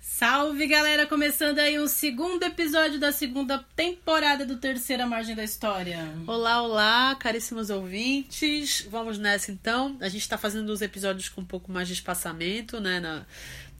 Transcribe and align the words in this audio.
Salve 0.00 0.66
galera, 0.66 1.06
começando 1.06 1.58
aí 1.58 1.78
um 1.78 1.86
segundo 1.86 2.42
episódio 2.42 2.98
da 2.98 3.12
segunda 3.12 3.62
temporada 3.76 4.46
do 4.46 4.56
Terceira 4.56 5.06
Margem 5.06 5.36
da 5.36 5.44
História. 5.44 5.98
Olá, 6.26 6.62
olá, 6.62 7.14
caríssimos 7.16 7.68
ouvintes. 7.68 8.86
Vamos 8.90 9.18
nessa 9.18 9.52
então. 9.52 9.98
A 10.00 10.08
gente 10.08 10.22
está 10.22 10.38
fazendo 10.38 10.70
os 10.70 10.80
episódios 10.80 11.28
com 11.28 11.42
um 11.42 11.44
pouco 11.44 11.70
mais 11.70 11.86
de 11.86 11.92
espaçamento, 11.92 12.80
né? 12.80 12.98
Na, 12.98 13.26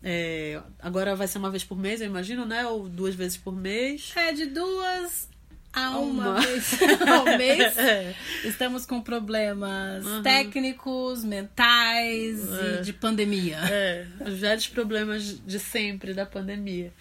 é, 0.03 0.61
agora 0.79 1.17
vai 1.17 1.27
ser 1.27 1.39
uma 1.39 1.51
vez 1.51 1.65
por 1.65 1.79
mês, 1.79 2.03
eu 2.03 2.07
imagino, 2.07 2.45
né? 2.45 2.67
Ou 2.67 2.87
duas 2.87 3.15
vezes 3.15 3.39
por 3.39 3.57
mês. 3.57 4.13
É, 4.15 4.31
de 4.31 4.45
duas 4.45 5.27
a 5.73 5.91
uma, 5.99 6.31
Uma. 6.31 6.41
vez 6.41 6.79
ao 7.09 7.25
mês. 7.39 7.75
Estamos 8.45 8.85
com 8.87 9.01
problemas 9.01 10.05
Uhum. 10.05 10.23
técnicos, 10.23 11.23
mentais 11.25 12.41
É. 12.53 12.81
e 12.81 12.83
de 12.83 12.93
pandemia. 12.93 13.59
É, 13.71 14.07
os 14.27 14.39
velhos 14.39 14.67
problemas 14.69 15.39
de 15.47 15.59
sempre 15.59 16.13
da 16.15 16.27
pandemia. 16.27 16.93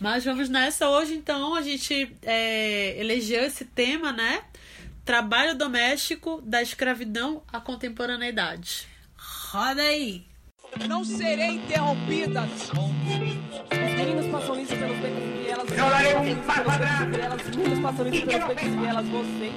Mas 0.00 0.24
vamos 0.24 0.48
nessa. 0.48 0.88
Hoje, 0.88 1.14
então, 1.14 1.54
a 1.54 1.62
gente 1.62 2.14
é, 2.22 3.00
elegeu 3.00 3.42
esse 3.42 3.64
tema, 3.64 4.12
né? 4.12 4.42
Trabalho 5.04 5.56
doméstico 5.56 6.40
da 6.44 6.62
escravidão 6.62 7.42
à 7.52 7.60
contemporaneidade. 7.60 8.86
Roda 9.16 9.82
aí! 9.82 10.24
Não 10.86 11.02
serei 11.02 11.52
interrompida. 11.52 12.42
Os 12.44 13.94
meninos 13.96 14.26
passam 14.26 14.60
isso 14.60 14.76
pelos 14.76 14.98
becos 14.98 15.27
Eu 15.78 15.90
darei 15.90 16.16
um 16.16 16.34
passo 16.42 16.60
pelos 16.62 16.74
atrás. 16.74 16.98
becos 16.98 17.16
e 17.16 17.20
elas. 17.20 17.40
Os 17.46 17.56
meninos 17.56 17.78
passam 17.78 18.08
isso 18.08 18.26
pelos 18.26 18.44
becos 18.46 18.64
e 18.64 18.86
elas. 18.86 19.06
Vocês. 19.08 19.52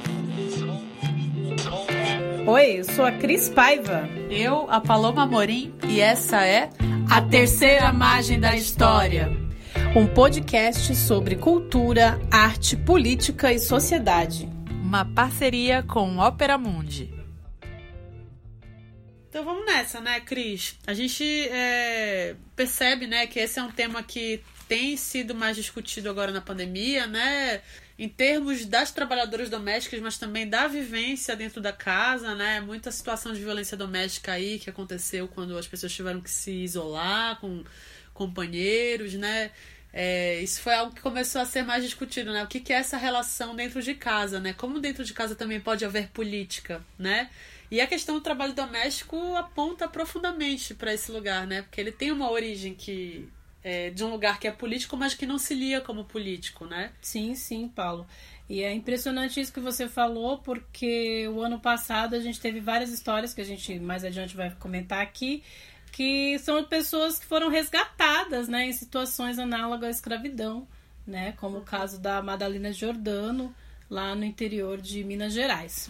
Oi, 2.47 2.79
eu 2.79 2.83
sou 2.83 3.05
a 3.05 3.11
Cris 3.11 3.49
Paiva. 3.49 4.07
Eu, 4.29 4.69
a 4.69 4.79
Paloma 4.79 5.25
Morim, 5.25 5.73
e 5.87 5.99
essa 5.99 6.45
é 6.45 6.69
A 7.09 7.23
Terceira 7.23 7.91
Margem 7.91 8.39
da 8.39 8.55
História. 8.55 9.35
Um 9.95 10.05
podcast 10.05 10.95
sobre 10.95 11.35
cultura, 11.35 12.19
arte, 12.31 12.77
política 12.77 13.51
e 13.51 13.57
sociedade. 13.59 14.47
uma 14.69 15.03
parceria 15.05 15.81
com 15.81 16.17
Ópera 16.17 16.55
Mundi. 16.57 17.11
Então 19.29 19.43
vamos 19.43 19.65
nessa, 19.65 19.99
né, 20.01 20.19
Cris? 20.19 20.77
A 20.85 20.93
gente 20.93 21.23
é, 21.49 22.35
percebe, 22.55 23.07
né, 23.07 23.25
que 23.25 23.39
esse 23.39 23.57
é 23.57 23.63
um 23.63 23.71
tema 23.71 24.03
que 24.03 24.41
tem 24.71 24.95
sido 24.95 25.35
mais 25.35 25.57
discutido 25.57 26.09
agora 26.09 26.31
na 26.31 26.39
pandemia, 26.39 27.05
né? 27.05 27.61
Em 27.99 28.07
termos 28.07 28.65
das 28.65 28.89
trabalhadoras 28.89 29.49
domésticas, 29.49 29.99
mas 29.99 30.17
também 30.17 30.47
da 30.47 30.65
vivência 30.65 31.35
dentro 31.35 31.59
da 31.59 31.73
casa, 31.73 32.33
né? 32.35 32.61
Muita 32.61 32.89
situação 32.89 33.33
de 33.33 33.41
violência 33.41 33.75
doméstica 33.75 34.31
aí 34.31 34.59
que 34.59 34.69
aconteceu 34.69 35.27
quando 35.27 35.57
as 35.57 35.67
pessoas 35.67 35.91
tiveram 35.91 36.21
que 36.21 36.29
se 36.29 36.51
isolar 36.51 37.37
com 37.41 37.65
companheiros, 38.13 39.13
né? 39.15 39.51
É, 39.91 40.39
isso 40.39 40.61
foi 40.61 40.73
algo 40.73 40.95
que 40.95 41.01
começou 41.01 41.41
a 41.41 41.45
ser 41.45 41.63
mais 41.63 41.83
discutido, 41.83 42.31
né? 42.31 42.41
O 42.41 42.47
que, 42.47 42.61
que 42.61 42.71
é 42.71 42.77
essa 42.77 42.95
relação 42.95 43.53
dentro 43.53 43.81
de 43.81 43.93
casa, 43.93 44.39
né? 44.39 44.53
Como 44.53 44.79
dentro 44.79 45.03
de 45.03 45.13
casa 45.13 45.35
também 45.35 45.59
pode 45.59 45.83
haver 45.83 46.07
política, 46.11 46.81
né? 46.97 47.29
E 47.69 47.81
a 47.81 47.87
questão 47.87 48.15
do 48.15 48.21
trabalho 48.21 48.53
doméstico 48.53 49.35
aponta 49.35 49.85
profundamente 49.89 50.73
para 50.73 50.93
esse 50.93 51.11
lugar, 51.11 51.45
né? 51.45 51.61
Porque 51.61 51.81
ele 51.81 51.91
tem 51.91 52.09
uma 52.09 52.31
origem 52.31 52.73
que 52.73 53.29
é 53.63 53.89
de 53.89 54.03
um 54.03 54.09
lugar 54.09 54.39
que 54.39 54.47
é 54.47 54.51
político, 54.51 54.97
mas 54.97 55.13
que 55.13 55.25
não 55.25 55.37
se 55.37 55.53
lia 55.53 55.81
como 55.81 56.05
político, 56.05 56.65
né? 56.65 56.91
Sim, 57.01 57.35
sim, 57.35 57.67
Paulo. 57.67 58.07
E 58.49 58.63
é 58.63 58.73
impressionante 58.73 59.39
isso 59.39 59.53
que 59.53 59.59
você 59.59 59.87
falou, 59.87 60.39
porque 60.39 61.27
o 61.29 61.41
ano 61.41 61.59
passado 61.59 62.15
a 62.15 62.19
gente 62.19 62.39
teve 62.39 62.59
várias 62.59 62.91
histórias 62.91 63.33
que 63.33 63.41
a 63.41 63.45
gente 63.45 63.79
mais 63.79 64.03
adiante 64.03 64.35
vai 64.35 64.51
comentar 64.51 65.01
aqui, 65.01 65.43
que 65.91 66.37
são 66.39 66.63
pessoas 66.63 67.19
que 67.19 67.25
foram 67.25 67.49
resgatadas, 67.49 68.47
né, 68.47 68.65
em 68.65 68.73
situações 68.73 69.37
análogas 69.39 69.87
à 69.87 69.91
escravidão, 69.91 70.67
né, 71.05 71.33
como 71.33 71.59
o 71.59 71.63
caso 71.63 71.99
da 71.99 72.21
Madalena 72.21 72.71
Giordano, 72.73 73.55
lá 73.91 74.15
no 74.15 74.23
interior 74.23 74.79
de 74.79 75.03
Minas 75.03 75.33
Gerais. 75.33 75.89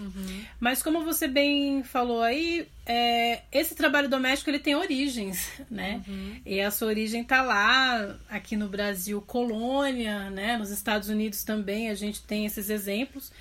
Mas 0.59 0.81
como 0.81 1.05
você 1.05 1.27
bem 1.27 1.83
falou 1.83 2.23
aí, 2.23 2.67
é, 2.83 3.43
esse 3.51 3.75
trabalho 3.75 4.09
doméstico 4.09 4.49
ele 4.49 4.57
tem 4.57 4.75
origens, 4.75 5.47
né? 5.69 6.01
E 6.43 6.59
a 6.59 6.71
sua 6.71 6.87
origem 6.87 7.23
tá 7.23 7.43
lá, 7.43 8.17
aqui 8.27 8.57
no 8.57 8.67
Brasil, 8.67 9.21
colônia, 9.21 10.31
né? 10.31 10.57
Nos 10.57 10.71
Estados 10.71 11.09
Unidos 11.09 11.43
também 11.43 11.89
a 11.89 11.93
gente 11.93 12.23
tem 12.23 12.43
esses 12.43 12.71
exemplos. 12.71 13.31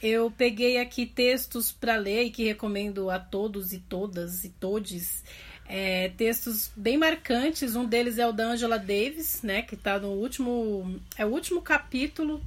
Eu 0.00 0.30
peguei 0.30 0.78
aqui 0.78 1.06
textos 1.06 1.72
para 1.72 1.96
ler 1.96 2.24
e 2.24 2.30
que 2.30 2.44
recomendo 2.44 3.10
a 3.10 3.18
todos 3.18 3.72
e 3.72 3.80
todas 3.80 4.44
e 4.44 4.48
todes. 4.48 5.24
É, 5.66 6.10
textos 6.10 6.70
bem 6.76 6.96
marcantes. 6.96 7.74
Um 7.74 7.86
deles 7.86 8.18
é 8.18 8.26
o 8.28 8.32
da 8.32 8.44
Angela 8.44 8.78
Davis, 8.78 9.42
né? 9.42 9.62
Que 9.62 9.76
tá 9.76 9.98
no 9.98 10.10
último. 10.10 11.00
É 11.16 11.24
o 11.26 11.30
último 11.30 11.62
capítulo 11.62 12.40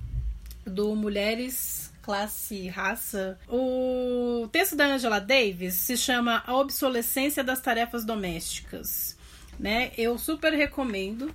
do 0.70 0.96
Mulheres, 0.96 1.92
Classe 2.02 2.68
Raça. 2.70 3.38
O 3.50 4.48
texto 4.52 4.76
da 4.76 4.86
Angela 4.86 5.20
Davis 5.20 5.74
se 5.74 5.98
chama 5.98 6.44
A 6.46 6.56
Obsolescência 6.56 7.44
das 7.44 7.60
Tarefas 7.60 8.06
Domésticas. 8.06 9.18
Né? 9.60 9.92
Eu 9.98 10.18
super 10.18 10.54
recomendo. 10.54 11.34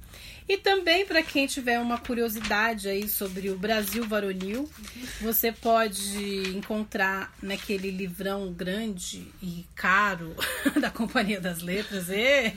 E 0.48 0.56
também 0.56 1.06
para 1.06 1.22
quem 1.22 1.46
tiver 1.46 1.78
uma 1.78 1.98
curiosidade 1.98 2.88
aí 2.88 3.08
sobre 3.08 3.50
o 3.50 3.56
Brasil 3.56 4.04
varonil, 4.06 4.68
você 5.20 5.52
pode 5.52 6.56
encontrar 6.56 7.32
naquele 7.42 7.90
livrão 7.90 8.52
grande 8.52 9.28
e 9.40 9.64
caro 9.74 10.34
da 10.80 10.90
Companhia 10.90 11.40
das 11.40 11.62
Letras, 11.62 12.08
e, 12.08 12.52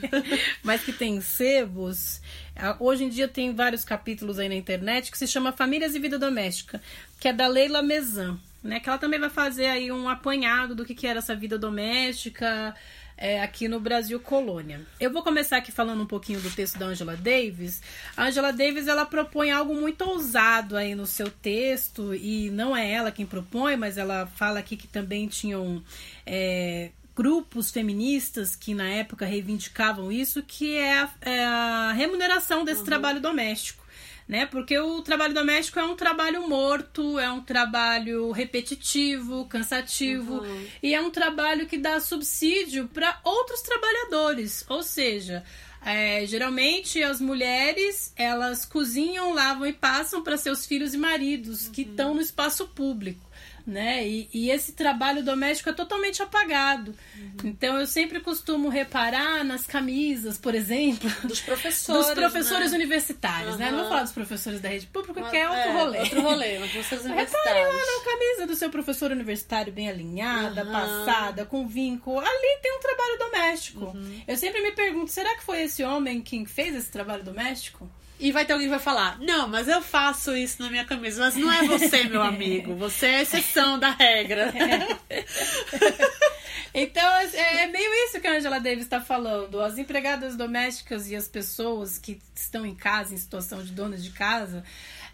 mas 0.62 0.82
que 0.82 0.92
tem 0.92 1.20
sebos. 1.20 2.20
Ah, 2.58 2.76
Hoje 2.80 3.04
em 3.04 3.08
dia 3.08 3.28
tem 3.28 3.54
vários 3.54 3.84
capítulos 3.84 4.38
aí 4.38 4.48
na 4.48 4.54
internet 4.54 5.10
que 5.10 5.18
se 5.18 5.26
chama 5.26 5.52
Famílias 5.52 5.94
e 5.94 5.98
Vida 5.98 6.18
Doméstica, 6.18 6.80
que 7.20 7.28
é 7.28 7.32
da 7.32 7.46
Leila 7.46 7.82
Mezan, 7.82 8.38
né? 8.62 8.80
Que 8.80 8.88
ela 8.88 8.98
também 8.98 9.20
vai 9.20 9.30
fazer 9.30 9.66
aí 9.66 9.92
um 9.92 10.08
apanhado 10.08 10.74
do 10.74 10.84
que, 10.84 10.94
que 10.94 11.06
era 11.06 11.18
essa 11.18 11.34
vida 11.34 11.58
doméstica 11.58 12.74
é, 13.16 13.42
aqui 13.42 13.66
no 13.68 13.80
Brasil 13.80 14.20
colônia. 14.20 14.80
Eu 15.00 15.10
vou 15.10 15.22
começar 15.22 15.56
aqui 15.56 15.72
falando 15.72 16.02
um 16.02 16.06
pouquinho 16.06 16.40
do 16.40 16.50
texto 16.50 16.78
da 16.78 16.86
Angela 16.86 17.16
Davis. 17.16 17.80
A 18.16 18.24
Angela 18.24 18.52
Davis 18.52 18.88
ela 18.88 19.06
propõe 19.06 19.50
algo 19.50 19.74
muito 19.74 20.02
ousado 20.02 20.76
aí 20.76 20.94
no 20.94 21.06
seu 21.06 21.30
texto 21.30 22.14
e 22.14 22.50
não 22.50 22.76
é 22.76 22.90
ela 22.90 23.10
quem 23.10 23.24
propõe, 23.24 23.76
mas 23.76 23.96
ela 23.96 24.26
fala 24.26 24.58
aqui 24.58 24.76
que 24.76 24.86
também 24.86 25.26
tinham 25.28 25.82
é, 26.26 26.90
grupos 27.16 27.70
feministas 27.70 28.54
que 28.54 28.74
na 28.74 28.88
época 28.88 29.24
reivindicavam 29.24 30.12
isso, 30.12 30.42
que 30.42 30.76
é 30.76 30.98
a, 30.98 31.10
é 31.22 31.44
a 31.44 31.92
remuneração 31.92 32.64
desse 32.64 32.84
trabalho 32.84 33.20
doméstico 33.20 33.86
né? 34.28 34.44
Porque 34.46 34.76
o 34.78 35.02
trabalho 35.02 35.32
doméstico 35.32 35.78
é 35.78 35.84
um 35.84 35.94
trabalho 35.94 36.48
morto, 36.48 37.18
é 37.18 37.30
um 37.30 37.40
trabalho 37.40 38.32
repetitivo, 38.32 39.44
cansativo 39.46 40.42
e 40.82 40.94
é 40.94 41.00
um 41.00 41.10
trabalho 41.10 41.66
que 41.66 41.78
dá 41.78 42.00
subsídio 42.00 42.88
para 42.88 43.20
outros 43.22 43.62
trabalhadores, 43.62 44.64
ou 44.68 44.82
seja, 44.82 45.44
é, 45.84 46.26
geralmente 46.26 47.02
as 47.02 47.20
mulheres 47.20 48.12
elas 48.16 48.64
cozinham, 48.64 49.32
lavam 49.32 49.66
e 49.66 49.72
passam 49.72 50.22
para 50.22 50.36
seus 50.36 50.66
filhos 50.66 50.92
e 50.94 50.98
maridos 50.98 51.68
que 51.68 51.82
estão 51.82 52.14
no 52.14 52.20
espaço 52.20 52.66
público. 52.66 53.25
Né? 53.66 54.06
E, 54.06 54.28
e 54.32 54.50
esse 54.52 54.74
trabalho 54.74 55.24
doméstico 55.24 55.68
é 55.70 55.72
totalmente 55.72 56.22
apagado. 56.22 56.94
Então 57.42 57.76
eu 57.80 57.84
sempre 57.86 58.20
costumo 58.20 58.68
reparar 58.68 59.42
nas 59.42 59.66
camisas, 59.66 60.38
por 60.38 60.54
exemplo, 60.54 61.10
Dos 61.26 61.40
professores. 61.40 62.06
dos 62.06 62.14
professores 62.14 62.70
né? 62.70 62.76
universitários, 62.76 63.56
né? 63.56 63.72
Não 63.72 63.80
vou 63.80 63.88
falar 63.88 64.04
dos 64.04 64.12
professores 64.12 64.60
da 64.60 64.68
rede 64.68 64.86
pública, 64.86 65.20
Mas- 65.20 65.30
que 65.32 65.36
é 65.36 65.48
outro 65.50 65.68
é, 65.68 65.72
rolê. 65.72 65.98
Outro 65.98 66.20
rolê, 66.22 66.58
mas 66.60 66.70
professores 66.70 67.04
Repare 67.10 67.26
universitários. 67.26 67.74
lá 67.74 67.98
na 67.98 68.04
camisa 68.04 68.46
do 68.46 68.54
seu 68.54 68.70
professor 68.70 69.10
universitário 69.10 69.72
bem 69.72 69.88
alinhada, 69.88 70.62
Aham. 70.62 70.70
passada, 70.72 71.44
com 71.44 71.66
vinco. 71.66 72.20
Ali 72.20 72.58
tem 72.62 72.72
um 72.76 72.80
trabalho 72.80 73.18
doméstico. 73.18 73.84
Uhum. 73.86 74.22
Eu 74.28 74.36
sempre 74.36 74.62
me 74.62 74.70
pergunto, 74.72 75.10
será 75.10 75.34
que 75.36 75.42
foi 75.42 75.62
esse 75.62 75.82
homem 75.82 76.20
quem 76.22 76.46
fez 76.46 76.72
esse 76.76 76.90
trabalho 76.92 77.24
doméstico? 77.24 77.90
E 78.18 78.32
vai 78.32 78.46
ter 78.46 78.54
alguém 78.54 78.68
que 78.68 78.74
vai 78.74 78.80
falar: 78.80 79.18
Não, 79.20 79.46
mas 79.46 79.68
eu 79.68 79.82
faço 79.82 80.34
isso 80.36 80.62
na 80.62 80.70
minha 80.70 80.84
camisa. 80.84 81.20
Mas 81.20 81.36
não 81.36 81.52
é 81.52 81.64
você, 81.64 82.04
meu 82.04 82.22
amigo. 82.22 82.74
Você 82.76 83.06
é 83.06 83.16
a 83.16 83.22
exceção 83.22 83.78
da 83.78 83.90
regra. 83.90 84.52
Então, 86.78 87.10
é 87.10 87.62
é 87.62 87.66
meio 87.68 87.90
isso 88.04 88.20
que 88.20 88.26
a 88.26 88.32
Angela 88.32 88.60
Davis 88.60 88.84
está 88.84 89.00
falando. 89.00 89.62
As 89.62 89.78
empregadas 89.78 90.36
domésticas 90.36 91.08
e 91.08 91.16
as 91.16 91.26
pessoas 91.26 91.96
que 91.96 92.20
estão 92.34 92.66
em 92.66 92.74
casa, 92.74 93.14
em 93.14 93.16
situação 93.16 93.62
de 93.62 93.72
donas 93.72 94.04
de 94.04 94.10
casa, 94.10 94.62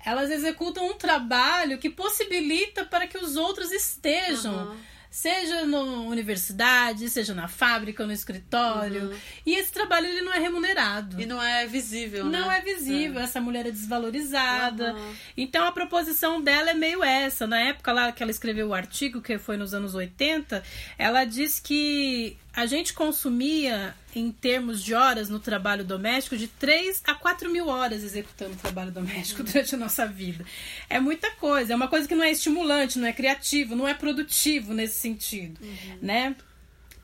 elas 0.04 0.28
executam 0.32 0.88
um 0.88 0.94
trabalho 0.94 1.78
que 1.78 1.88
possibilita 1.88 2.84
para 2.84 3.06
que 3.06 3.16
os 3.16 3.36
outros 3.36 3.70
estejam. 3.70 4.70
Uhum. 4.70 4.76
Seja 5.12 5.66
na 5.66 5.78
universidade, 5.78 7.10
seja 7.10 7.34
na 7.34 7.46
fábrica, 7.46 8.06
no 8.06 8.14
escritório. 8.14 9.14
E 9.44 9.54
esse 9.54 9.70
trabalho 9.70 10.06
ele 10.06 10.22
não 10.22 10.32
é 10.32 10.38
remunerado. 10.38 11.20
E 11.20 11.26
não 11.26 11.40
é 11.40 11.66
visível, 11.66 12.24
Não 12.24 12.48
né? 12.48 12.56
é 12.56 12.60
visível, 12.62 13.20
essa 13.20 13.38
mulher 13.38 13.66
é 13.66 13.70
desvalorizada. 13.70 14.92
Aham. 14.92 15.14
Então 15.36 15.66
a 15.66 15.72
proposição 15.72 16.40
dela 16.40 16.70
é 16.70 16.74
meio 16.74 17.04
essa. 17.04 17.46
Na 17.46 17.60
época 17.60 17.92
lá 17.92 18.10
que 18.10 18.22
ela 18.22 18.32
escreveu 18.32 18.68
o 18.68 18.74
artigo, 18.74 19.20
que 19.20 19.36
foi 19.36 19.58
nos 19.58 19.74
anos 19.74 19.94
80, 19.94 20.62
ela 20.96 21.26
diz 21.26 21.60
que 21.60 22.38
a 22.54 22.66
gente 22.66 22.92
consumia, 22.92 23.94
em 24.14 24.30
termos 24.30 24.82
de 24.82 24.94
horas 24.94 25.30
no 25.30 25.40
trabalho 25.40 25.84
doméstico, 25.84 26.36
de 26.36 26.46
3 26.46 27.02
a 27.06 27.14
4 27.14 27.50
mil 27.50 27.68
horas 27.68 28.04
executando 28.04 28.54
trabalho 28.56 28.90
doméstico 28.90 29.42
durante 29.44 29.74
a 29.74 29.78
nossa 29.78 30.06
vida. 30.06 30.44
É 30.88 31.00
muita 31.00 31.30
coisa, 31.32 31.72
é 31.72 31.76
uma 31.76 31.88
coisa 31.88 32.06
que 32.06 32.14
não 32.14 32.24
é 32.24 32.30
estimulante, 32.30 32.98
não 32.98 33.08
é 33.08 33.12
criativo, 33.12 33.74
não 33.74 33.88
é 33.88 33.94
produtivo 33.94 34.74
nesse 34.74 34.98
sentido, 34.98 35.58
uhum. 35.62 35.98
né? 36.02 36.36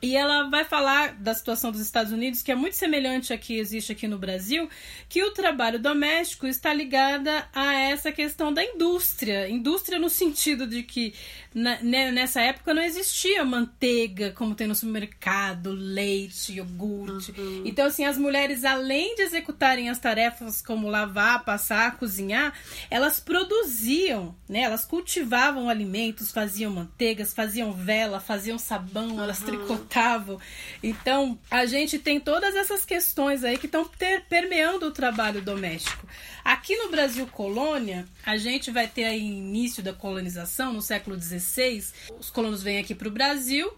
E 0.01 0.15
ela 0.15 0.49
vai 0.49 0.63
falar 0.63 1.13
da 1.15 1.33
situação 1.33 1.71
dos 1.71 1.81
Estados 1.81 2.13
Unidos, 2.13 2.41
que 2.41 2.51
é 2.51 2.55
muito 2.55 2.75
semelhante 2.75 3.33
à 3.33 3.37
que 3.37 3.57
existe 3.57 3.91
aqui 3.91 4.07
no 4.07 4.17
Brasil, 4.17 4.69
que 5.09 5.21
o 5.23 5.31
trabalho 5.31 5.77
doméstico 5.77 6.47
está 6.47 6.73
ligada 6.73 7.45
a 7.53 7.73
essa 7.73 8.09
questão 8.09 8.53
da 8.53 8.63
indústria. 8.63 9.49
Indústria 9.49 9.99
no 9.99 10.09
sentido 10.09 10.65
de 10.65 10.83
que 10.83 11.13
na, 11.53 11.81
né, 11.81 12.11
nessa 12.11 12.39
época 12.41 12.73
não 12.73 12.81
existia 12.81 13.43
manteiga 13.43 14.31
como 14.31 14.55
tem 14.55 14.67
no 14.67 14.75
supermercado, 14.75 15.71
leite, 15.71 16.53
iogurte. 16.53 17.33
Uhum. 17.37 17.63
Então, 17.65 17.85
assim, 17.85 18.05
as 18.05 18.17
mulheres, 18.17 18.63
além 18.63 19.15
de 19.15 19.23
executarem 19.23 19.89
as 19.89 19.99
tarefas 19.99 20.61
como 20.61 20.87
lavar, 20.87 21.43
passar, 21.43 21.97
cozinhar, 21.97 22.53
elas 22.89 23.19
produziam, 23.19 24.33
né? 24.47 24.61
Elas 24.61 24.85
cultivavam 24.85 25.67
alimentos, 25.67 26.31
faziam 26.31 26.71
manteigas, 26.71 27.33
faziam 27.33 27.73
vela, 27.73 28.21
faziam 28.21 28.57
sabão, 28.57 29.15
uhum. 29.15 29.23
elas 29.23 29.39
tricotavam 29.39 29.88
então, 30.81 31.37
a 31.49 31.65
gente 31.65 31.97
tem 31.97 32.19
todas 32.19 32.55
essas 32.55 32.85
questões 32.85 33.43
aí 33.43 33.57
que 33.57 33.65
estão 33.65 33.89
permeando 34.29 34.87
o 34.87 34.91
trabalho 34.91 35.41
doméstico. 35.41 36.07
Aqui 36.43 36.75
no 36.77 36.89
Brasil 36.89 37.27
colônia, 37.27 38.07
a 38.25 38.37
gente 38.37 38.71
vai 38.71 38.87
ter 38.87 39.05
aí 39.05 39.21
início 39.21 39.83
da 39.83 39.93
colonização 39.93 40.73
no 40.73 40.81
século 40.81 41.19
XVI. 41.19 41.83
Os 42.19 42.29
colonos 42.29 42.61
vêm 42.63 42.79
aqui 42.79 42.93
para 42.93 43.07
o 43.07 43.11
Brasil 43.11 43.71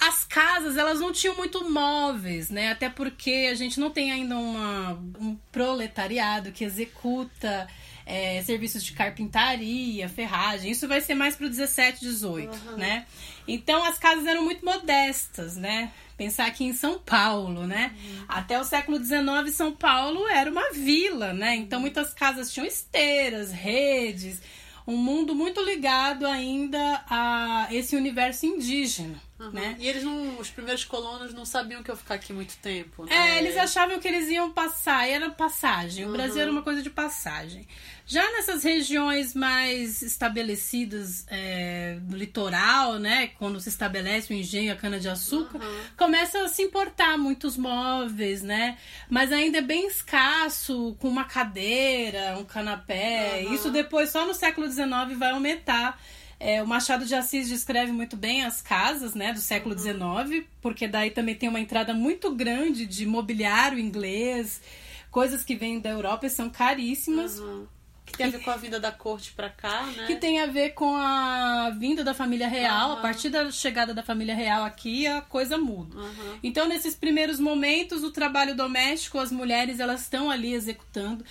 as 0.00 0.24
casas 0.24 0.78
elas 0.78 0.98
não 0.98 1.12
tinham 1.12 1.36
muito 1.36 1.70
móveis, 1.70 2.48
né? 2.48 2.70
Até 2.70 2.88
porque 2.88 3.48
a 3.50 3.54
gente 3.54 3.78
não 3.78 3.90
tem 3.90 4.10
ainda 4.10 4.34
uma, 4.34 4.92
um 5.20 5.36
proletariado 5.52 6.52
que 6.52 6.64
executa 6.64 7.68
é, 8.06 8.42
serviços 8.42 8.82
de 8.82 8.92
carpintaria, 8.92 10.08
ferragem. 10.08 10.70
Isso 10.70 10.88
vai 10.88 11.02
ser 11.02 11.14
mais 11.14 11.36
para 11.36 11.46
o 11.46 11.50
17, 11.50 12.00
18, 12.00 12.50
uhum. 12.50 12.76
né? 12.78 13.06
Então 13.52 13.82
as 13.84 13.98
casas 13.98 14.26
eram 14.26 14.44
muito 14.44 14.64
modestas, 14.64 15.56
né? 15.56 15.90
Pensar 16.16 16.46
aqui 16.46 16.64
em 16.64 16.72
São 16.72 17.00
Paulo, 17.00 17.66
né? 17.66 17.92
Uhum. 17.96 18.24
Até 18.28 18.60
o 18.60 18.64
século 18.64 19.02
XIX, 19.02 19.50
São 19.52 19.72
Paulo 19.72 20.28
era 20.28 20.48
uma 20.50 20.70
vila, 20.72 21.32
né? 21.32 21.56
Então 21.56 21.80
muitas 21.80 22.14
casas 22.14 22.52
tinham 22.52 22.66
esteiras, 22.66 23.50
redes, 23.50 24.40
um 24.86 24.96
mundo 24.96 25.34
muito 25.34 25.60
ligado 25.62 26.26
ainda 26.26 27.04
a 27.08 27.66
esse 27.72 27.96
universo 27.96 28.46
indígena. 28.46 29.20
Uhum. 29.40 29.50
Né? 29.52 29.74
E 29.78 29.88
eles 29.88 30.04
não, 30.04 30.38
os 30.38 30.50
primeiros 30.50 30.84
colonos 30.84 31.32
não 31.32 31.46
sabiam 31.46 31.82
que 31.82 31.90
eu 31.90 31.96
ficar 31.96 32.16
aqui 32.16 32.30
muito 32.30 32.58
tempo. 32.58 33.06
Né? 33.06 33.14
É, 33.14 33.38
eles 33.38 33.56
achavam 33.56 33.98
que 33.98 34.06
eles 34.06 34.28
iam 34.28 34.50
passar, 34.50 35.08
era 35.08 35.30
passagem. 35.30 36.04
O 36.04 36.08
uhum. 36.08 36.12
Brasil 36.12 36.42
era 36.42 36.50
uma 36.50 36.60
coisa 36.60 36.82
de 36.82 36.90
passagem. 36.90 37.66
Já 38.04 38.22
nessas 38.32 38.64
regiões 38.64 39.34
mais 39.34 40.02
estabelecidas 40.02 41.24
é, 41.30 41.96
no 42.06 42.18
litoral, 42.18 42.98
né, 42.98 43.28
quando 43.38 43.58
se 43.60 43.70
estabelece 43.70 44.30
o 44.30 44.36
engenho, 44.36 44.72
a 44.74 44.76
cana-de-açúcar, 44.76 45.56
uhum. 45.56 45.80
começa 45.96 46.42
a 46.42 46.48
se 46.48 46.60
importar 46.60 47.16
muitos 47.16 47.56
móveis, 47.56 48.42
né? 48.42 48.76
Mas 49.08 49.32
ainda 49.32 49.58
é 49.58 49.62
bem 49.62 49.86
escasso, 49.86 50.94
com 50.98 51.08
uma 51.08 51.24
cadeira, 51.24 52.36
um 52.36 52.44
canapé. 52.44 53.42
Isso 53.44 53.70
depois, 53.70 54.10
só 54.10 54.26
no 54.26 54.34
século 54.34 54.70
XIX, 54.70 55.16
vai 55.16 55.30
aumentar. 55.30 55.98
É, 56.42 56.62
o 56.62 56.66
Machado 56.66 57.04
de 57.04 57.14
Assis 57.14 57.50
descreve 57.50 57.92
muito 57.92 58.16
bem 58.16 58.46
as 58.46 58.62
casas 58.62 59.14
né, 59.14 59.30
do 59.30 59.40
século 59.40 59.78
XIX, 59.78 59.98
uhum. 60.00 60.44
porque 60.62 60.88
daí 60.88 61.10
também 61.10 61.34
tem 61.34 61.50
uma 61.50 61.60
entrada 61.60 61.92
muito 61.92 62.34
grande 62.34 62.86
de 62.86 63.04
mobiliário 63.04 63.78
inglês, 63.78 64.62
coisas 65.10 65.44
que 65.44 65.54
vêm 65.54 65.78
da 65.78 65.90
Europa 65.90 66.26
e 66.26 66.30
são 66.30 66.48
caríssimas. 66.48 67.38
Uhum. 67.38 67.66
Que 68.06 68.16
tem 68.16 68.26
a 68.26 68.30
ver 68.30 68.42
com 68.42 68.50
a 68.50 68.56
vinda 68.56 68.80
da 68.80 68.90
corte 68.90 69.32
para 69.32 69.50
cá, 69.50 69.82
né? 69.86 70.06
Que 70.06 70.16
tem 70.16 70.40
a 70.40 70.46
ver 70.46 70.70
com 70.70 70.96
a 70.96 71.70
vinda 71.78 72.02
da 72.02 72.12
família 72.12 72.48
real. 72.48 72.88
Uhum. 72.88 72.96
A 72.96 73.00
partir 73.00 73.28
da 73.28 73.50
chegada 73.52 73.94
da 73.94 74.02
família 74.02 74.34
real 74.34 74.64
aqui, 74.64 75.06
a 75.06 75.20
coisa 75.20 75.56
muda. 75.56 75.96
Uhum. 75.96 76.38
Então, 76.42 76.66
nesses 76.66 76.94
primeiros 76.96 77.38
momentos, 77.38 78.02
o 78.02 78.10
trabalho 78.10 78.56
doméstico, 78.56 79.18
as 79.18 79.30
mulheres, 79.30 79.78
elas 79.78 80.00
estão 80.00 80.28
ali 80.28 80.54
executando 80.54 81.24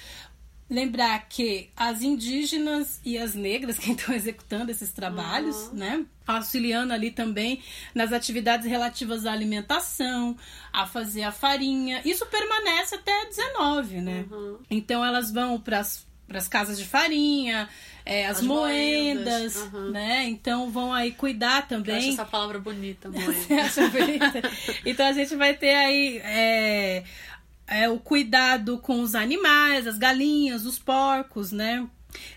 lembrar 0.69 1.27
que 1.27 1.69
as 1.75 2.01
indígenas 2.01 3.01
e 3.03 3.17
as 3.17 3.33
negras 3.33 3.79
que 3.79 3.91
estão 3.91 4.13
executando 4.15 4.71
esses 4.71 4.91
trabalhos, 4.93 5.55
uhum. 5.67 5.73
né? 5.73 6.05
Auxiliando 6.27 6.93
ali 6.93 7.09
também 7.09 7.61
nas 7.93 8.13
atividades 8.13 8.67
relativas 8.67 9.25
à 9.25 9.31
alimentação, 9.31 10.37
a 10.71 10.85
fazer 10.85 11.23
a 11.23 11.31
farinha. 11.31 12.01
Isso 12.05 12.25
permanece 12.27 12.95
até 12.95 13.25
19, 13.25 14.01
né? 14.01 14.25
Uhum. 14.29 14.59
Então 14.69 15.03
elas 15.03 15.31
vão 15.31 15.59
para 15.59 15.79
as 15.79 16.47
casas 16.47 16.77
de 16.77 16.85
farinha, 16.85 17.67
é, 18.05 18.27
as, 18.27 18.37
as, 18.37 18.43
moendas, 18.43 19.55
moendas 19.55 19.73
uhum. 19.73 19.89
né? 19.89 20.29
Então 20.29 20.69
vão 20.69 20.93
aí 20.93 21.11
cuidar 21.11 21.67
também. 21.67 21.95
Eu 21.95 21.99
acho 21.99 22.09
essa 22.09 22.25
palavra 22.25 22.59
bonita, 22.59 23.09
moenda. 23.09 23.89
bonita? 23.89 24.41
então 24.85 25.07
a 25.07 25.13
gente 25.13 25.35
vai 25.35 25.55
ter 25.55 25.73
aí 25.73 26.21
é, 26.23 27.03
é, 27.69 27.87
o 27.89 27.99
cuidado 27.99 28.79
com 28.79 29.01
os 29.01 29.15
animais, 29.15 29.87
as 29.87 29.97
galinhas, 29.97 30.65
os 30.65 30.79
porcos, 30.79 31.51
né? 31.51 31.87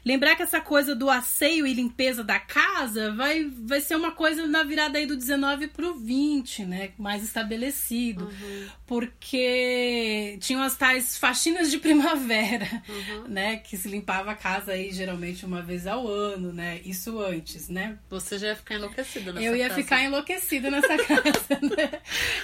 Lembrar 0.04 0.36
que 0.36 0.42
essa 0.42 0.60
coisa 0.60 0.94
do 0.94 1.08
asseio 1.08 1.66
e 1.66 1.72
limpeza 1.72 2.22
da 2.22 2.38
casa 2.38 3.12
vai, 3.12 3.44
vai 3.44 3.80
ser 3.80 3.96
uma 3.96 4.12
coisa 4.12 4.46
na 4.46 4.62
virada 4.62 4.98
aí 4.98 5.06
do 5.06 5.16
19 5.16 5.68
pro 5.68 5.94
20, 5.94 6.64
né? 6.66 6.90
Mais 6.98 7.22
estabelecido. 7.22 8.24
Uhum. 8.24 8.68
Porque 8.86 10.36
tinham 10.40 10.62
as 10.62 10.76
tais 10.76 11.16
faxinas 11.16 11.70
de 11.70 11.78
primavera, 11.78 12.68
uhum. 12.88 13.28
né? 13.28 13.56
Que 13.56 13.76
se 13.76 13.88
limpava 13.88 14.32
a 14.32 14.34
casa 14.34 14.72
aí 14.72 14.92
geralmente 14.92 15.46
uma 15.46 15.62
vez 15.62 15.86
ao 15.86 16.06
ano, 16.06 16.52
né? 16.52 16.80
Isso 16.84 17.18
antes, 17.20 17.68
né? 17.68 17.98
Você 18.10 18.38
já 18.38 18.48
ia 18.48 18.56
ficar 18.56 18.74
enlouquecida 18.74 19.32
nessa 19.32 19.46
Eu 19.46 19.56
ia 19.56 19.68
casa. 19.68 19.82
ficar 19.82 20.02
enlouquecida 20.02 20.70
nessa 20.70 20.96
casa, 21.02 21.60
né? 21.62 22.00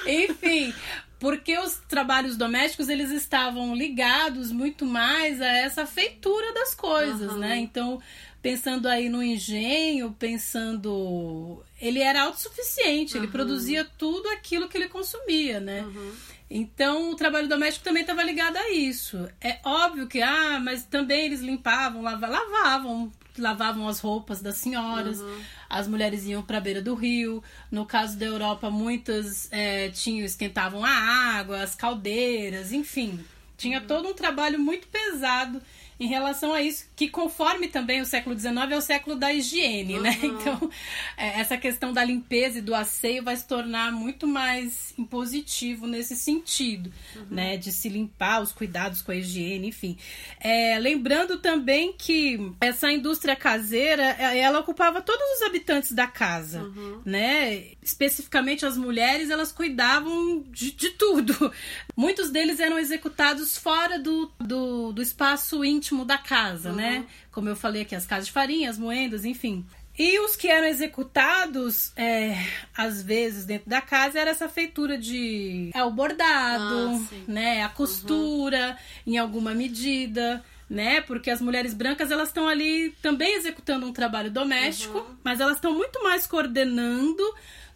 Enfim, 0.06 0.72
porque 1.18 1.58
os 1.58 1.74
trabalhos 1.88 2.36
domésticos 2.36 2.88
eles 2.88 3.10
estavam 3.10 3.74
ligados 3.74 4.52
muito 4.52 4.84
mais 4.84 5.40
a 5.40 5.46
essa 5.46 5.84
feitura 5.84 6.52
das 6.54 6.74
coisas, 6.74 7.32
uhum. 7.32 7.38
né? 7.38 7.56
Então, 7.58 8.00
pensando 8.40 8.86
aí 8.88 9.08
no 9.08 9.22
engenho, 9.22 10.14
pensando. 10.18 11.62
Ele 11.80 12.00
era 12.00 12.22
autossuficiente, 12.22 13.16
uhum. 13.16 13.22
ele 13.22 13.32
produzia 13.32 13.84
tudo 13.84 14.28
aquilo 14.30 14.68
que 14.68 14.76
ele 14.76 14.88
consumia, 14.88 15.60
né? 15.60 15.82
Uhum. 15.82 16.12
Então, 16.50 17.10
o 17.10 17.14
trabalho 17.14 17.48
doméstico 17.48 17.84
também 17.84 18.02
estava 18.02 18.22
ligado 18.22 18.56
a 18.56 18.70
isso. 18.70 19.28
É 19.40 19.58
óbvio 19.64 20.06
que, 20.06 20.22
ah, 20.22 20.58
mas 20.58 20.84
também 20.84 21.26
eles 21.26 21.40
limpavam, 21.40 22.00
lavavam, 22.00 22.30
lavavam 22.30 23.12
lavavam 23.40 23.88
as 23.88 24.00
roupas 24.00 24.40
das 24.40 24.56
senhoras, 24.56 25.20
uhum. 25.20 25.40
as 25.68 25.86
mulheres 25.86 26.24
iam 26.26 26.42
para 26.42 26.58
a 26.58 26.60
beira 26.60 26.82
do 26.82 26.94
rio. 26.94 27.42
No 27.70 27.86
caso 27.86 28.16
da 28.16 28.26
Europa, 28.26 28.70
muitas 28.70 29.48
é, 29.52 29.88
tinham 29.90 30.24
esquentavam 30.24 30.84
a 30.84 30.90
água, 30.90 31.62
as 31.62 31.74
caldeiras, 31.74 32.72
enfim, 32.72 33.24
tinha 33.56 33.80
uhum. 33.80 33.86
todo 33.86 34.08
um 34.08 34.14
trabalho 34.14 34.58
muito 34.58 34.88
pesado 34.88 35.60
em 36.00 36.06
relação 36.06 36.52
a 36.52 36.62
isso, 36.62 36.87
que 36.98 37.08
conforme 37.08 37.68
também 37.68 38.00
o 38.00 38.06
século 38.06 38.38
XIX 38.38 38.56
é 38.70 38.76
o 38.76 38.80
século 38.80 39.16
da 39.16 39.32
higiene, 39.32 39.98
né? 40.00 40.18
uhum. 40.22 40.32
né? 40.32 40.40
Então, 40.40 40.70
é, 41.16 41.40
essa 41.40 41.56
questão 41.56 41.92
da 41.92 42.02
limpeza 42.02 42.58
e 42.58 42.62
do 42.62 42.74
asseio 42.74 43.22
vai 43.22 43.36
se 43.36 43.46
tornar 43.46 43.92
muito 43.92 44.26
mais 44.26 44.94
impositivo 44.98 45.86
nesse 45.86 46.16
sentido, 46.16 46.92
uhum. 47.14 47.26
né? 47.30 47.56
De 47.56 47.72
se 47.72 47.88
limpar, 47.88 48.40
os 48.42 48.52
cuidados 48.52 49.02
com 49.02 49.12
a 49.12 49.16
higiene, 49.16 49.68
enfim. 49.68 49.96
É, 50.40 50.78
lembrando 50.78 51.38
também 51.38 51.92
que 51.92 52.52
essa 52.60 52.90
indústria 52.90 53.36
caseira, 53.36 54.16
é, 54.18 54.38
ela 54.38 54.60
ocupava 54.60 55.00
todos 55.00 55.24
os 55.36 55.42
habitantes 55.42 55.92
da 55.92 56.06
casa, 56.06 56.62
uhum. 56.62 57.02
né? 57.04 57.64
Especificamente 57.82 58.66
as 58.66 58.76
mulheres, 58.76 59.30
elas 59.30 59.52
cuidavam 59.52 60.44
de, 60.50 60.72
de 60.72 60.90
tudo. 60.90 61.52
Muitos 61.96 62.30
deles 62.30 62.60
eram 62.60 62.78
executados 62.78 63.56
fora 63.56 63.98
do, 63.98 64.32
do, 64.40 64.92
do 64.92 65.02
espaço 65.02 65.64
íntimo 65.64 65.98
íntimo 65.98 66.04
da 66.04 66.18
casa, 66.18 66.72
né? 66.72 66.87
Uhum. 66.88 67.00
né? 67.00 67.06
Como 67.30 67.48
eu 67.48 67.56
falei 67.56 67.82
aqui, 67.82 67.94
as 67.94 68.06
casas 68.06 68.26
de 68.26 68.32
farinha, 68.32 68.70
as 68.70 68.78
moendas, 68.78 69.24
enfim. 69.24 69.64
E 69.98 70.20
os 70.20 70.36
que 70.36 70.46
eram 70.46 70.68
executados, 70.68 71.92
é, 71.96 72.36
às 72.76 73.02
vezes, 73.02 73.44
dentro 73.44 73.68
da 73.68 73.80
casa, 73.80 74.20
era 74.20 74.30
essa 74.30 74.48
feitura 74.48 74.96
de. 74.96 75.70
É 75.74 75.82
o 75.82 75.90
bordado, 75.90 76.90
ah, 76.90 77.00
né? 77.26 77.62
A 77.64 77.68
costura, 77.68 78.78
uhum. 79.06 79.12
em 79.12 79.18
alguma 79.18 79.52
medida 79.54 80.44
né? 80.68 81.00
Porque 81.00 81.30
as 81.30 81.40
mulheres 81.40 81.72
brancas 81.72 82.10
elas 82.10 82.28
estão 82.28 82.46
ali 82.46 82.90
também 83.00 83.36
executando 83.36 83.86
um 83.86 83.92
trabalho 83.92 84.30
doméstico, 84.30 84.98
uhum. 84.98 85.16
mas 85.24 85.40
elas 85.40 85.56
estão 85.56 85.72
muito 85.72 86.02
mais 86.02 86.26
coordenando 86.26 87.22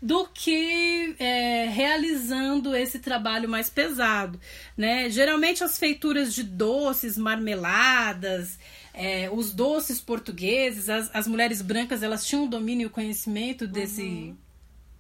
do 0.01 0.27
que 0.27 1.15
é, 1.19 1.69
realizando 1.73 2.75
esse 2.75 2.99
trabalho 2.99 3.49
mais 3.49 3.71
pesado, 3.71 4.39
né? 4.77 5.09
Geralmente 5.09 5.63
as 5.63 5.79
feituras 5.79 6.35
de 6.35 6.43
doces, 6.43 7.17
marmeladas, 7.17 8.59
é, 8.95 9.29
os 9.33 9.53
doces 9.53 10.01
portugueses, 10.01 10.89
as, 10.89 11.11
as 11.15 11.27
mulheres 11.27 11.63
brancas 11.63 12.03
elas 12.03 12.25
tinham 12.27 12.45
um 12.45 12.49
domínio 12.49 12.85
e 12.85 12.87
o 12.87 12.91
conhecimento 12.91 13.67
desse 13.67 14.03
uhum 14.03 14.37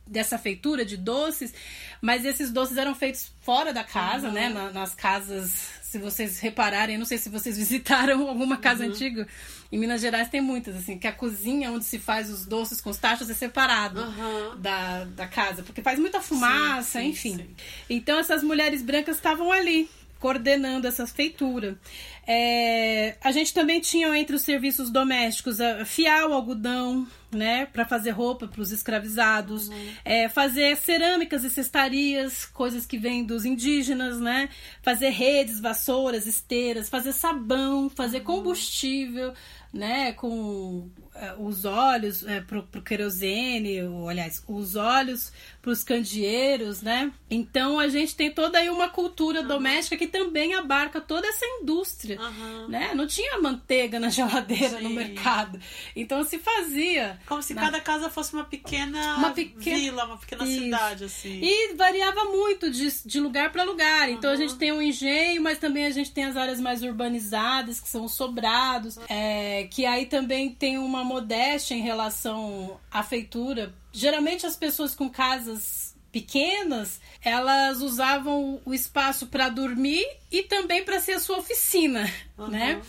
dessa 0.05 0.37
feitura 0.37 0.85
de 0.85 0.97
doces, 0.97 1.55
mas 2.03 2.25
esses 2.25 2.51
doces 2.51 2.77
eram 2.77 2.93
feitos 2.95 3.33
fora 3.41 3.73
da 3.73 3.85
casa, 3.85 4.27
Uhum. 4.27 4.35
né? 4.35 4.49
Na- 4.49 4.71
nas 4.71 4.95
casas, 4.95 5.53
se 5.81 5.97
vocês 5.97 6.39
repararem, 6.41 6.99
não 6.99 7.07
sei 7.07 7.17
se 7.17 7.31
vocês 7.31 7.57
visitaram 7.57 8.29
alguma 8.29 8.59
casa 8.59 8.85
Uhum. 8.85 8.91
antiga. 8.91 9.27
Em 9.71 9.79
Minas 9.79 10.03
Gerais 10.03 10.29
tem 10.29 10.41
muitas, 10.41 10.77
assim, 10.77 10.99
que 10.99 11.07
a 11.07 11.13
cozinha 11.13 11.71
onde 11.71 11.85
se 11.87 11.99
faz 12.01 12.29
os 12.31 12.45
doces 12.45 12.81
com 12.81 12.91
os 12.91 12.99
tachos 12.99 13.31
é 13.31 13.35
separado 13.35 14.01
Aham. 14.01 14.57
da, 14.59 15.05
da 15.05 15.27
casa, 15.29 15.63
porque 15.63 15.81
faz 15.81 15.99
muita 15.99 16.21
fumaça, 16.21 17.01
sim, 17.01 17.07
enfim. 17.07 17.37
sim. 17.37 17.47
Então 17.89 18.19
essas 18.19 18.43
mulheres 18.43 18.83
brancas 18.83 19.17
estavam 19.17 19.51
ali 19.53 19.89
coordenando 20.19 20.87
essa 20.87 21.07
feitura. 21.07 21.79
É, 22.27 23.17
a 23.21 23.33
gente 23.33 23.53
também 23.53 23.81
tinha 23.81 24.17
entre 24.17 24.37
os 24.37 24.43
serviços 24.43 24.91
domésticos 24.91 25.61
a, 25.61 25.85
fiar 25.85 26.29
o 26.29 26.33
algodão, 26.33 27.07
né, 27.33 27.67
para 27.67 27.85
fazer 27.85 28.11
roupa 28.11 28.47
para 28.47 28.61
os 28.61 28.71
escravizados, 28.71 29.71
é, 30.05 30.29
fazer 30.29 30.77
cerâmicas 30.77 31.43
e 31.45 31.51
cestarias, 31.51 32.45
coisas 32.45 32.87
que 32.87 32.99
vêm 32.99 33.25
dos 33.25 33.45
indígenas, 33.45 34.21
né, 34.21 34.49
fazer 34.83 35.09
redes, 35.11 35.59
vassouras, 35.59 36.27
esteiras, 36.27 36.89
fazer 36.89 37.13
sabão, 37.13 37.91
fazer 37.91 38.21
combustível, 38.21 39.33
né, 39.73 40.13
com 40.13 40.91
os 41.39 41.65
olhos 41.65 42.27
é, 42.27 42.41
pro, 42.41 42.63
pro 42.65 42.81
querosene, 42.83 43.83
ou, 43.83 44.09
aliás, 44.09 44.43
os 44.49 44.77
olhos 44.77 45.33
pros 45.61 45.85
candeeiros, 45.85 46.83
né? 46.83 47.13
Então 47.31 47.79
a 47.79 47.89
gente 47.89 48.17
tem 48.17 48.31
toda 48.31 48.59
aí 48.59 48.69
uma 48.69 48.89
cultura 48.89 49.43
doméstica 49.43 49.97
que 49.97 50.07
também 50.07 50.55
abarca 50.55 51.01
toda 51.01 51.27
essa 51.29 51.45
indústria, 51.61 52.19
Aham. 52.19 52.69
né? 52.69 52.93
Não 52.95 53.07
tinha 53.07 53.39
manteiga 53.41 54.01
na 54.01 54.09
geladeira 54.11 54.81
no 54.81 54.89
Sim. 54.89 54.95
mercado, 54.95 55.61
então 55.95 56.25
se 56.25 56.39
fazia. 56.39 57.19
Como 57.27 57.43
se 57.43 57.55
Na- 57.55 57.61
cada 57.63 57.81
casa 57.81 58.11
fosse 58.11 58.33
uma 58.33 58.45
pequena 58.45 59.17
Uma 59.17 59.31
pequena- 59.31 59.77
vila, 59.79 60.05
uma 60.07 60.17
pequena 60.19 60.45
Isso. 60.45 60.61
cidade, 60.65 61.05
assim. 61.05 61.41
E 61.43 61.75
variava 61.75 62.25
muito 62.25 62.71
de, 62.71 62.89
de 63.07 63.21
lugar 63.21 63.53
para 63.53 63.63
lugar. 63.63 64.09
Então 64.11 64.31
a 64.31 64.37
gente 64.37 64.57
tem 64.57 64.73
o 64.73 64.83
engenho, 64.83 65.43
mas 65.43 65.59
também 65.59 65.87
a 65.87 65.91
gente 65.91 66.11
tem 66.11 66.25
as 66.25 66.37
áreas 66.37 66.59
mais 66.61 66.83
urbanizadas, 66.83 67.81
que 67.81 67.89
são 67.89 68.05
os 68.05 68.15
sobrados, 68.15 68.99
é, 69.09 69.69
que 69.71 69.87
aí 69.87 70.07
também 70.07 70.51
tem 70.51 70.79
uma 70.79 71.02
modéstia 71.05 71.75
em 71.75 71.83
relação 71.83 72.79
à 72.91 73.03
feitura. 73.03 73.73
Geralmente 73.93 74.47
as 74.47 74.57
pessoas 74.57 74.95
com 74.95 75.09
casas 75.09 75.93
pequenas, 76.13 77.01
elas 77.25 77.81
usavam 77.81 78.61
o 78.65 78.75
espaço 78.75 79.27
para 79.27 79.49
dormir 79.49 80.07
e 80.31 80.43
também 80.43 80.85
para 80.85 81.01
ser 81.01 81.13
a 81.13 81.21
sua 81.21 81.39
oficina, 81.39 82.09
né? 82.51 82.83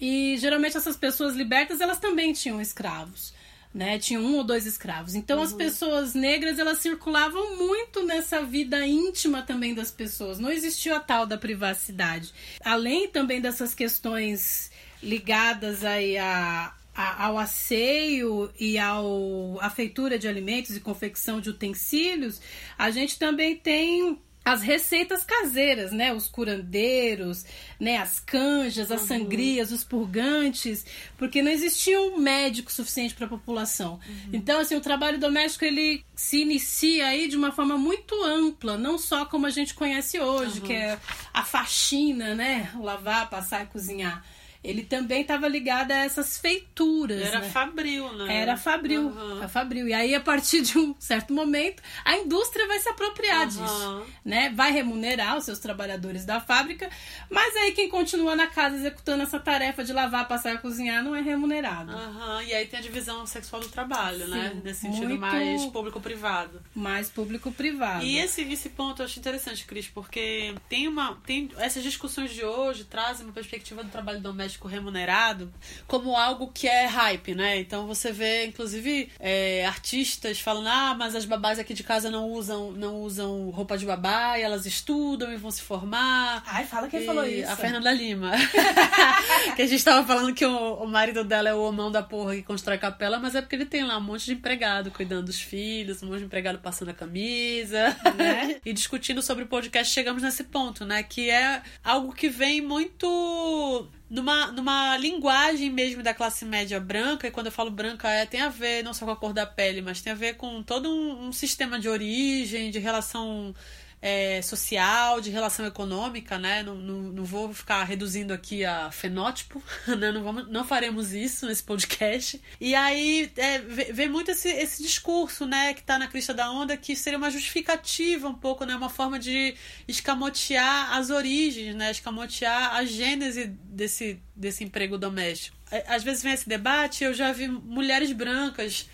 E 0.00 0.36
geralmente 0.38 0.76
essas 0.76 0.96
pessoas 0.96 1.34
libertas, 1.34 1.80
elas 1.80 1.98
também 1.98 2.32
tinham 2.32 2.60
escravos. 2.60 3.36
Né, 3.74 3.98
tinham 3.98 4.22
um 4.24 4.36
ou 4.36 4.44
dois 4.44 4.64
escravos. 4.64 5.14
Então 5.14 5.42
as 5.42 5.52
pessoas 5.52 6.14
negras 6.14 6.58
elas 6.58 6.78
circulavam 6.78 7.58
muito 7.58 8.02
nessa 8.02 8.42
vida 8.42 8.84
íntima 8.86 9.42
também 9.42 9.74
das 9.74 9.90
pessoas. 9.90 10.38
Não 10.38 10.50
existiu 10.50 10.96
a 10.96 11.00
tal 11.00 11.26
da 11.26 11.36
privacidade. 11.36 12.32
Além 12.64 13.08
também 13.08 13.42
dessas 13.42 13.74
questões 13.74 14.70
ligadas 15.02 15.84
aí 15.84 16.16
a, 16.16 16.72
a- 17.00 17.26
ao 17.26 17.38
asseio 17.38 18.50
e 18.58 18.76
ao 18.76 19.56
à 19.60 19.70
feitura 19.70 20.18
de 20.18 20.26
alimentos 20.26 20.74
e 20.76 20.80
confecção 20.80 21.40
de 21.40 21.48
utensílios, 21.50 22.40
a 22.76 22.90
gente 22.90 23.18
também 23.18 23.54
tem 23.56 24.18
as 24.44 24.62
receitas 24.62 25.24
caseiras, 25.24 25.92
né? 25.92 26.10
Os 26.12 26.26
curandeiros, 26.26 27.44
né? 27.78 27.98
As 27.98 28.18
canjas, 28.18 28.90
as 28.90 29.02
sangrias, 29.02 29.70
os 29.70 29.84
purgantes, 29.84 30.86
porque 31.18 31.42
não 31.42 31.50
existia 31.50 32.00
um 32.00 32.18
médico 32.18 32.72
suficiente 32.72 33.14
para 33.14 33.26
a 33.26 33.28
população. 33.28 34.00
Então, 34.32 34.58
assim, 34.58 34.74
o 34.74 34.80
trabalho 34.80 35.18
doméstico 35.20 35.66
ele 35.66 36.02
se 36.16 36.40
inicia 36.40 37.08
aí 37.08 37.28
de 37.28 37.36
uma 37.36 37.52
forma 37.52 37.76
muito 37.76 38.14
ampla, 38.24 38.78
não 38.78 38.96
só 38.98 39.26
como 39.26 39.44
a 39.46 39.50
gente 39.50 39.74
conhece 39.74 40.18
hoje, 40.18 40.62
que 40.62 40.72
é 40.72 40.98
a 41.34 41.44
faxina, 41.44 42.34
né? 42.34 42.72
Lavar, 42.80 43.28
passar 43.28 43.64
e 43.64 43.66
cozinhar. 43.66 44.24
Ele 44.62 44.82
também 44.82 45.22
estava 45.22 45.46
ligado 45.46 45.92
a 45.92 45.98
essas 45.98 46.36
feituras. 46.38 47.22
Era 47.22 47.40
né? 47.40 47.48
fabril, 47.48 48.12
né? 48.12 48.36
Era 48.38 48.56
fabril, 48.56 49.08
Aham. 49.08 49.44
a 49.44 49.48
fabril. 49.48 49.86
E 49.86 49.94
aí, 49.94 50.14
a 50.14 50.20
partir 50.20 50.62
de 50.62 50.76
um 50.76 50.94
certo 50.98 51.32
momento, 51.32 51.80
a 52.04 52.16
indústria 52.16 52.66
vai 52.66 52.78
se 52.80 52.88
apropriar 52.88 53.42
Aham. 53.42 53.46
disso, 53.46 54.06
né? 54.24 54.50
Vai 54.50 54.72
remunerar 54.72 55.36
os 55.36 55.44
seus 55.44 55.60
trabalhadores 55.60 56.24
da 56.24 56.40
fábrica, 56.40 56.90
mas 57.30 57.54
aí 57.56 57.72
quem 57.72 57.88
continua 57.88 58.34
na 58.34 58.48
casa 58.48 58.76
executando 58.76 59.22
essa 59.22 59.38
tarefa 59.38 59.84
de 59.84 59.92
lavar, 59.92 60.26
passar 60.26 60.54
e 60.54 60.58
cozinhar 60.58 61.04
não 61.04 61.14
é 61.14 61.20
remunerado. 61.20 61.92
Aham, 61.92 62.42
E 62.42 62.52
aí 62.52 62.66
tem 62.66 62.80
a 62.80 62.82
divisão 62.82 63.24
sexual 63.26 63.62
do 63.62 63.68
trabalho, 63.68 64.26
né? 64.26 64.50
Sim, 64.50 64.60
Nesse 64.64 64.80
sentido 64.80 65.16
mais 65.18 65.66
público-privado. 65.66 66.60
Mais 66.74 67.08
público-privado. 67.08 68.04
E 68.04 68.18
esse, 68.18 68.42
esse 68.42 68.70
ponto 68.70 69.02
eu 69.02 69.06
acho 69.06 69.18
interessante, 69.20 69.64
Cris, 69.64 69.86
porque 69.86 70.54
tem 70.68 70.88
uma. 70.88 71.16
Tem, 71.24 71.48
essas 71.58 71.82
discussões 71.82 72.32
de 72.32 72.44
hoje 72.44 72.84
trazem 72.84 73.24
uma 73.24 73.32
perspectiva 73.32 73.84
do 73.84 73.90
trabalho 73.90 74.20
doméstico 74.20 74.47
remunerado 74.56 75.52
como 75.86 76.16
algo 76.16 76.48
que 76.48 76.66
é 76.66 76.86
hype, 76.86 77.34
né? 77.34 77.58
Então 77.58 77.86
você 77.86 78.12
vê, 78.12 78.46
inclusive, 78.46 79.10
é, 79.18 79.66
artistas 79.66 80.40
falando, 80.40 80.68
ah, 80.68 80.94
mas 80.98 81.14
as 81.14 81.24
babás 81.24 81.58
aqui 81.58 81.74
de 81.74 81.82
casa 81.82 82.10
não 82.10 82.30
usam, 82.30 82.72
não 82.72 83.00
usam 83.02 83.50
roupa 83.50 83.76
de 83.76 83.86
babá 83.86 84.38
e 84.38 84.42
elas 84.42 84.66
estudam 84.66 85.32
e 85.32 85.36
vão 85.36 85.50
se 85.50 85.62
formar. 85.62 86.42
Ai, 86.46 86.64
fala 86.64 86.88
quem 86.88 87.02
E 87.02 87.06
falou 87.06 87.26
isso. 87.26 87.50
A 87.50 87.56
Fernanda 87.56 87.92
Lima. 87.92 88.32
que 89.56 89.62
a 89.62 89.66
gente 89.66 89.84
tava 89.84 90.06
falando 90.06 90.34
que 90.34 90.44
o, 90.44 90.74
o 90.74 90.86
marido 90.86 91.24
dela 91.24 91.48
é 91.48 91.54
o 91.54 91.62
homão 91.62 91.90
da 91.90 92.02
porra 92.02 92.34
que 92.34 92.42
constrói 92.42 92.78
capela, 92.78 93.18
mas 93.18 93.34
é 93.34 93.40
porque 93.40 93.56
ele 93.56 93.66
tem 93.66 93.84
lá 93.84 93.98
um 93.98 94.02
monte 94.02 94.26
de 94.26 94.32
empregado 94.32 94.90
cuidando 94.90 95.26
dos 95.26 95.40
filhos, 95.40 96.02
um 96.02 96.06
monte 96.06 96.20
de 96.20 96.24
empregado 96.24 96.58
passando 96.58 96.90
a 96.90 96.94
camisa, 96.94 97.96
né? 98.16 98.56
E 98.64 98.72
discutindo 98.72 99.22
sobre 99.22 99.44
o 99.44 99.46
podcast, 99.46 99.92
chegamos 99.92 100.22
nesse 100.22 100.44
ponto, 100.44 100.84
né? 100.84 101.02
Que 101.02 101.30
é 101.30 101.62
algo 101.82 102.12
que 102.12 102.28
vem 102.28 102.60
muito 102.60 103.88
numa, 104.10 104.50
numa 104.52 104.96
linguagem 104.96 105.70
mesmo 105.70 106.02
da 106.02 106.14
classe 106.14 106.44
média 106.44 106.80
branca, 106.80 107.26
e 107.26 107.30
quando 107.30 107.46
eu 107.46 107.52
falo 107.52 107.70
branca 107.70 108.08
é, 108.08 108.24
tem 108.24 108.40
a 108.40 108.48
ver 108.48 108.82
não 108.82 108.94
só 108.94 109.04
com 109.04 109.12
a 109.12 109.16
cor 109.16 109.32
da 109.32 109.46
pele, 109.46 109.82
mas 109.82 110.00
tem 110.00 110.12
a 110.12 110.16
ver 110.16 110.34
com 110.34 110.62
todo 110.62 110.88
um, 110.88 111.28
um 111.28 111.32
sistema 111.32 111.78
de 111.78 111.88
origem, 111.88 112.70
de 112.70 112.78
relação 112.78 113.54
é, 114.00 114.40
social, 114.42 115.20
de 115.20 115.30
relação 115.30 115.66
econômica, 115.66 116.38
né? 116.38 116.62
Não, 116.62 116.74
não, 116.76 117.02
não 117.02 117.24
vou 117.24 117.52
ficar 117.52 117.82
reduzindo 117.84 118.32
aqui 118.32 118.64
a 118.64 118.90
fenótipo, 118.90 119.62
né? 119.86 120.12
Não, 120.12 120.22
vamos, 120.22 120.48
não 120.48 120.64
faremos 120.64 121.12
isso 121.12 121.46
nesse 121.46 121.62
podcast. 121.62 122.40
E 122.60 122.74
aí 122.74 123.30
é, 123.36 123.58
vê 123.58 124.08
muito 124.08 124.30
esse, 124.30 124.48
esse 124.48 124.82
discurso, 124.82 125.46
né? 125.46 125.74
Que 125.74 125.82
tá 125.82 125.98
na 125.98 126.06
crista 126.06 126.32
da 126.32 126.50
onda, 126.50 126.76
que 126.76 126.94
seria 126.94 127.18
uma 127.18 127.30
justificativa 127.30 128.28
um 128.28 128.34
pouco, 128.34 128.64
né? 128.64 128.76
Uma 128.76 128.90
forma 128.90 129.18
de 129.18 129.54
escamotear 129.86 130.96
as 130.96 131.10
origens, 131.10 131.74
né? 131.74 131.90
Escamotear 131.90 132.76
a 132.76 132.84
gênese 132.84 133.46
desse, 133.64 134.20
desse 134.34 134.62
emprego 134.62 134.96
doméstico. 134.96 135.56
É, 135.70 135.84
Às 135.88 136.04
vezes 136.04 136.22
vem 136.22 136.32
esse 136.32 136.48
debate, 136.48 137.02
eu 137.02 137.12
já 137.12 137.32
vi 137.32 137.48
mulheres 137.48 138.12
brancas 138.12 138.88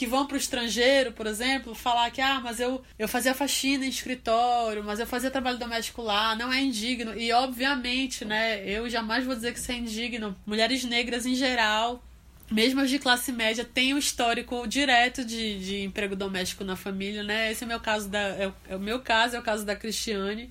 que 0.00 0.06
vão 0.06 0.26
para 0.26 0.34
o 0.34 0.38
estrangeiro, 0.38 1.12
por 1.12 1.26
exemplo, 1.26 1.74
falar 1.74 2.10
que 2.10 2.22
ah, 2.22 2.40
mas 2.42 2.58
eu, 2.58 2.82
eu 2.98 3.06
fazia 3.06 3.34
faxina 3.34 3.84
em 3.84 3.90
escritório, 3.90 4.82
mas 4.82 4.98
eu 4.98 5.06
fazia 5.06 5.30
trabalho 5.30 5.58
doméstico 5.58 6.00
lá, 6.00 6.34
não 6.34 6.50
é 6.50 6.58
indigno. 6.58 7.14
E 7.14 7.30
obviamente, 7.32 8.24
né, 8.24 8.66
eu 8.66 8.88
jamais 8.88 9.26
vou 9.26 9.34
dizer 9.34 9.52
que 9.52 9.58
isso 9.58 9.70
é 9.70 9.74
indigno. 9.74 10.34
Mulheres 10.46 10.84
negras 10.84 11.26
em 11.26 11.34
geral, 11.34 12.02
mesmo 12.50 12.80
as 12.80 12.88
de 12.88 12.98
classe 12.98 13.30
média, 13.30 13.62
têm 13.62 13.92
um 13.92 13.98
histórico 13.98 14.66
direto 14.66 15.22
de, 15.22 15.58
de 15.58 15.82
emprego 15.82 16.16
doméstico 16.16 16.64
na 16.64 16.76
família, 16.76 17.22
né? 17.22 17.52
Esse 17.52 17.64
é 17.64 17.66
meu 17.66 17.78
caso 17.78 18.08
da 18.08 18.20
é 18.20 18.50
é 18.70 18.76
o 18.76 18.80
meu 18.80 19.00
caso, 19.00 19.36
é 19.36 19.38
o 19.38 19.42
caso 19.42 19.66
da 19.66 19.76
Cristiane. 19.76 20.50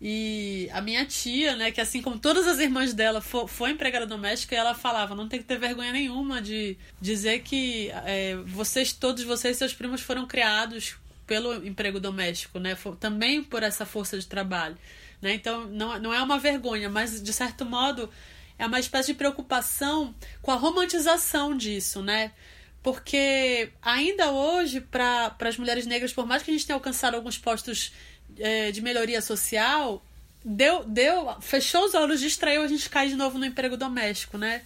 E 0.00 0.68
a 0.72 0.82
minha 0.82 1.06
tia, 1.06 1.56
né, 1.56 1.70
que 1.70 1.80
assim 1.80 2.02
como 2.02 2.18
todas 2.18 2.46
as 2.46 2.58
irmãs 2.58 2.92
dela 2.92 3.22
fo- 3.22 3.46
foi 3.46 3.70
empregada 3.70 4.06
doméstica, 4.06 4.54
ela 4.54 4.74
falava: 4.74 5.14
não 5.14 5.26
tem 5.28 5.40
que 5.40 5.46
ter 5.46 5.58
vergonha 5.58 5.90
nenhuma 5.92 6.42
de 6.42 6.76
dizer 7.00 7.40
que 7.40 7.90
é, 8.04 8.36
vocês, 8.44 8.92
todos 8.92 9.24
vocês, 9.24 9.56
seus 9.56 9.72
primos 9.72 10.02
foram 10.02 10.26
criados 10.26 10.96
pelo 11.26 11.66
emprego 11.66 11.98
doméstico, 11.98 12.58
né? 12.58 12.76
Também 13.00 13.42
por 13.42 13.62
essa 13.62 13.86
força 13.86 14.18
de 14.18 14.26
trabalho. 14.26 14.76
Né? 15.20 15.32
Então 15.32 15.66
não, 15.66 15.98
não 15.98 16.14
é 16.14 16.22
uma 16.22 16.38
vergonha, 16.38 16.90
mas 16.90 17.22
de 17.22 17.32
certo 17.32 17.64
modo 17.64 18.10
é 18.58 18.66
uma 18.66 18.78
espécie 18.78 19.12
de 19.12 19.18
preocupação 19.18 20.14
com 20.42 20.50
a 20.50 20.56
romantização 20.56 21.56
disso, 21.56 22.02
né? 22.02 22.32
Porque 22.82 23.70
ainda 23.82 24.30
hoje, 24.30 24.80
para 24.80 25.34
as 25.40 25.56
mulheres 25.56 25.86
negras, 25.86 26.12
por 26.12 26.24
mais 26.26 26.42
que 26.42 26.50
a 26.50 26.54
gente 26.54 26.66
tenha 26.66 26.76
alcançado 26.76 27.14
alguns 27.14 27.36
postos 27.36 27.92
é, 28.38 28.70
de 28.70 28.80
melhoria 28.80 29.20
social, 29.20 30.02
deu, 30.44 30.84
deu, 30.84 31.34
fechou 31.40 31.84
os 31.84 31.94
olhos, 31.94 32.20
distraiu, 32.20 32.62
a 32.62 32.68
gente 32.68 32.88
cai 32.88 33.08
de 33.08 33.16
novo 33.16 33.38
no 33.38 33.44
emprego 33.44 33.76
doméstico, 33.76 34.38
né? 34.38 34.62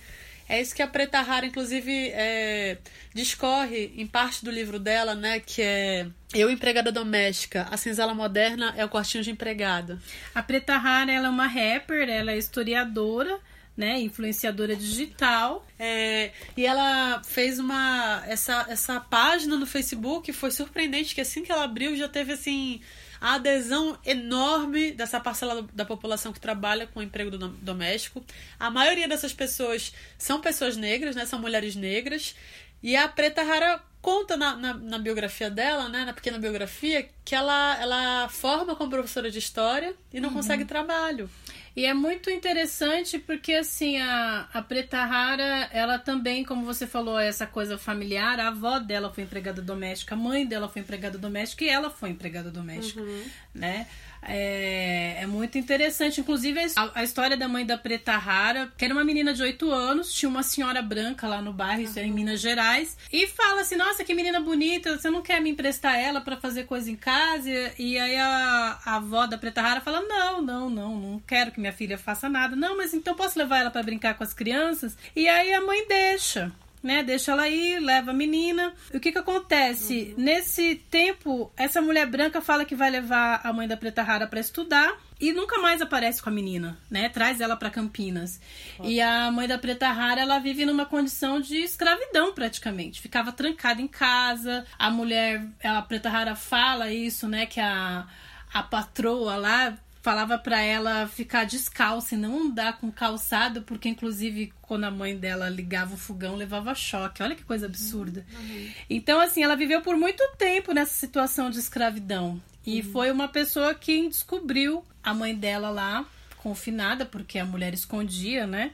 É 0.51 0.61
isso 0.61 0.75
que 0.75 0.83
a 0.83 0.87
Preta 0.89 1.21
Rara, 1.21 1.47
inclusive, 1.47 2.11
é, 2.13 2.77
discorre 3.15 3.93
em 3.97 4.05
parte 4.05 4.45
do 4.45 4.51
livro 4.51 4.81
dela, 4.81 5.15
né? 5.15 5.39
Que 5.39 5.63
é 5.63 6.07
Eu, 6.35 6.51
Empregada 6.51 6.91
Doméstica, 6.91 7.69
a 7.71 7.77
Cinzela 7.77 8.13
Moderna 8.13 8.75
é 8.77 8.85
o 8.85 8.89
quartinho 8.89 9.23
de 9.23 9.31
empregada. 9.31 10.03
A 10.35 10.43
Preta 10.43 10.77
Rara 10.77 11.13
ela 11.13 11.29
é 11.29 11.31
uma 11.31 11.47
rapper, 11.47 12.09
ela 12.09 12.33
é 12.33 12.37
historiadora, 12.37 13.39
né, 13.77 14.01
influenciadora 14.01 14.75
digital. 14.75 15.65
É, 15.79 16.33
e 16.57 16.67
ela 16.67 17.23
fez 17.23 17.61
uma 17.61 18.25
essa, 18.27 18.67
essa 18.69 18.99
página 18.99 19.57
no 19.57 19.67
Facebook, 19.67 20.33
foi 20.33 20.51
surpreendente 20.51 21.15
que 21.15 21.21
assim 21.21 21.45
que 21.45 21.53
ela 21.53 21.63
abriu 21.63 21.97
já 21.97 22.09
teve 22.09 22.33
assim 22.33 22.81
a 23.21 23.35
adesão 23.35 23.99
enorme 24.05 24.93
dessa 24.93 25.21
parcela 25.21 25.67
da 25.75 25.85
população 25.85 26.33
que 26.33 26.41
trabalha 26.41 26.87
com 26.87 27.03
emprego 27.03 27.37
doméstico. 27.37 28.25
A 28.59 28.71
maioria 28.71 29.07
dessas 29.07 29.33
pessoas 29.33 29.93
são 30.17 30.41
pessoas 30.41 30.77
negras, 30.77 31.15
né? 31.15 31.27
São 31.27 31.39
mulheres 31.39 31.77
negras. 31.77 32.35
E 32.83 32.97
a 32.97 33.07
Preta 33.09 33.43
Rara 33.43 33.83
conta 34.01 34.37
na, 34.37 34.57
na, 34.57 34.75
na, 34.75 34.99
biografia 34.99 35.51
dela, 35.51 35.89
né, 35.89 36.07
na 36.07 36.15
pequena 36.15 36.39
biografia, 36.39 37.09
que 37.25 37.35
ela, 37.35 37.79
ela 37.79 38.29
forma 38.29 38.75
como 38.75 38.91
professora 38.91 39.31
de 39.31 39.39
história 39.39 39.95
e 40.13 40.21
não 40.21 40.31
uhum. 40.31 40.37
consegue 40.37 40.65
trabalho. 40.65 41.29
E 41.77 41.87
é 41.87 41.95
muito 41.95 42.29
interessante 42.31 43.19
porque, 43.19 43.55
assim, 43.55 43.99
a, 43.99 44.49
a 44.53 44.61
Preta 44.63 45.05
Rara, 45.05 45.69
ela 45.73 45.99
também, 45.99 46.45
como 46.45 46.65
você 46.65 46.87
falou, 46.87 47.19
essa 47.19 47.47
coisa 47.47 47.79
familiar, 47.79 48.41
a 48.41 48.49
avó 48.49 48.79
dela 48.79 49.13
foi 49.13 49.25
empregada 49.25 49.63
doméstica, 49.63 50.15
a 50.15 50.19
mãe 50.19 50.47
dela 50.47 50.69
foi 50.69 50.83
empregada 50.83 51.17
doméstica 51.17 51.65
e 51.65 51.69
ela 51.69 51.89
foi 51.89 52.11
empregada 52.11 52.51
doméstica, 52.51 53.01
uhum. 53.01 53.25
né? 53.55 53.87
É, 54.23 55.23
é 55.23 55.27
muito 55.27 55.57
interessante. 55.59 56.21
Inclusive, 56.21 56.61
a, 56.77 56.91
a, 57.01 57.03
história 57.03 57.37
da 57.37 57.49
mãe 57.49 57.65
da 57.65 57.79
Preta 57.79 58.17
Rara, 58.17 58.73
que 58.77 58.85
era 58.85 58.93
uma 58.93 59.05
menina 59.05 59.33
de 59.33 59.43
8 59.43 59.71
anos, 59.71 60.13
tinha 60.13 60.29
uma 60.29 60.43
senhora 60.43 60.83
branca 60.83 61.27
lá 61.27 61.41
no 61.41 61.53
bairro, 61.53 61.83
isso 61.83 61.99
é 61.99 62.05
em 62.05 62.13
Minas 62.13 62.41
Gerais, 62.41 62.97
e 63.13 63.27
fala 63.27 63.63
assim: 63.63 63.77
Nossa, 63.77 64.05
que 64.05 64.15
menina 64.15 64.41
bonita, 64.41 64.99
você 64.99 65.11
não 65.11 65.23
quer 65.23 65.41
me 65.41 65.51
emprestar 65.51 65.99
ela 65.99 66.21
para 66.21 66.37
fazer 66.37 66.65
coisa 66.65 66.91
em 66.91 66.97
casa? 66.97 67.51
E 67.79 67.99
aí 67.99 68.17
a, 68.17 68.79
a 68.85 68.97
avó 68.97 69.27
da 69.27 69.39
Preta 69.39 69.63
Rara 69.63 69.81
fala: 69.81 70.03
Não, 70.03 70.43
não, 70.43 70.71
não, 70.71 70.97
não 70.97 71.21
quero 71.21 71.53
que 71.53 71.61
minha 71.61 71.73
filha 71.73 71.97
faça 71.97 72.29
nada. 72.29 72.55
Não, 72.55 72.77
mas 72.77 72.93
então 72.95 73.15
posso 73.15 73.39
levar 73.39 73.61
ela 73.61 73.71
para 73.71 73.83
brincar 73.83 74.15
com 74.15 74.25
as 74.25 74.35
crianças? 74.35 74.97
E 75.17 75.29
aí 75.29 75.53
a 75.53 75.61
mãe 75.61 75.87
deixa 75.89 76.53
né? 76.83 77.03
Deixa 77.03 77.33
ela 77.33 77.49
ir, 77.49 77.81
leva 77.81 78.11
a 78.11 78.15
menina. 78.15 78.73
O 78.93 79.01
que 79.01 79.13
que 79.13 79.19
acontece? 79.19 80.15
Uhum. 80.17 80.25
Nesse 80.25 80.75
tempo, 80.75 81.53
essa 81.57 81.81
mulher 81.81 82.07
branca 82.07 82.41
fala 82.41 82.65
que 82.65 82.75
vai 82.75 82.91
levar 82.91 83.41
a 83.45 83.53
mãe 83.53 83.69
da 83.69 83.77
Preta 83.77 84.03
Rara 84.03 84.27
para 84.27 84.41
estudar 84.41 84.99
e 85.21 85.33
nunca 85.33 85.59
mais 85.59 85.83
aparece 85.83 86.23
com 86.23 86.31
a 86.31 86.33
menina, 86.33 86.79
né? 86.91 87.09
Traz 87.09 87.41
ela 87.41 87.57
para 87.57 87.71
Campinas. 87.71 88.41
E 88.83 89.01
a 89.01 89.31
mãe 89.31 89.47
da 89.47 89.59
Preta 89.59 89.89
Rara, 89.91 90.21
ela 90.21 90.39
vive 90.39 90.65
numa 90.65 90.87
condição 90.87 91.41
de 91.41 91.57
escravidão 91.57 92.33
praticamente. 92.33 93.01
Ficava 93.01 93.31
trancada 93.31 93.83
em 93.83 93.89
casa. 93.89 94.65
A 94.79 94.91
mulher, 94.91 95.47
a 95.63 95.83
Preta 95.83 96.09
Rara 96.09 96.35
fala 96.35 96.91
isso, 96.91 97.29
né, 97.29 97.47
que 97.47 97.61
a 97.61 98.07
a 98.53 98.63
patroa 98.63 99.37
lá 99.37 99.79
falava 100.03 100.39
para 100.39 100.61
ela 100.61 101.07
ficar 101.07 101.45
descalça 101.45 102.15
e 102.15 102.19
não 102.19 102.47
andar 102.47 102.79
com 102.79 102.91
calçado, 102.91 103.63
porque 103.63 103.89
inclusive 103.89 104.53
quando 104.63 104.85
a 104.85 104.91
mãe 104.91 105.17
dela 105.17 105.49
ligava 105.49 105.95
o 105.95 105.99
fogão, 105.99 106.37
levava 106.37 106.75
choque. 106.75 107.23
Olha 107.23 107.35
que 107.35 107.45
coisa 107.45 107.67
absurda. 107.67 108.25
Uhum. 108.33 108.71
Então, 108.89 109.21
assim, 109.21 109.43
ela 109.43 109.57
viveu 109.57 109.83
por 109.83 109.97
muito 109.97 110.23
tempo 110.39 110.73
nessa 110.73 110.95
situação 110.95 111.51
de 111.51 111.59
escravidão. 111.59 112.41
E 112.65 112.81
uhum. 112.81 112.93
foi 112.93 113.11
uma 113.11 113.29
pessoa 113.29 113.75
que 113.75 114.09
descobriu 114.09 114.85
a 115.03 115.13
mãe 115.13 115.35
dela 115.35 115.71
lá, 115.71 116.07
confinada, 116.39 117.05
porque 117.05 117.39
a 117.39 117.45
mulher 117.45 117.75
escondia, 117.75 118.47
né? 118.47 118.73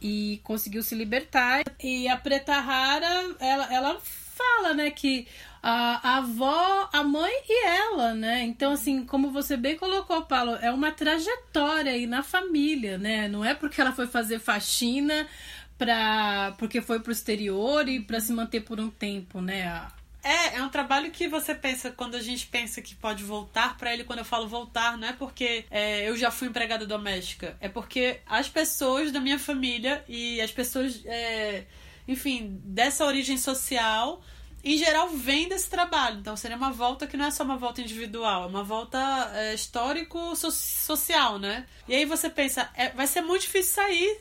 E 0.00 0.40
conseguiu 0.44 0.82
se 0.82 0.94
libertar. 0.94 1.62
E 1.82 2.08
a 2.08 2.16
Preta 2.16 2.58
Rara, 2.60 3.34
ela, 3.38 3.72
ela 3.72 4.00
fala, 4.00 4.74
né, 4.74 4.90
que 4.90 5.26
a, 5.62 6.08
a 6.08 6.16
avó, 6.18 6.88
a 6.92 7.02
mãe 7.02 7.32
e 7.48 7.66
ela, 7.66 8.14
né? 8.14 8.42
Então, 8.44 8.72
assim, 8.72 9.04
como 9.04 9.30
você 9.30 9.56
bem 9.56 9.76
colocou, 9.76 10.22
Paulo, 10.22 10.56
é 10.56 10.70
uma 10.70 10.90
trajetória 10.90 11.92
aí 11.92 12.06
na 12.06 12.22
família, 12.22 12.96
né? 12.96 13.28
Não 13.28 13.44
é 13.44 13.54
porque 13.54 13.80
ela 13.80 13.92
foi 13.92 14.06
fazer 14.06 14.38
faxina 14.38 15.28
pra, 15.76 16.54
porque 16.58 16.80
foi 16.80 17.00
pro 17.00 17.12
exterior 17.12 17.88
e 17.88 18.00
para 18.00 18.20
se 18.20 18.32
manter 18.32 18.60
por 18.60 18.80
um 18.80 18.90
tempo, 18.90 19.40
né? 19.40 19.86
É, 20.22 20.56
é 20.56 20.62
um 20.62 20.68
trabalho 20.68 21.10
que 21.10 21.26
você 21.28 21.54
pensa, 21.54 21.90
quando 21.90 22.14
a 22.14 22.22
gente 22.22 22.46
pensa 22.46 22.82
que 22.82 22.94
pode 22.94 23.24
voltar 23.24 23.76
para 23.78 23.92
ele, 23.92 24.04
quando 24.04 24.18
eu 24.18 24.24
falo 24.24 24.46
voltar, 24.46 24.98
não 24.98 25.08
é 25.08 25.12
porque 25.12 25.64
é, 25.70 26.08
eu 26.08 26.16
já 26.16 26.30
fui 26.30 26.48
empregada 26.48 26.86
doméstica, 26.86 27.56
é 27.60 27.68
porque 27.68 28.20
as 28.26 28.48
pessoas 28.48 29.10
da 29.10 29.20
minha 29.20 29.38
família 29.38 30.04
e 30.06 30.40
as 30.40 30.52
pessoas, 30.52 31.02
é, 31.06 31.64
enfim, 32.06 32.60
dessa 32.64 33.06
origem 33.06 33.38
social 33.38 34.22
em 34.62 34.76
geral, 34.76 35.08
vem 35.08 35.48
desse 35.48 35.68
trabalho. 35.68 36.18
Então, 36.18 36.36
seria 36.36 36.56
uma 36.56 36.70
volta 36.70 37.06
que 37.06 37.16
não 37.16 37.26
é 37.26 37.30
só 37.30 37.42
uma 37.44 37.56
volta 37.56 37.80
individual, 37.80 38.44
é 38.44 38.46
uma 38.46 38.62
volta 38.62 39.30
é, 39.34 39.54
histórico-social, 39.54 41.38
né? 41.38 41.66
E 41.88 41.94
aí 41.94 42.04
você 42.04 42.28
pensa, 42.28 42.70
é, 42.74 42.90
vai 42.90 43.06
ser 43.06 43.22
muito 43.22 43.42
difícil 43.42 43.74
sair 43.74 44.20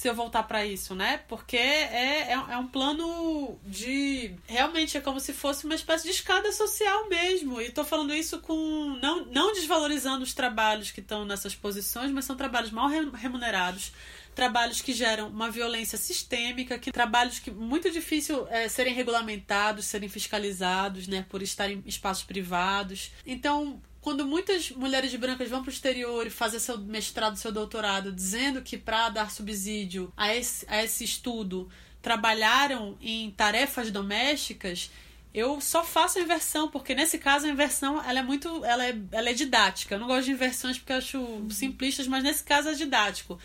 se 0.00 0.08
eu 0.08 0.14
voltar 0.14 0.44
para 0.44 0.64
isso, 0.64 0.94
né? 0.94 1.20
Porque 1.28 1.58
é, 1.58 2.30
é, 2.30 2.32
é, 2.32 2.56
um 2.56 2.66
plano 2.66 3.58
de. 3.66 4.34
Realmente 4.46 4.96
é 4.96 5.00
como 5.00 5.20
se 5.20 5.34
fosse 5.34 5.66
uma 5.66 5.74
espécie 5.74 6.04
de 6.04 6.10
escada 6.10 6.50
social 6.52 7.06
mesmo. 7.10 7.60
E 7.60 7.70
tô 7.70 7.84
falando 7.84 8.14
isso 8.14 8.38
com. 8.40 8.98
Não, 9.02 9.26
não 9.26 9.52
desvalorizando 9.52 10.24
os 10.24 10.32
trabalhos 10.32 10.90
que 10.90 11.00
estão 11.00 11.26
nessas 11.26 11.54
posições, 11.54 12.10
mas 12.10 12.24
são 12.24 12.34
trabalhos 12.34 12.70
mal 12.70 12.88
remunerados 12.88 13.92
trabalhos 14.34 14.80
que 14.80 14.92
geram 14.92 15.28
uma 15.28 15.50
violência 15.50 15.98
sistêmica, 15.98 16.78
que 16.78 16.92
trabalhos 16.92 17.38
que 17.38 17.50
muito 17.50 17.90
difícil 17.90 18.46
é, 18.48 18.68
serem 18.68 18.94
regulamentados, 18.94 19.86
serem 19.86 20.08
fiscalizados, 20.08 21.06
né, 21.06 21.24
por 21.28 21.42
estar 21.42 21.70
em 21.70 21.82
espaços 21.86 22.24
privados. 22.24 23.10
Então, 23.26 23.80
quando 24.00 24.26
muitas 24.26 24.70
mulheres 24.70 25.14
brancas 25.14 25.48
vão 25.48 25.62
para 25.62 25.70
o 25.70 25.72
exterior 25.72 26.26
e 26.26 26.30
fazer 26.30 26.58
seu 26.60 26.78
mestrado, 26.78 27.36
seu 27.36 27.52
doutorado, 27.52 28.12
dizendo 28.12 28.62
que 28.62 28.78
para 28.78 29.10
dar 29.10 29.30
subsídio 29.30 30.12
a 30.16 30.34
esse, 30.34 30.64
a 30.68 30.82
esse 30.82 31.04
estudo 31.04 31.68
trabalharam 32.00 32.96
em 33.00 33.30
tarefas 33.32 33.90
domésticas, 33.90 34.90
eu 35.34 35.60
só 35.60 35.84
faço 35.84 36.18
a 36.18 36.22
inversão, 36.22 36.68
porque 36.68 36.94
nesse 36.94 37.18
caso 37.18 37.46
a 37.46 37.50
inversão 37.50 38.02
ela 38.02 38.18
é 38.18 38.22
muito. 38.22 38.64
Ela 38.64 38.86
é, 38.86 38.98
ela 39.12 39.30
é 39.30 39.32
didática. 39.32 39.94
Eu 39.94 40.00
não 40.00 40.08
gosto 40.08 40.24
de 40.24 40.32
inversões 40.32 40.76
porque 40.76 40.92
eu 40.92 40.96
acho 40.96 41.46
simplistas, 41.50 42.08
mas 42.08 42.24
nesse 42.24 42.42
caso 42.42 42.68
é 42.68 42.74
didático 42.74 43.38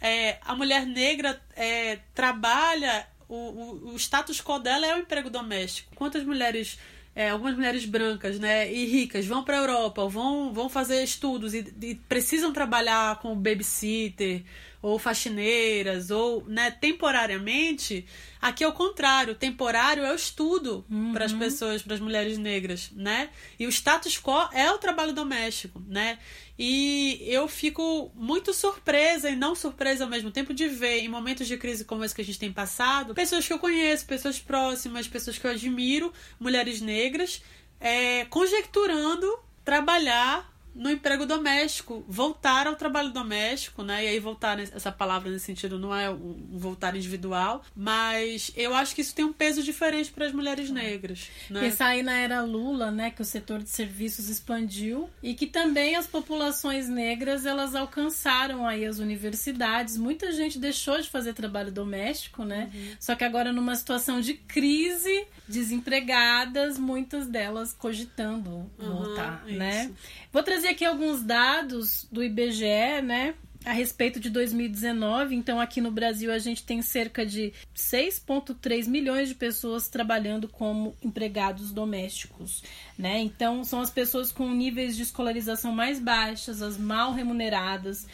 é, 0.00 0.38
a 0.42 0.54
mulher 0.54 0.86
negra 0.86 1.40
é, 1.56 1.98
trabalha, 2.14 3.06
o, 3.28 3.34
o, 3.34 3.94
o, 3.94 3.96
status 3.96 4.40
quo 4.40 4.58
dela 4.58 4.86
é 4.86 4.94
o 4.94 4.98
emprego 4.98 5.30
doméstico. 5.30 5.94
Quantas 5.94 6.24
mulheres, 6.24 6.78
é, 7.14 7.30
algumas 7.30 7.54
mulheres 7.54 7.84
brancas 7.84 8.38
né, 8.38 8.72
e 8.72 8.84
ricas 8.86 9.26
vão 9.26 9.42
para 9.42 9.56
a 9.56 9.60
Europa, 9.60 10.06
vão, 10.08 10.52
vão 10.52 10.68
fazer 10.68 11.02
estudos 11.02 11.54
e, 11.54 11.74
e 11.82 11.94
precisam 11.94 12.52
trabalhar 12.52 13.18
com 13.20 13.34
babysitter 13.34 14.42
ou 14.84 14.98
faxineiras, 14.98 16.10
ou 16.10 16.44
né, 16.46 16.70
temporariamente, 16.70 18.04
aqui 18.38 18.62
é 18.62 18.68
o 18.68 18.72
contrário, 18.72 19.34
temporário 19.34 20.04
é 20.04 20.12
o 20.12 20.14
estudo 20.14 20.84
uhum. 20.90 21.10
para 21.14 21.24
as 21.24 21.32
pessoas, 21.32 21.80
para 21.80 21.94
as 21.94 22.00
mulheres 22.00 22.36
negras, 22.36 22.90
né? 22.94 23.30
E 23.58 23.66
o 23.66 23.70
status 23.70 24.18
quo 24.18 24.46
é 24.52 24.70
o 24.70 24.76
trabalho 24.76 25.14
doméstico, 25.14 25.82
né? 25.88 26.18
E 26.58 27.18
eu 27.26 27.48
fico 27.48 28.12
muito 28.14 28.52
surpresa 28.52 29.30
e 29.30 29.34
não 29.34 29.54
surpresa 29.54 30.04
ao 30.04 30.10
mesmo 30.10 30.30
tempo 30.30 30.52
de 30.52 30.68
ver 30.68 30.98
em 30.98 31.08
momentos 31.08 31.46
de 31.46 31.56
crise 31.56 31.86
como 31.86 32.04
esse 32.04 32.14
que 32.14 32.20
a 32.20 32.24
gente 32.24 32.38
tem 32.38 32.52
passado, 32.52 33.14
pessoas 33.14 33.46
que 33.46 33.54
eu 33.54 33.58
conheço, 33.58 34.04
pessoas 34.04 34.38
próximas, 34.38 35.08
pessoas 35.08 35.38
que 35.38 35.46
eu 35.46 35.50
admiro, 35.50 36.12
mulheres 36.38 36.82
negras, 36.82 37.42
é, 37.80 38.26
conjecturando 38.26 39.38
trabalhar 39.64 40.53
no 40.74 40.90
emprego 40.90 41.24
doméstico, 41.24 42.04
voltar 42.08 42.66
ao 42.66 42.74
trabalho 42.74 43.10
doméstico, 43.10 43.82
né? 43.82 44.04
E 44.04 44.08
aí 44.08 44.18
voltar 44.18 44.58
essa 44.58 44.90
palavra 44.90 45.30
nesse 45.30 45.44
sentido 45.44 45.78
não 45.78 45.94
é 45.94 46.10
um 46.10 46.58
voltar 46.58 46.96
individual, 46.96 47.62
mas 47.76 48.50
eu 48.56 48.74
acho 48.74 48.94
que 48.94 49.00
isso 49.00 49.14
tem 49.14 49.24
um 49.24 49.32
peso 49.32 49.62
diferente 49.62 50.10
para 50.10 50.26
as 50.26 50.32
mulheres 50.32 50.70
negras. 50.70 51.30
Né? 51.48 51.60
Pensar 51.60 51.86
aí 51.86 52.02
na 52.02 52.14
era 52.14 52.42
Lula, 52.42 52.90
né? 52.90 53.10
Que 53.10 53.22
o 53.22 53.24
setor 53.24 53.62
de 53.62 53.70
serviços 53.70 54.28
expandiu 54.28 55.08
e 55.22 55.34
que 55.34 55.46
também 55.46 55.94
as 55.94 56.06
populações 56.06 56.88
negras 56.88 57.46
elas 57.46 57.74
alcançaram 57.74 58.66
aí 58.66 58.84
as 58.84 58.98
universidades. 58.98 59.96
Muita 59.96 60.32
gente 60.32 60.58
deixou 60.58 61.00
de 61.00 61.08
fazer 61.08 61.34
trabalho 61.34 61.70
doméstico, 61.70 62.44
né? 62.44 62.70
Uhum. 62.74 62.96
Só 62.98 63.14
que 63.14 63.24
agora 63.24 63.52
numa 63.52 63.76
situação 63.76 64.20
de 64.20 64.34
crise, 64.34 65.26
desempregadas, 65.46 66.78
muitas 66.78 67.26
delas 67.28 67.72
cogitando 67.72 68.70
voltar, 68.78 69.44
uhum, 69.46 69.56
né? 69.56 69.90
Vou 70.32 70.42
trazer 70.42 70.63
aqui 70.68 70.84
alguns 70.84 71.22
dados 71.22 72.06
do 72.10 72.22
IBGE, 72.22 73.02
né? 73.02 73.34
A 73.64 73.72
respeito 73.72 74.20
de 74.20 74.28
2019, 74.28 75.34
então 75.34 75.58
aqui 75.58 75.80
no 75.80 75.90
Brasil 75.90 76.30
a 76.30 76.38
gente 76.38 76.62
tem 76.62 76.82
cerca 76.82 77.24
de 77.24 77.50
6,3 77.74 78.86
milhões 78.86 79.30
de 79.30 79.34
pessoas 79.34 79.88
trabalhando 79.88 80.46
como 80.46 80.94
empregados 81.02 81.72
domésticos, 81.72 82.62
né? 82.98 83.20
Então 83.20 83.64
são 83.64 83.80
as 83.80 83.88
pessoas 83.88 84.30
com 84.30 84.50
níveis 84.50 84.94
de 84.94 85.02
escolarização 85.02 85.72
mais 85.72 85.98
baixas, 85.98 86.60
as 86.60 86.76
mal 86.76 87.14
remuneradas, 87.14 88.06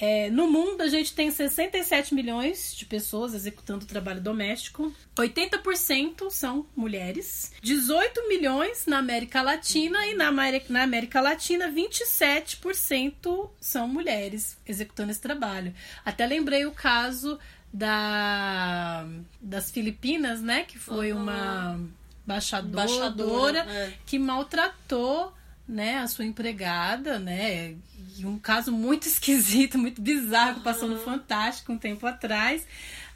É, 0.00 0.30
no 0.30 0.50
mundo, 0.50 0.80
a 0.80 0.88
gente 0.88 1.12
tem 1.12 1.30
67 1.30 2.14
milhões 2.14 2.74
de 2.74 2.86
pessoas 2.86 3.34
executando 3.34 3.84
trabalho 3.84 4.20
doméstico. 4.20 4.90
80% 5.14 6.30
são 6.30 6.64
mulheres. 6.74 7.52
18 7.62 8.26
milhões 8.26 8.86
na 8.86 8.96
América 8.96 9.42
Latina. 9.42 10.06
E 10.06 10.14
na 10.14 10.28
América, 10.28 10.72
na 10.72 10.84
América 10.84 11.20
Latina, 11.20 11.70
27% 11.70 13.50
são 13.60 13.86
mulheres 13.86 14.56
executando 14.66 15.10
esse 15.10 15.20
trabalho. 15.20 15.74
Até 16.02 16.26
lembrei 16.26 16.64
o 16.64 16.72
caso 16.72 17.38
da, 17.70 19.06
das 19.38 19.70
Filipinas, 19.70 20.40
né? 20.40 20.64
Que 20.64 20.78
foi 20.78 21.12
uhum. 21.12 21.20
uma 21.20 21.78
embaixadora, 22.24 22.70
embaixadora 22.70 23.58
é. 23.68 23.92
que 24.06 24.18
maltratou 24.18 25.34
né, 25.68 25.98
a 25.98 26.06
sua 26.08 26.24
empregada, 26.24 27.18
né? 27.18 27.76
E 28.18 28.26
um 28.26 28.38
caso 28.38 28.72
muito 28.72 29.06
esquisito, 29.08 29.78
muito 29.78 30.00
bizarro, 30.00 30.56
que 30.56 30.60
passou 30.64 30.88
no 30.88 30.98
Fantástico 30.98 31.72
um 31.72 31.78
tempo 31.78 32.06
atrás, 32.06 32.66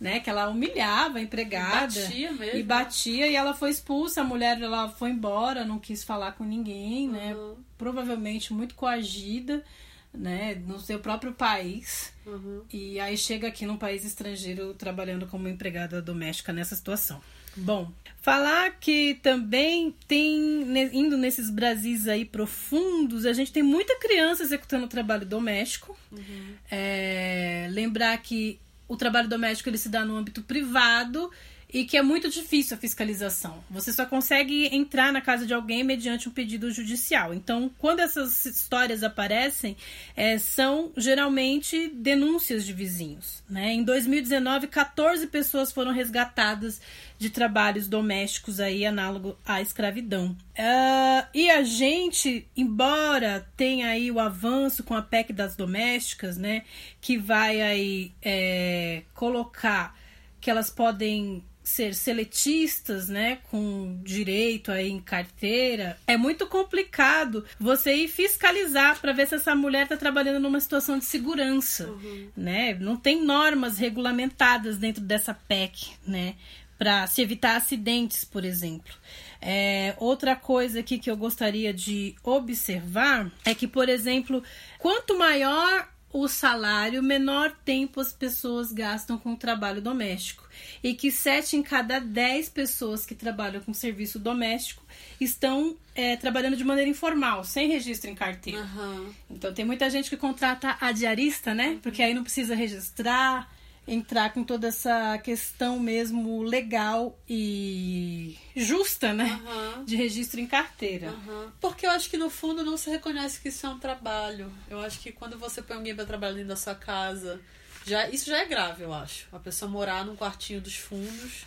né? 0.00 0.20
Que 0.20 0.30
ela 0.30 0.48
humilhava 0.48 1.18
a 1.18 1.22
empregada. 1.22 1.98
E 1.98 2.02
batia 2.02 2.33
mesmo. 2.33 2.59
E 2.59 2.62
batia, 2.62 3.26
e 3.28 3.35
ela 3.35 3.54
foi 3.54 3.70
expulsa, 3.70 4.20
a 4.20 4.24
mulher 4.24 4.61
ela 4.61 4.88
foi 4.88 5.11
embora, 5.11 5.64
não 5.64 5.78
quis 5.78 6.04
falar 6.04 6.33
com 6.33 6.44
ninguém, 6.44 7.09
né? 7.09 7.35
uhum. 7.35 7.50
né? 7.50 7.57
Provavelmente 7.76 8.52
muito 8.52 8.74
coagida, 8.74 9.64
né? 10.12 10.54
No 10.66 10.78
seu 10.78 10.98
próprio 10.98 11.33
país. 11.33 12.12
Uhum. 12.26 12.62
E 12.72 13.00
aí 13.00 13.16
chega 13.16 13.48
aqui 13.48 13.66
num 13.66 13.76
país 13.76 14.04
estrangeiro 14.04 14.74
trabalhando 14.74 15.26
como 15.26 15.48
empregada 15.48 16.00
doméstica 16.00 16.52
nessa 16.52 16.74
situação. 16.76 17.20
Bom, 17.57 17.93
falar 18.21 18.71
que 18.81 19.19
também 19.23 19.95
tem, 20.09 20.62
indo 20.93 21.17
nesses 21.17 21.51
Brasis 21.51 22.09
aí 22.09 22.25
profundos, 22.25 23.27
a 23.27 23.33
gente 23.33 23.53
tem 23.53 23.62
muita 23.62 23.99
criança 23.99 24.43
executando 24.43 24.88
trabalho 24.88 25.27
doméstico. 25.27 25.97
Uhum. 26.11 26.55
É, 26.71 27.69
lembrar 27.71 28.17
que 28.19 28.59
o 28.88 28.97
trabalho 28.97 29.29
doméstico 29.29 29.69
ele 29.69 29.79
se 29.79 29.88
dá 29.88 30.05
no 30.05 30.17
âmbito 30.17 30.43
privado 30.43 31.31
e 31.74 31.84
que 31.84 31.96
é 31.96 32.02
muito 32.02 32.30
difícil 32.30 32.76
a 32.76 32.80
fiscalização. 32.80 33.64
Você 33.68 33.92
só 33.92 34.06
consegue 34.06 34.72
entrar 34.72 35.12
na 35.12 35.20
casa 35.20 35.44
de 35.44 35.52
alguém 35.52 35.82
mediante 35.82 36.28
um 36.28 36.32
pedido 36.32 36.70
judicial. 36.70 37.34
Então, 37.34 37.68
quando 37.80 37.98
essas 37.98 38.44
histórias 38.46 39.02
aparecem, 39.02 39.76
é, 40.14 40.38
são 40.38 40.92
geralmente 40.96 41.88
denúncias 41.88 42.64
de 42.64 42.72
vizinhos. 42.72 43.42
Né? 43.50 43.72
Em 43.72 43.82
2019, 43.82 44.68
14 44.68 45.26
pessoas 45.26 45.72
foram 45.72 45.90
resgatadas 45.90 46.80
de 47.18 47.28
trabalhos 47.28 47.88
domésticos 47.88 48.60
aí 48.60 48.87
análogo 48.87 49.37
à 49.44 49.60
escravidão. 49.60 50.37
Uh, 50.56 51.26
e 51.34 51.50
a 51.50 51.64
gente, 51.64 52.46
embora 52.56 53.48
tenha 53.56 53.88
aí 53.88 54.12
o 54.12 54.20
avanço 54.20 54.84
com 54.84 54.94
a 54.94 55.02
PEC 55.02 55.32
das 55.32 55.56
domésticas, 55.56 56.37
né, 56.37 56.62
que 57.00 57.18
vai 57.18 57.60
aí 57.60 58.12
é, 58.22 59.02
colocar 59.12 59.98
que 60.40 60.50
elas 60.50 60.70
podem 60.70 61.42
ser 61.64 61.94
seletistas, 61.94 63.09
né, 63.09 63.38
com 63.50 63.98
direito 64.03 64.70
aí 64.70 64.90
em 64.90 65.00
carteira, 65.00 65.98
é 66.07 66.14
muito 66.14 66.46
complicado 66.46 67.42
você 67.59 67.94
ir 67.94 68.09
fiscalizar 68.09 69.00
para 69.00 69.14
ver 69.14 69.27
se 69.27 69.37
essa 69.37 69.55
mulher 69.55 69.85
está 69.85 69.96
trabalhando 69.96 70.38
numa 70.38 70.61
situação 70.61 70.98
de 70.98 71.07
segurança, 71.07 71.88
uhum. 71.88 72.29
né? 72.37 72.74
Não 72.74 72.96
tem 72.96 73.24
normas 73.24 73.79
regulamentadas 73.79 74.77
dentro 74.77 75.03
dessa 75.03 75.33
PEC, 75.33 75.92
né, 76.07 76.35
para 76.79 77.07
se 77.07 77.22
evitar 77.22 77.57
acidentes, 77.57 78.24
por 78.24 78.44
exemplo. 78.44 78.92
É, 79.40 79.94
outra 79.98 80.37
coisa 80.37 80.81
aqui 80.81 80.98
que 80.98 81.11
eu 81.11 81.16
gostaria 81.16 81.72
de 81.72 82.14
observar 82.22 83.31
é 83.44 83.55
que, 83.55 83.66
por 83.66 83.88
exemplo, 83.88 84.42
quanto 84.79 85.18
maior 85.18 85.88
o 86.14 86.29
salário, 86.29 87.03
menor 87.03 87.50
tempo 87.64 88.00
as 88.00 88.12
pessoas 88.12 88.70
gastam 88.70 89.18
com 89.18 89.33
o 89.33 89.37
trabalho 89.37 89.83
doméstico. 89.83 90.48
E 90.81 90.94
que 90.94 91.11
7 91.11 91.57
em 91.57 91.62
cada 91.62 91.98
10 91.98 92.50
pessoas 92.50 93.05
que 93.05 93.16
trabalham 93.16 93.61
com 93.61 93.74
serviço 93.74 94.16
doméstico 94.20 94.81
estão 95.20 95.77
é, 95.92 96.14
trabalhando 96.14 96.57
de 96.57 96.62
maneira 96.62 96.88
informal, 96.88 97.42
sem 97.42 97.68
registro 97.68 98.09
em 98.09 98.14
carteira. 98.14 98.61
Uhum. 98.61 99.12
Então 99.29 99.53
tem 99.53 99.64
muita 99.64 99.90
gente 99.90 100.09
que 100.09 100.16
contrata 100.16 100.77
a 100.81 100.92
diarista, 100.92 101.53
né? 101.53 101.81
Porque 101.83 102.00
aí 102.00 102.14
não 102.14 102.22
precisa 102.22 102.55
registrar, 102.55 103.53
entrar 103.87 104.33
com 104.33 104.42
toda 104.42 104.68
essa 104.68 105.18
questão 105.18 105.79
mesmo 105.79 106.42
legal 106.42 107.18
e 107.29 108.38
justa, 108.57 109.12
né? 109.12 109.40
Uhum. 109.44 109.85
De 109.85 109.94
registro 109.94 110.40
em 110.40 110.47
carteira. 110.47 111.11
Uhum. 111.11 111.51
Porque 111.61 111.87
eu 111.87 111.90
acho 111.90 112.09
que 112.09 112.16
no 112.16 112.31
fundo 112.31 112.64
não 112.64 112.77
se 112.77 112.88
reconhece 112.88 113.40
que 113.40 113.49
isso 113.49 113.66
é 113.66 113.68
um 113.68 113.79
trabalho. 113.79 114.51
Eu 114.68 114.81
acho 114.81 114.99
que 115.01 115.12
quando 115.12 115.38
você 115.38 115.61
põe 115.61 115.77
alguém 115.77 115.94
para 115.94 116.07
trabalhar 116.07 116.35
dentro 116.35 116.49
da 116.49 116.57
sua 116.57 116.75
casa, 116.75 117.40
já 117.85 118.09
isso 118.09 118.27
já 118.31 118.38
é 118.38 118.47
grave, 118.47 118.83
eu 118.83 118.92
acho. 118.92 119.29
A 119.33 119.38
pessoa 119.38 119.70
morar 119.70 120.05
num 120.05 120.16
quartinho 120.16 120.61
dos 120.61 120.77
fundos 120.77 121.44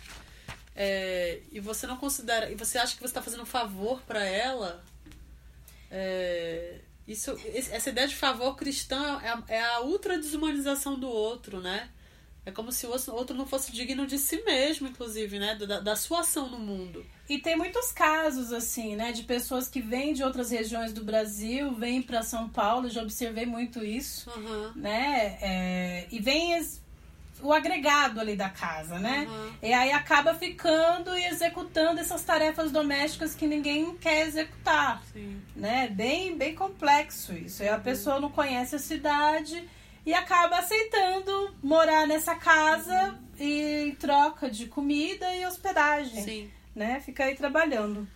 é, 0.76 1.40
e 1.50 1.58
você 1.58 1.88
não 1.88 1.96
considera 1.96 2.48
e 2.50 2.54
você 2.54 2.78
acha 2.78 2.94
que 2.94 3.00
você 3.00 3.06
está 3.06 3.20
fazendo 3.20 3.42
um 3.42 3.46
favor 3.46 4.00
para 4.02 4.24
ela. 4.24 4.84
É, 5.90 6.76
isso, 7.08 7.36
essa 7.52 7.90
ideia 7.90 8.06
de 8.06 8.14
favor 8.14 8.54
cristão 8.54 9.20
é, 9.20 9.56
é 9.56 9.64
a 9.64 9.80
ultra 9.80 10.16
desumanização 10.16 10.96
do 10.96 11.08
outro, 11.08 11.60
né? 11.60 11.90
É 12.48 12.50
como 12.50 12.72
se 12.72 12.86
o 12.86 12.90
outro 13.12 13.36
não 13.36 13.46
fosse 13.46 13.70
digno 13.70 14.06
de 14.06 14.16
si 14.16 14.42
mesmo, 14.42 14.88
inclusive, 14.88 15.38
né? 15.38 15.54
Da, 15.54 15.80
da 15.80 15.94
sua 15.94 16.20
ação 16.20 16.48
no 16.48 16.58
mundo. 16.58 17.04
E 17.28 17.38
tem 17.38 17.54
muitos 17.54 17.92
casos, 17.92 18.54
assim, 18.54 18.96
né? 18.96 19.12
De 19.12 19.22
pessoas 19.22 19.68
que 19.68 19.82
vêm 19.82 20.14
de 20.14 20.24
outras 20.24 20.50
regiões 20.50 20.94
do 20.94 21.04
Brasil, 21.04 21.74
vêm 21.74 22.00
para 22.00 22.22
São 22.22 22.48
Paulo, 22.48 22.88
já 22.88 23.02
observei 23.02 23.44
muito 23.44 23.84
isso, 23.84 24.30
uhum. 24.30 24.72
né? 24.74 25.36
É, 25.42 26.06
e 26.10 26.18
vem 26.20 26.58
o 27.42 27.52
agregado 27.52 28.18
ali 28.18 28.34
da 28.34 28.48
casa, 28.48 28.98
né? 28.98 29.26
Uhum. 29.28 29.52
E 29.62 29.70
aí 29.70 29.92
acaba 29.92 30.32
ficando 30.32 31.14
e 31.18 31.26
executando 31.26 32.00
essas 32.00 32.24
tarefas 32.24 32.72
domésticas 32.72 33.34
que 33.34 33.46
ninguém 33.46 33.94
quer 33.96 34.26
executar, 34.26 35.02
Sim. 35.12 35.38
né? 35.54 35.88
Bem, 35.88 36.34
bem 36.34 36.54
complexo 36.54 37.34
isso. 37.34 37.62
E 37.62 37.68
a 37.68 37.76
uhum. 37.76 37.82
pessoa 37.82 38.18
não 38.18 38.30
conhece 38.30 38.74
a 38.74 38.78
cidade 38.78 39.68
e 40.08 40.14
acaba 40.14 40.56
aceitando 40.56 41.54
morar 41.62 42.06
nessa 42.06 42.34
casa 42.34 43.18
e 43.38 43.88
em 43.88 43.94
troca 43.94 44.48
de 44.48 44.64
comida 44.64 45.34
e 45.34 45.44
hospedagem. 45.44 46.24
Sim. 46.24 46.50
Né? 46.74 46.98
Fica 47.04 47.24
aí 47.24 47.34
trabalhando. 47.34 48.08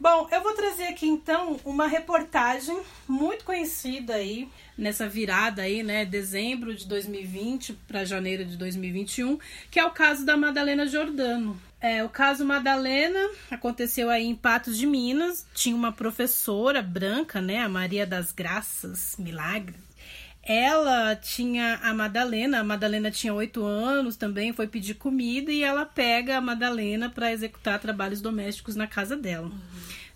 Bom, 0.00 0.26
eu 0.32 0.42
vou 0.42 0.54
trazer 0.54 0.88
aqui 0.88 1.06
então 1.06 1.56
uma 1.64 1.86
reportagem 1.86 2.76
muito 3.06 3.44
conhecida 3.44 4.16
aí 4.16 4.48
nessa 4.76 5.08
virada 5.08 5.62
aí, 5.62 5.84
né, 5.84 6.04
dezembro 6.04 6.74
de 6.74 6.84
2020 6.84 7.74
para 7.86 8.04
janeiro 8.04 8.44
de 8.44 8.56
2021, 8.56 9.38
que 9.70 9.78
é 9.78 9.84
o 9.86 9.92
caso 9.92 10.26
da 10.26 10.36
Madalena 10.36 10.84
Jordano. 10.84 11.56
É, 11.80 12.02
o 12.02 12.08
caso 12.08 12.44
Madalena 12.44 13.20
aconteceu 13.52 14.10
aí 14.10 14.26
em 14.26 14.34
Patos 14.34 14.76
de 14.76 14.84
Minas. 14.84 15.46
Tinha 15.54 15.76
uma 15.76 15.92
professora 15.92 16.82
branca, 16.82 17.40
né, 17.40 17.60
a 17.60 17.68
Maria 17.68 18.04
das 18.04 18.32
Graças 18.32 19.14
Milagres 19.16 19.85
ela 20.46 21.16
tinha 21.16 21.80
a 21.82 21.92
Madalena, 21.92 22.60
a 22.60 22.64
Madalena 22.64 23.10
tinha 23.10 23.34
oito 23.34 23.64
anos 23.64 24.16
também, 24.16 24.52
foi 24.52 24.68
pedir 24.68 24.94
comida 24.94 25.50
e 25.50 25.64
ela 25.64 25.84
pega 25.84 26.38
a 26.38 26.40
Madalena 26.40 27.10
para 27.10 27.32
executar 27.32 27.80
trabalhos 27.80 28.20
domésticos 28.20 28.76
na 28.76 28.86
casa 28.86 29.16
dela. 29.16 29.46
Uhum. 29.46 29.58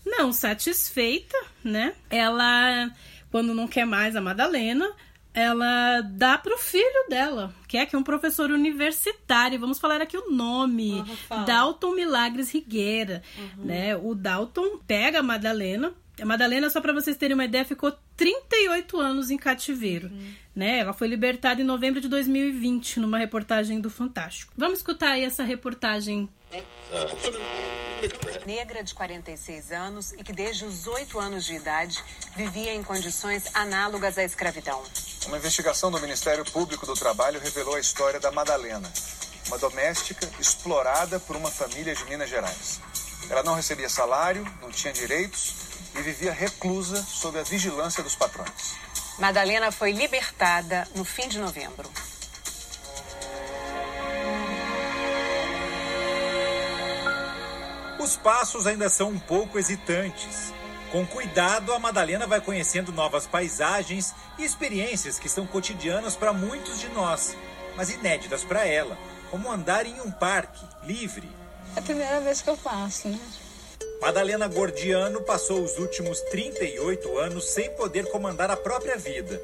Não 0.06 0.32
satisfeita, 0.32 1.36
né? 1.64 1.94
Ela, 2.08 2.90
quando 3.30 3.52
não 3.52 3.66
quer 3.66 3.84
mais 3.84 4.14
a 4.14 4.20
Madalena, 4.20 4.88
ela 5.34 6.00
dá 6.02 6.38
pro 6.38 6.56
filho 6.58 7.08
dela, 7.08 7.52
que 7.66 7.76
é 7.76 7.84
que 7.84 7.96
é 7.96 7.98
um 7.98 8.04
professor 8.04 8.52
universitário. 8.52 9.58
Vamos 9.58 9.80
falar 9.80 10.00
aqui 10.00 10.16
o 10.16 10.30
nome, 10.30 10.92
uhum, 10.92 11.44
Dalton 11.44 11.94
Milagres 11.94 12.52
Rigueira, 12.52 13.20
uhum. 13.36 13.64
né? 13.64 13.96
O 13.96 14.14
Dalton 14.14 14.78
pega 14.86 15.18
a 15.18 15.24
Madalena 15.24 15.92
a 16.20 16.26
Madalena, 16.26 16.68
só 16.68 16.80
para 16.80 16.92
vocês 16.92 17.16
terem 17.16 17.34
uma 17.34 17.44
ideia, 17.44 17.64
ficou 17.64 17.92
38 18.16 19.00
anos 19.00 19.30
em 19.30 19.36
cativeiro. 19.36 20.08
Uhum. 20.08 20.34
Né? 20.54 20.78
Ela 20.80 20.92
foi 20.92 21.08
libertada 21.08 21.60
em 21.60 21.64
novembro 21.64 22.00
de 22.00 22.08
2020, 22.08 23.00
numa 23.00 23.18
reportagem 23.18 23.80
do 23.80 23.88
Fantástico. 23.88 24.52
Vamos 24.56 24.78
escutar 24.78 25.12
aí 25.12 25.24
essa 25.24 25.42
reportagem. 25.42 26.28
Negra 28.46 28.82
de 28.82 28.94
46 28.94 29.72
anos 29.72 30.12
e 30.12 30.24
que 30.24 30.32
desde 30.32 30.64
os 30.64 30.86
8 30.86 31.18
anos 31.18 31.44
de 31.44 31.54
idade 31.54 32.02
vivia 32.36 32.74
em 32.74 32.82
condições 32.82 33.54
análogas 33.54 34.18
à 34.18 34.24
escravidão. 34.24 34.82
Uma 35.26 35.36
investigação 35.36 35.90
do 35.90 36.00
Ministério 36.00 36.44
Público 36.44 36.86
do 36.86 36.94
Trabalho 36.94 37.38
revelou 37.40 37.74
a 37.74 37.80
história 37.80 38.18
da 38.18 38.32
Madalena, 38.32 38.90
uma 39.46 39.58
doméstica 39.58 40.28
explorada 40.40 41.20
por 41.20 41.36
uma 41.36 41.50
família 41.50 41.94
de 41.94 42.04
Minas 42.06 42.28
Gerais. 42.28 42.80
Ela 43.28 43.42
não 43.42 43.54
recebia 43.54 43.88
salário, 43.88 44.44
não 44.60 44.70
tinha 44.70 44.92
direitos 44.92 45.69
e 45.94 46.02
vivia 46.02 46.32
reclusa 46.32 47.02
sob 47.02 47.38
a 47.38 47.42
vigilância 47.42 48.02
dos 48.02 48.14
patrões. 48.14 48.76
Madalena 49.18 49.70
foi 49.70 49.92
libertada 49.92 50.88
no 50.94 51.04
fim 51.04 51.28
de 51.28 51.38
novembro. 51.38 51.90
Os 57.98 58.16
passos 58.16 58.66
ainda 58.66 58.88
são 58.88 59.10
um 59.10 59.18
pouco 59.18 59.58
hesitantes. 59.58 60.54
Com 60.90 61.06
cuidado, 61.06 61.72
a 61.72 61.78
Madalena 61.78 62.26
vai 62.26 62.40
conhecendo 62.40 62.90
novas 62.90 63.26
paisagens 63.26 64.12
E 64.38 64.44
experiências 64.44 65.18
que 65.18 65.28
são 65.28 65.46
cotidianas 65.46 66.16
para 66.16 66.32
muitos 66.32 66.80
de 66.80 66.88
nós, 66.88 67.36
mas 67.76 67.90
inéditas 67.90 68.42
para 68.42 68.66
ela, 68.66 68.98
como 69.30 69.52
andar 69.52 69.84
em 69.86 70.00
um 70.00 70.10
parque, 70.10 70.64
livre. 70.82 71.30
É 71.76 71.78
a 71.78 71.82
primeira 71.82 72.20
vez 72.20 72.40
que 72.40 72.48
eu 72.48 72.56
faço, 72.56 73.08
né? 73.08 73.20
Madalena 74.00 74.48
Gordiano 74.48 75.20
passou 75.20 75.62
os 75.62 75.76
últimos 75.76 76.22
38 76.22 77.18
anos 77.18 77.44
sem 77.44 77.70
poder 77.72 78.06
comandar 78.06 78.50
a 78.50 78.56
própria 78.56 78.96
vida. 78.96 79.40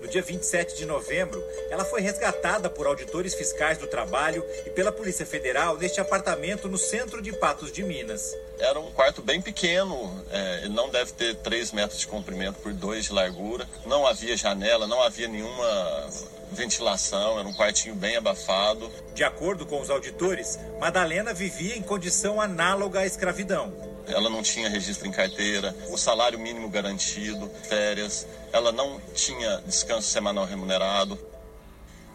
No 0.00 0.08
dia 0.08 0.20
27 0.20 0.76
de 0.76 0.84
novembro, 0.84 1.40
ela 1.70 1.84
foi 1.84 2.00
resgatada 2.00 2.68
por 2.68 2.88
auditores 2.88 3.32
fiscais 3.32 3.78
do 3.78 3.86
trabalho 3.86 4.44
e 4.66 4.70
pela 4.70 4.90
Polícia 4.90 5.24
Federal 5.24 5.78
neste 5.78 6.00
apartamento 6.00 6.68
no 6.68 6.76
centro 6.76 7.22
de 7.22 7.32
Patos 7.32 7.70
de 7.70 7.84
Minas. 7.84 8.36
Era 8.58 8.80
um 8.80 8.90
quarto 8.90 9.22
bem 9.22 9.40
pequeno, 9.40 10.20
é, 10.32 10.68
não 10.68 10.90
deve 10.90 11.12
ter 11.12 11.36
3 11.36 11.70
metros 11.70 12.00
de 12.00 12.08
comprimento 12.08 12.58
por 12.58 12.72
2 12.72 13.04
de 13.04 13.12
largura. 13.12 13.68
Não 13.86 14.04
havia 14.04 14.36
janela, 14.36 14.88
não 14.88 15.00
havia 15.00 15.28
nenhuma 15.28 16.10
ventilação, 16.50 17.38
era 17.38 17.46
um 17.46 17.54
quartinho 17.54 17.94
bem 17.94 18.16
abafado. 18.16 18.90
De 19.14 19.22
acordo 19.22 19.64
com 19.64 19.80
os 19.80 19.88
auditores, 19.88 20.58
Madalena 20.80 21.32
vivia 21.32 21.76
em 21.76 21.82
condição 21.82 22.40
análoga 22.40 22.98
à 22.98 23.06
escravidão. 23.06 23.91
Ela 24.06 24.28
não 24.28 24.42
tinha 24.42 24.68
registro 24.68 25.06
em 25.06 25.12
carteira, 25.12 25.74
o 25.90 25.96
salário 25.96 26.38
mínimo 26.38 26.68
garantido, 26.68 27.48
férias, 27.68 28.26
ela 28.52 28.72
não 28.72 29.00
tinha 29.14 29.62
descanso 29.66 30.08
semanal 30.08 30.44
remunerado. 30.44 31.18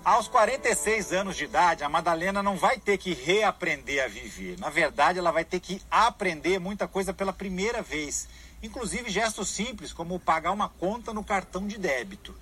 Aos 0.03 0.27
46 0.29 1.11
anos 1.11 1.35
de 1.35 1.43
idade, 1.43 1.83
a 1.83 1.89
Madalena 1.89 2.41
não 2.41 2.55
vai 2.55 2.79
ter 2.79 2.97
que 2.97 3.13
reaprender 3.13 4.03
a 4.03 4.07
viver. 4.07 4.57
Na 4.57 4.69
verdade, 4.69 5.19
ela 5.19 5.31
vai 5.31 5.43
ter 5.43 5.59
que 5.59 5.81
aprender 5.91 6.59
muita 6.59 6.87
coisa 6.87 7.13
pela 7.13 7.33
primeira 7.33 7.81
vez. 7.81 8.27
Inclusive 8.63 9.09
gestos 9.09 9.49
simples, 9.49 9.91
como 9.91 10.17
pagar 10.17 10.51
uma 10.51 10.69
conta 10.69 11.13
no 11.13 11.23
cartão 11.23 11.67
de 11.67 11.77
débito. 11.77 12.33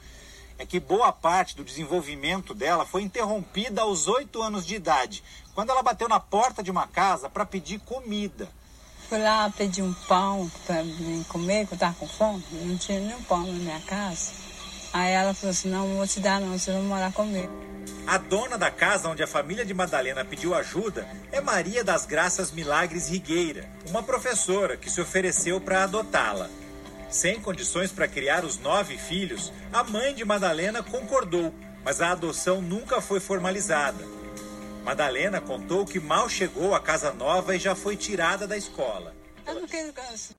É 0.60 0.66
que 0.66 0.80
boa 0.80 1.12
parte 1.12 1.56
do 1.56 1.64
desenvolvimento 1.64 2.54
dela 2.54 2.86
foi 2.86 3.02
interrompida 3.02 3.82
aos 3.82 4.08
8 4.08 4.42
anos 4.42 4.66
de 4.66 4.76
idade, 4.76 5.24
quando 5.56 5.72
ela 5.72 5.82
bateu 5.82 6.08
na 6.08 6.20
porta 6.20 6.62
de 6.62 6.70
uma 6.70 6.86
casa 6.86 7.30
para 7.30 7.46
pedir 7.46 7.80
comida. 7.80 8.48
Fui 9.08 9.20
lá 9.20 9.52
pedir 9.56 9.84
um 9.84 9.94
pão 10.08 10.50
para 10.66 10.84
mim 10.84 11.24
comer, 11.30 11.68
que 11.68 11.74
eu 11.74 11.78
tava 11.78 11.94
com 11.94 12.08
fome. 12.08 12.44
Não 12.52 12.78
tinha 12.78 13.00
nenhum 13.00 13.22
pão 13.24 13.46
na 13.46 13.54
minha 13.54 13.80
casa. 13.82 14.32
Aí 14.92 15.12
ela 15.12 15.34
falou 15.34 15.52
assim, 15.52 15.70
não, 15.70 15.88
não 15.88 15.98
vou 15.98 16.08
te 16.08 16.20
dar 16.20 16.40
não, 16.40 16.58
você 16.58 16.72
vai 16.72 16.82
morar 16.82 17.12
comigo. 17.12 17.52
A 18.08 18.18
dona 18.18 18.58
da 18.58 18.72
casa 18.72 19.10
onde 19.10 19.22
a 19.22 19.28
família 19.28 19.66
de 19.66 19.74
Madalena 19.74 20.24
pediu 20.24 20.56
ajuda 20.56 21.08
é 21.32 21.42
Maria 21.42 21.84
das 21.84 22.06
Graças 22.06 22.52
Milagres 22.52 23.10
Rigueira, 23.10 23.70
uma 23.90 24.02
professora 24.02 24.78
que 24.78 24.90
se 24.90 25.02
ofereceu 25.02 25.60
para 25.60 25.84
adotá-la. 25.84 26.50
Sem 27.10 27.40
condições 27.40 27.92
para 27.92 28.08
criar 28.08 28.46
os 28.46 28.58
nove 28.58 28.98
filhos, 28.98 29.52
a 29.72 29.84
mãe 29.84 30.14
de 30.14 30.24
Madalena 30.24 30.82
concordou, 30.82 31.54
mas 31.84 32.02
a 32.02 32.12
adoção 32.12 32.62
nunca 32.62 33.02
foi 33.02 33.20
formalizada. 33.20 34.15
Madalena 34.86 35.42
contou 35.42 35.84
que 35.84 36.00
mal 36.00 36.30
chegou 36.30 36.76
à 36.76 36.80
casa 36.80 37.12
nova 37.12 37.56
e 37.56 37.60
já 37.60 37.74
foi 37.74 37.98
tirada 37.98 38.46
da 38.48 38.56
escola. 38.56 39.16
Eu 39.44 39.56
não 39.56 39.68
quero 39.68 39.92
casa. 39.92 40.36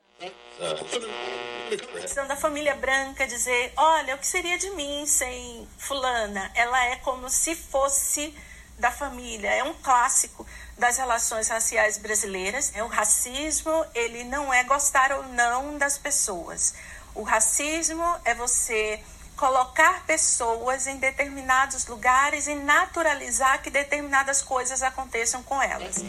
da 2.29 2.37
família 2.37 2.77
branca 2.77 3.27
dizer, 3.27 3.73
olha, 3.77 4.15
o 4.15 4.19
que 4.19 4.27
seria 4.27 4.57
de 4.57 4.71
mim 4.71 5.05
sem 5.05 5.67
fulana? 5.77 6.49
Ela 6.55 6.87
é 6.87 6.97
como 6.97 7.29
se 7.29 7.57
fosse 7.57 8.33
da 8.79 8.93
família, 8.93 9.51
é 9.53 9.65
um 9.65 9.75
clássico 9.75 10.47
das 10.79 10.97
relações 10.97 11.49
raciais 11.49 11.99
brasileiras. 11.99 12.73
O 12.77 12.87
racismo, 12.87 13.85
ele 13.97 14.23
não 14.23 14.55
é 14.55 14.63
gostar 14.63 15.11
ou 15.11 15.25
não 15.25 15.77
das 15.77 15.99
pessoas. 15.99 16.73
O 17.17 17.25
racismo 17.25 18.05
é 18.25 18.33
você 18.33 19.03
colocar 19.37 20.05
pessoas 20.07 20.87
em 20.87 20.99
determinados 20.99 21.87
lugares 21.87 22.47
e 22.47 22.55
naturalizar 22.55 23.63
que 23.63 23.71
determinadas 23.71 24.43
coisas 24.43 24.83
aconteçam 24.83 25.43
com 25.43 25.63
elas. 25.63 26.05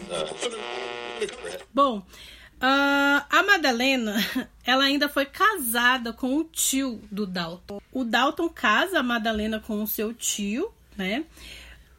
Bom, 1.74 2.04
Uh, 2.58 3.22
a 3.30 3.44
Madalena, 3.46 4.16
ela 4.66 4.86
ainda 4.86 5.08
foi 5.08 5.28
casada 5.28 6.12
com 6.12 6.38
o 6.38 6.44
tio 6.44 7.00
do 7.12 7.28
Dalton. 7.28 7.80
O 7.92 8.04
Dalton 8.04 8.50
casa 8.50 9.00
a 9.00 9.04
Madalena 9.04 9.60
com 9.60 9.84
o 9.84 9.88
seu 9.88 10.12
tio, 10.12 10.74
né? 10.98 11.24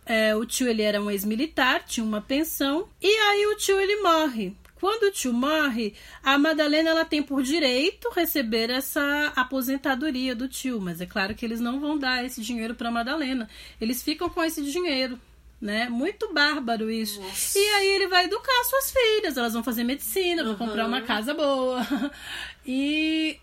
É, 0.04 0.34
o 0.34 0.44
tio 0.44 0.66
ele 0.66 0.82
era 0.82 1.00
um 1.00 1.10
ex-militar, 1.10 1.84
tinha 1.84 2.02
uma 2.02 2.20
pensão 2.20 2.88
e 3.00 3.06
aí 3.06 3.46
o 3.46 3.56
tio 3.56 3.78
ele 3.78 4.02
morre. 4.02 4.56
Quando 4.78 5.08
o 5.08 5.10
tio 5.10 5.32
morre, 5.32 5.92
a 6.22 6.38
Madalena 6.38 6.90
ela 6.90 7.04
tem 7.04 7.20
por 7.20 7.42
direito 7.42 8.10
receber 8.14 8.70
essa 8.70 9.32
aposentadoria 9.34 10.36
do 10.36 10.46
tio, 10.46 10.80
mas 10.80 11.00
é 11.00 11.06
claro 11.06 11.34
que 11.34 11.44
eles 11.44 11.58
não 11.58 11.80
vão 11.80 11.98
dar 11.98 12.24
esse 12.24 12.40
dinheiro 12.40 12.76
para 12.76 12.90
Madalena. 12.90 13.48
Eles 13.80 14.02
ficam 14.02 14.30
com 14.30 14.42
esse 14.42 14.62
dinheiro, 14.62 15.18
né? 15.60 15.88
Muito 15.88 16.32
bárbaro 16.32 16.88
isso. 16.88 17.20
Nossa. 17.20 17.58
E 17.58 17.62
aí 17.62 17.88
ele 17.88 18.06
vai 18.06 18.26
educar 18.26 18.64
suas 18.64 18.92
filhas, 18.92 19.36
elas 19.36 19.52
vão 19.52 19.64
fazer 19.64 19.82
medicina, 19.82 20.44
vão 20.44 20.52
uhum. 20.52 20.58
comprar 20.58 20.86
uma 20.86 21.02
casa 21.02 21.34
boa. 21.34 21.84
E 22.70 23.38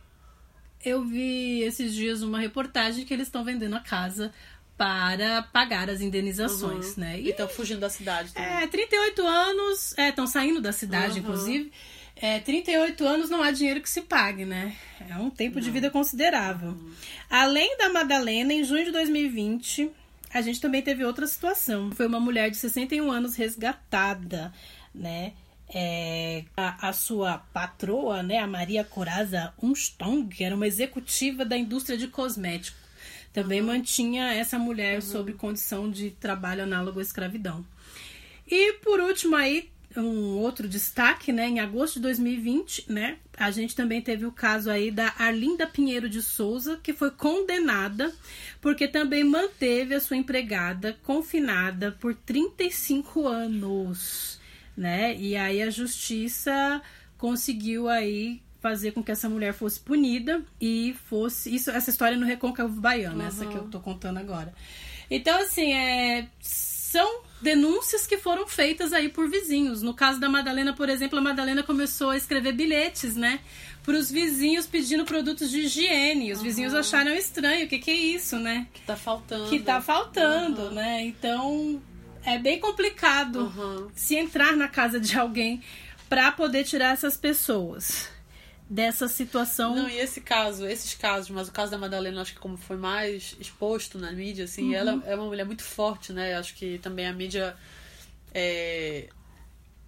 eu 0.85 1.03
vi 1.03 1.61
esses 1.61 1.95
dias 1.95 2.21
uma 2.21 2.39
reportagem 2.39 3.03
que 3.03 3.11
eles 3.11 3.27
estão 3.27 3.43
vendendo 3.43 3.75
a 3.75 3.79
casa 3.79 4.31
para 4.77 5.43
pagar 5.43 5.89
as 5.89 6.01
indenizações, 6.01 6.95
uhum. 6.95 7.03
né? 7.03 7.19
E 7.19 7.29
estão 7.29 7.47
fugindo 7.47 7.79
da 7.79 7.89
cidade 7.89 8.33
também. 8.33 8.63
É, 8.63 8.67
38 8.67 9.25
anos, 9.25 9.95
estão 9.97 10.25
é, 10.25 10.27
saindo 10.27 10.61
da 10.61 10.71
cidade, 10.71 11.19
uhum. 11.19 11.25
inclusive. 11.25 11.71
É, 12.15 12.39
38 12.39 13.05
anos 13.05 13.29
não 13.29 13.41
há 13.41 13.51
dinheiro 13.51 13.81
que 13.81 13.89
se 13.89 14.01
pague, 14.01 14.45
né? 14.45 14.75
É 15.09 15.15
um 15.17 15.29
tempo 15.29 15.55
não. 15.55 15.61
de 15.61 15.71
vida 15.71 15.89
considerável. 15.89 16.69
Uhum. 16.69 16.91
Além 17.29 17.77
da 17.77 17.89
Madalena, 17.89 18.53
em 18.53 18.63
junho 18.63 18.85
de 18.85 18.91
2020, 18.91 19.91
a 20.33 20.41
gente 20.41 20.59
também 20.59 20.81
teve 20.81 21.03
outra 21.05 21.25
situação. 21.25 21.91
Foi 21.91 22.07
uma 22.07 22.19
mulher 22.19 22.49
de 22.49 22.57
61 22.57 23.09
anos 23.11 23.35
resgatada, 23.35 24.53
né? 24.93 25.33
É, 25.73 26.43
a, 26.55 26.89
a, 26.89 26.93
sua 26.93 27.39
patroa, 27.51 28.21
né, 28.21 28.37
a 28.37 28.45
Maria 28.45 28.83
Coraza 28.83 29.51
Unstong, 29.61 30.27
que 30.27 30.43
era 30.43 30.55
uma 30.55 30.67
executiva 30.67 31.43
da 31.43 31.57
indústria 31.57 31.97
de 31.97 32.07
cosméticos 32.07 32.84
também 33.35 33.61
mantinha 33.61 34.33
essa 34.33 34.57
mulher 34.57 34.95
uhum. 34.95 35.01
sob 35.01 35.33
condição 35.33 35.91
de 35.91 36.09
trabalho 36.11 36.63
análogo 36.63 36.99
à 36.99 37.01
escravidão. 37.01 37.65
E 38.47 38.73
por 38.75 39.01
último 39.01 39.35
aí, 39.35 39.69
um 39.97 40.37
outro 40.37 40.69
destaque, 40.69 41.33
né, 41.33 41.45
em 41.49 41.59
agosto 41.59 41.95
de 41.95 42.03
2020, 42.03 42.85
né, 42.89 43.17
a 43.37 43.51
gente 43.51 43.75
também 43.75 44.01
teve 44.01 44.25
o 44.25 44.31
caso 44.31 44.69
aí 44.69 44.89
da 44.89 45.13
Arlinda 45.17 45.67
Pinheiro 45.67 46.07
de 46.07 46.21
Souza, 46.21 46.79
que 46.81 46.93
foi 46.93 47.11
condenada 47.11 48.13
porque 48.61 48.87
também 48.87 49.25
manteve 49.25 49.95
a 49.95 49.99
sua 49.99 50.15
empregada 50.15 50.97
confinada 51.03 51.91
por 51.91 52.15
35 52.15 53.27
anos, 53.27 54.39
né? 54.77 55.13
E 55.17 55.35
aí 55.35 55.61
a 55.61 55.69
justiça 55.69 56.81
conseguiu 57.17 57.89
aí 57.89 58.41
fazer 58.65 58.93
com 58.93 59.03
que 59.03 59.11
essa 59.11 59.29
mulher 59.29 59.53
fosse 59.53 59.79
punida 59.79 60.41
e 60.59 60.95
fosse. 61.07 61.53
Isso, 61.53 61.69
essa 61.69 61.91
história 61.91 62.17
no 62.17 62.25
Recôncavo 62.25 62.81
Baiano, 62.81 63.21
uhum. 63.21 63.27
essa 63.27 63.45
que 63.45 63.55
eu 63.55 63.65
tô 63.65 63.79
contando 63.79 64.17
agora. 64.17 64.51
Então, 65.07 65.39
assim, 65.39 65.71
é, 65.71 66.27
são 66.41 67.21
denúncias 67.39 68.07
que 68.07 68.17
foram 68.17 68.47
feitas 68.47 68.91
aí 68.91 69.07
por 69.07 69.29
vizinhos. 69.29 69.83
No 69.83 69.93
caso 69.93 70.19
da 70.19 70.27
Madalena, 70.27 70.73
por 70.73 70.89
exemplo, 70.89 71.19
a 71.19 71.21
Madalena 71.21 71.61
começou 71.61 72.09
a 72.09 72.17
escrever 72.17 72.53
bilhetes, 72.53 73.15
né? 73.15 73.39
Para 73.83 73.95
os 73.95 74.09
vizinhos 74.09 74.65
pedindo 74.65 75.05
produtos 75.05 75.51
de 75.51 75.59
higiene. 75.59 76.31
Os 76.31 76.39
uhum. 76.39 76.45
vizinhos 76.45 76.73
acharam 76.73 77.13
estranho. 77.13 77.67
O 77.67 77.69
que, 77.69 77.77
que 77.77 77.91
é 77.91 77.93
isso, 77.93 78.39
né? 78.39 78.65
Que 78.73 78.81
tá 78.81 78.95
faltando. 78.95 79.47
Que 79.47 79.59
tá 79.59 79.79
faltando, 79.79 80.61
uhum. 80.63 80.73
né? 80.73 81.03
Então 81.03 81.79
é 82.25 82.39
bem 82.39 82.59
complicado 82.59 83.91
se 83.93 84.15
entrar 84.15 84.57
na 84.57 84.67
casa 84.67 84.99
de 84.99 85.15
alguém 85.15 85.61
para 86.09 86.31
poder 86.31 86.63
tirar 86.63 86.93
essas 86.93 87.15
pessoas 87.15 88.14
dessa 88.69 89.07
situação. 89.07 89.75
Não, 89.75 89.89
e 89.89 89.97
esse 89.97 90.21
caso, 90.21 90.65
esses 90.65 90.93
casos, 90.95 91.29
mas 91.29 91.47
o 91.47 91.51
caso 91.51 91.71
da 91.71 91.77
Madalena, 91.77 92.21
acho 92.21 92.33
que 92.33 92.39
como 92.39 92.57
foi 92.57 92.77
mais 92.77 93.35
exposto 93.39 93.97
na 93.97 94.11
mídia, 94.11 94.45
assim, 94.45 94.69
uhum. 94.69 94.73
ela 94.73 95.03
é 95.05 95.15
uma 95.15 95.25
mulher 95.25 95.45
muito 95.45 95.63
forte, 95.63 96.11
né? 96.11 96.35
Acho 96.35 96.55
que 96.55 96.79
também 96.79 97.07
a 97.07 97.13
mídia, 97.13 97.55
é, 98.33 99.09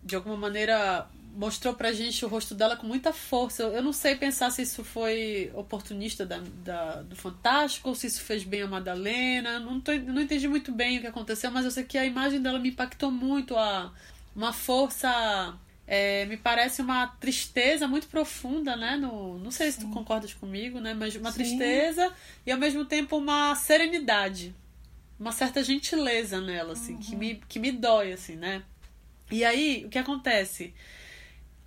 de 0.04 0.16
alguma 0.16 0.38
maneira, 0.38 1.08
mostrou 1.36 1.74
pra 1.74 1.92
gente 1.92 2.24
o 2.24 2.28
rosto 2.28 2.54
dela 2.54 2.76
com 2.76 2.86
muita 2.86 3.12
força. 3.12 3.64
Eu 3.64 3.82
não 3.82 3.94
sei 3.94 4.16
pensar 4.16 4.52
se 4.52 4.62
isso 4.62 4.84
foi 4.84 5.52
oportunista 5.56 6.26
da, 6.26 6.40
da, 6.64 7.02
do 7.02 7.16
Fantástico 7.16 7.90
ou 7.90 7.96
se 7.96 8.08
isso 8.08 8.22
fez 8.22 8.44
bem 8.44 8.62
a 8.62 8.68
Madalena. 8.68 9.60
Não, 9.60 9.80
tô, 9.82 9.92
não 9.94 10.22
entendi 10.22 10.48
muito 10.48 10.72
bem 10.72 10.98
o 10.98 11.02
que 11.02 11.08
aconteceu, 11.08 11.50
mas 11.50 11.66
eu 11.66 11.72
sei 11.72 11.84
que 11.84 11.98
a 11.98 12.06
imagem 12.06 12.42
dela 12.42 12.60
me 12.60 12.70
impactou 12.70 13.10
muito. 13.10 13.56
A, 13.56 13.92
uma 14.36 14.54
força 14.54 15.58
é, 15.88 16.26
me 16.26 16.36
parece 16.36 16.82
uma 16.82 17.08
tristeza 17.08 17.88
muito 17.88 18.08
profunda, 18.08 18.76
né? 18.76 18.98
No, 18.98 19.40
não 19.40 19.50
sei 19.50 19.72
Sim. 19.72 19.80
se 19.80 19.86
tu 19.86 19.92
concordas 19.92 20.34
comigo, 20.34 20.82
né? 20.82 20.94
Mas 20.94 21.16
uma 21.16 21.32
Sim. 21.32 21.38
tristeza 21.38 22.14
e 22.46 22.52
ao 22.52 22.58
mesmo 22.58 22.84
tempo 22.84 23.18
uma 23.18 23.56
serenidade. 23.56 24.54
Uma 25.20 25.32
certa 25.32 25.64
gentileza 25.64 26.40
nela, 26.40 26.74
assim, 26.74 26.94
uhum. 26.94 27.00
que, 27.00 27.16
me, 27.16 27.42
que 27.48 27.58
me 27.58 27.72
dói, 27.72 28.12
assim, 28.14 28.36
né? 28.36 28.62
E 29.32 29.44
aí, 29.44 29.84
o 29.86 29.90
que 29.90 29.98
acontece? 29.98 30.74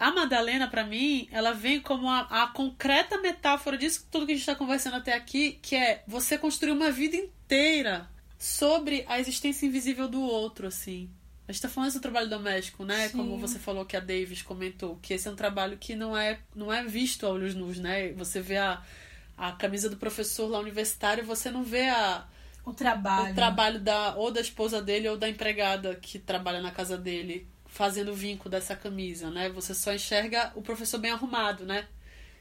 a 0.00 0.10
Madalena, 0.10 0.66
para 0.66 0.82
mim, 0.82 1.28
ela 1.30 1.52
vem 1.52 1.78
como 1.78 2.08
a, 2.08 2.20
a, 2.20 2.46
concreta 2.46 3.20
metáfora 3.20 3.76
disso 3.76 4.08
tudo 4.10 4.24
que 4.24 4.32
a 4.32 4.34
gente 4.34 4.42
está 4.42 4.54
conversando 4.54 4.96
até 4.96 5.12
aqui, 5.12 5.58
que 5.60 5.76
é 5.76 6.02
você 6.06 6.38
construir 6.38 6.72
uma 6.72 6.90
vida 6.90 7.16
inteira 7.16 8.08
sobre 8.38 9.04
a 9.06 9.20
existência 9.20 9.66
invisível 9.66 10.08
do 10.08 10.22
outro, 10.22 10.66
assim. 10.66 11.10
A 11.50 11.52
gente 11.52 11.62
tá 11.62 11.68
falando 11.68 11.92
do 11.92 11.98
trabalho 11.98 12.30
doméstico, 12.30 12.84
né? 12.84 13.08
Sim. 13.08 13.16
Como 13.16 13.36
você 13.36 13.58
falou 13.58 13.84
que 13.84 13.96
a 13.96 14.00
Davis 14.00 14.40
comentou, 14.40 15.00
que 15.02 15.14
esse 15.14 15.26
é 15.26 15.30
um 15.32 15.34
trabalho 15.34 15.76
que 15.76 15.96
não 15.96 16.16
é, 16.16 16.38
não 16.54 16.72
é 16.72 16.84
visto 16.84 17.26
a 17.26 17.30
olhos 17.30 17.56
nus, 17.56 17.76
né? 17.76 18.12
Você 18.12 18.40
vê 18.40 18.56
a, 18.56 18.80
a 19.36 19.50
camisa 19.50 19.90
do 19.90 19.96
professor 19.96 20.48
lá 20.48 20.60
universitário, 20.60 21.24
você 21.24 21.50
não 21.50 21.64
vê 21.64 21.88
a 21.88 22.24
o 22.64 22.72
trabalho. 22.72 23.32
O 23.32 23.34
trabalho 23.34 23.80
da 23.80 24.14
ou 24.14 24.30
da 24.30 24.40
esposa 24.40 24.80
dele 24.80 25.08
ou 25.08 25.16
da 25.16 25.28
empregada 25.28 25.96
que 25.96 26.20
trabalha 26.20 26.60
na 26.60 26.70
casa 26.70 26.96
dele 26.96 27.48
fazendo 27.66 28.12
o 28.12 28.14
vinco 28.14 28.48
dessa 28.48 28.76
camisa, 28.76 29.28
né? 29.28 29.48
Você 29.48 29.74
só 29.74 29.92
enxerga 29.92 30.52
o 30.54 30.62
professor 30.62 31.00
bem 31.00 31.10
arrumado, 31.10 31.66
né? 31.66 31.88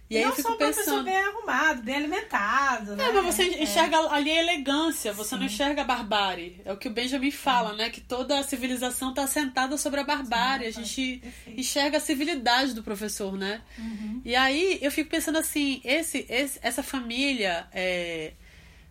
E, 0.10 0.18
aí 0.18 0.24
eu 0.24 0.32
fico 0.32 0.50
só 0.50 0.56
pensando... 0.56 0.74
professor 0.74 1.04
bem 1.04 1.18
arrumado, 1.18 1.84
bem 1.84 1.96
alimentado, 1.96 2.96
né? 2.96 3.06
É, 3.06 3.12
mas 3.12 3.26
você 3.26 3.44
é. 3.44 3.64
enxerga 3.64 3.98
é. 3.98 4.08
ali 4.10 4.32
a 4.32 4.42
elegância, 4.42 5.14
você 5.14 5.30
Sim. 5.30 5.38
não 5.38 5.46
enxerga 5.46 5.84
a 5.84 5.86
barbárie. 5.86 6.60
É 6.66 6.74
o 6.74 6.78
que 6.78 6.88
o 6.88 6.92
Benjamin 6.92 7.30
fala, 7.30 7.74
é. 7.74 7.76
né? 7.76 7.90
Que 7.92 8.02
toda 8.02 8.40
a 8.40 8.44
civilização 8.44 9.10
está 9.10 9.24
assentada 9.24 9.78
sobre 9.78 10.00
a 10.00 10.04
barbárie. 10.04 10.66
A 10.66 10.72
gente 10.72 11.18
perfeito. 11.18 11.60
enxerga 11.60 11.98
a 11.98 12.02
civilidade 12.02 12.74
do 12.74 12.82
professor, 12.82 13.38
né? 13.38 13.62
Uhum. 13.78 14.22
E 14.26 14.36
aí 14.36 14.80
eu 14.82 14.92
fico 14.92 15.12
pensando 15.12 15.38
assim, 15.38 15.80
esse, 15.84 16.26
esse 16.28 16.60
essa 16.62 16.82
família... 16.82 17.68
É 17.72 18.34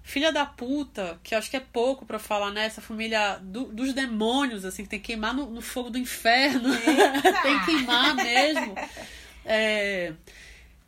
filha 0.09 0.33
da 0.33 0.47
puta, 0.47 1.21
que 1.23 1.35
acho 1.35 1.51
que 1.51 1.57
é 1.59 1.61
pouco 1.61 2.07
para 2.07 2.19
falar, 2.19 2.51
né? 2.51 2.65
Essa 2.65 2.81
família 2.81 3.39
do, 3.43 3.65
dos 3.65 3.93
demônios, 3.93 4.65
assim, 4.65 4.83
que 4.83 4.89
tem 4.89 4.99
que 4.99 5.09
queimar 5.09 5.35
no, 5.35 5.51
no 5.51 5.61
fogo 5.61 5.91
do 5.91 5.99
inferno. 5.99 6.71
tem 7.43 7.59
que 7.61 7.67
queimar 7.67 8.15
mesmo. 8.15 8.75
É, 9.45 10.15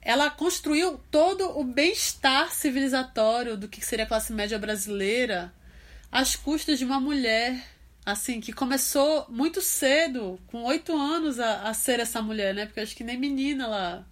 ela 0.03 0.31
construiu 0.31 0.99
todo 1.11 1.59
o 1.59 1.65
bem-estar 1.65 2.53
civilizatório 2.53 3.57
do 3.57 3.69
que 3.69 3.85
seria 3.85 4.05
a 4.05 4.09
classe 4.09 4.33
média 4.33 4.59
brasileira 4.59 5.53
às 6.11 6.35
custas 6.35 6.79
de 6.79 6.85
uma 6.85 6.99
mulher, 6.99 7.63
assim, 8.05 8.41
que 8.41 8.53
começou 8.53 9.27
muito 9.29 9.61
cedo, 9.61 10.41
com 10.47 10.65
oito 10.65 10.97
anos, 10.97 11.39
a, 11.39 11.69
a 11.69 11.75
ser 11.75 12.01
essa 12.01 12.21
mulher, 12.23 12.55
né? 12.55 12.67
Porque 12.67 12.81
acho 12.81 12.97
que 12.97 13.05
nem 13.05 13.19
menina 13.19 13.65
ela 13.65 14.07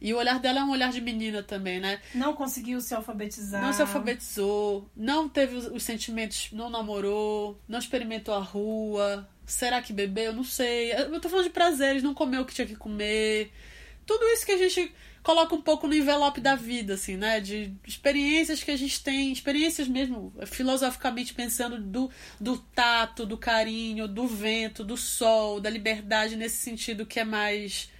e 0.00 0.12
o 0.12 0.18
olhar 0.18 0.38
dela 0.38 0.60
é 0.60 0.62
um 0.62 0.70
olhar 0.70 0.92
de 0.92 1.00
menina 1.00 1.42
também, 1.42 1.80
né? 1.80 2.00
Não 2.14 2.34
conseguiu 2.34 2.80
se 2.80 2.94
alfabetizar. 2.94 3.62
Não 3.62 3.72
se 3.72 3.80
alfabetizou, 3.80 4.88
não 4.94 5.28
teve 5.28 5.56
os, 5.56 5.82
sentimentos, 5.82 6.48
não 6.52 6.68
namorou, 6.68 7.58
não 7.66 7.78
experimentou 7.78 8.34
a 8.34 8.40
rua. 8.40 9.26
Será 9.46 9.80
que 9.80 9.92
bebeu? 9.92 10.32
Não 10.32 10.44
sei. 10.44 10.92
Eu 10.92 11.20
tô 11.20 11.28
falando 11.28 11.46
de 11.46 11.50
prazeres, 11.50 12.02
não 12.02 12.12
comeu 12.12 12.42
o 12.42 12.44
que 12.44 12.54
tinha 12.54 12.66
que 12.66 12.76
comer. 12.76 13.50
Tudo 14.06 14.24
isso 14.28 14.46
que 14.46 14.52
a 14.52 14.56
gente 14.56 14.94
coloca 15.26 15.56
um 15.56 15.60
pouco 15.60 15.88
no 15.88 15.94
envelope 15.94 16.40
da 16.40 16.54
vida, 16.54 16.94
assim, 16.94 17.16
né? 17.16 17.40
De 17.40 17.74
experiências 17.84 18.62
que 18.62 18.70
a 18.70 18.76
gente 18.76 19.02
tem, 19.02 19.32
experiências 19.32 19.88
mesmo, 19.88 20.32
filosoficamente 20.46 21.34
pensando 21.34 21.80
do, 21.80 22.08
do 22.40 22.58
tato, 22.58 23.26
do 23.26 23.36
carinho, 23.36 24.06
do 24.06 24.28
vento, 24.28 24.84
do 24.84 24.96
sol, 24.96 25.60
da 25.60 25.68
liberdade, 25.68 26.36
nesse 26.36 26.58
sentido 26.58 27.04
que 27.04 27.18
é 27.18 27.24
mais 27.24 27.90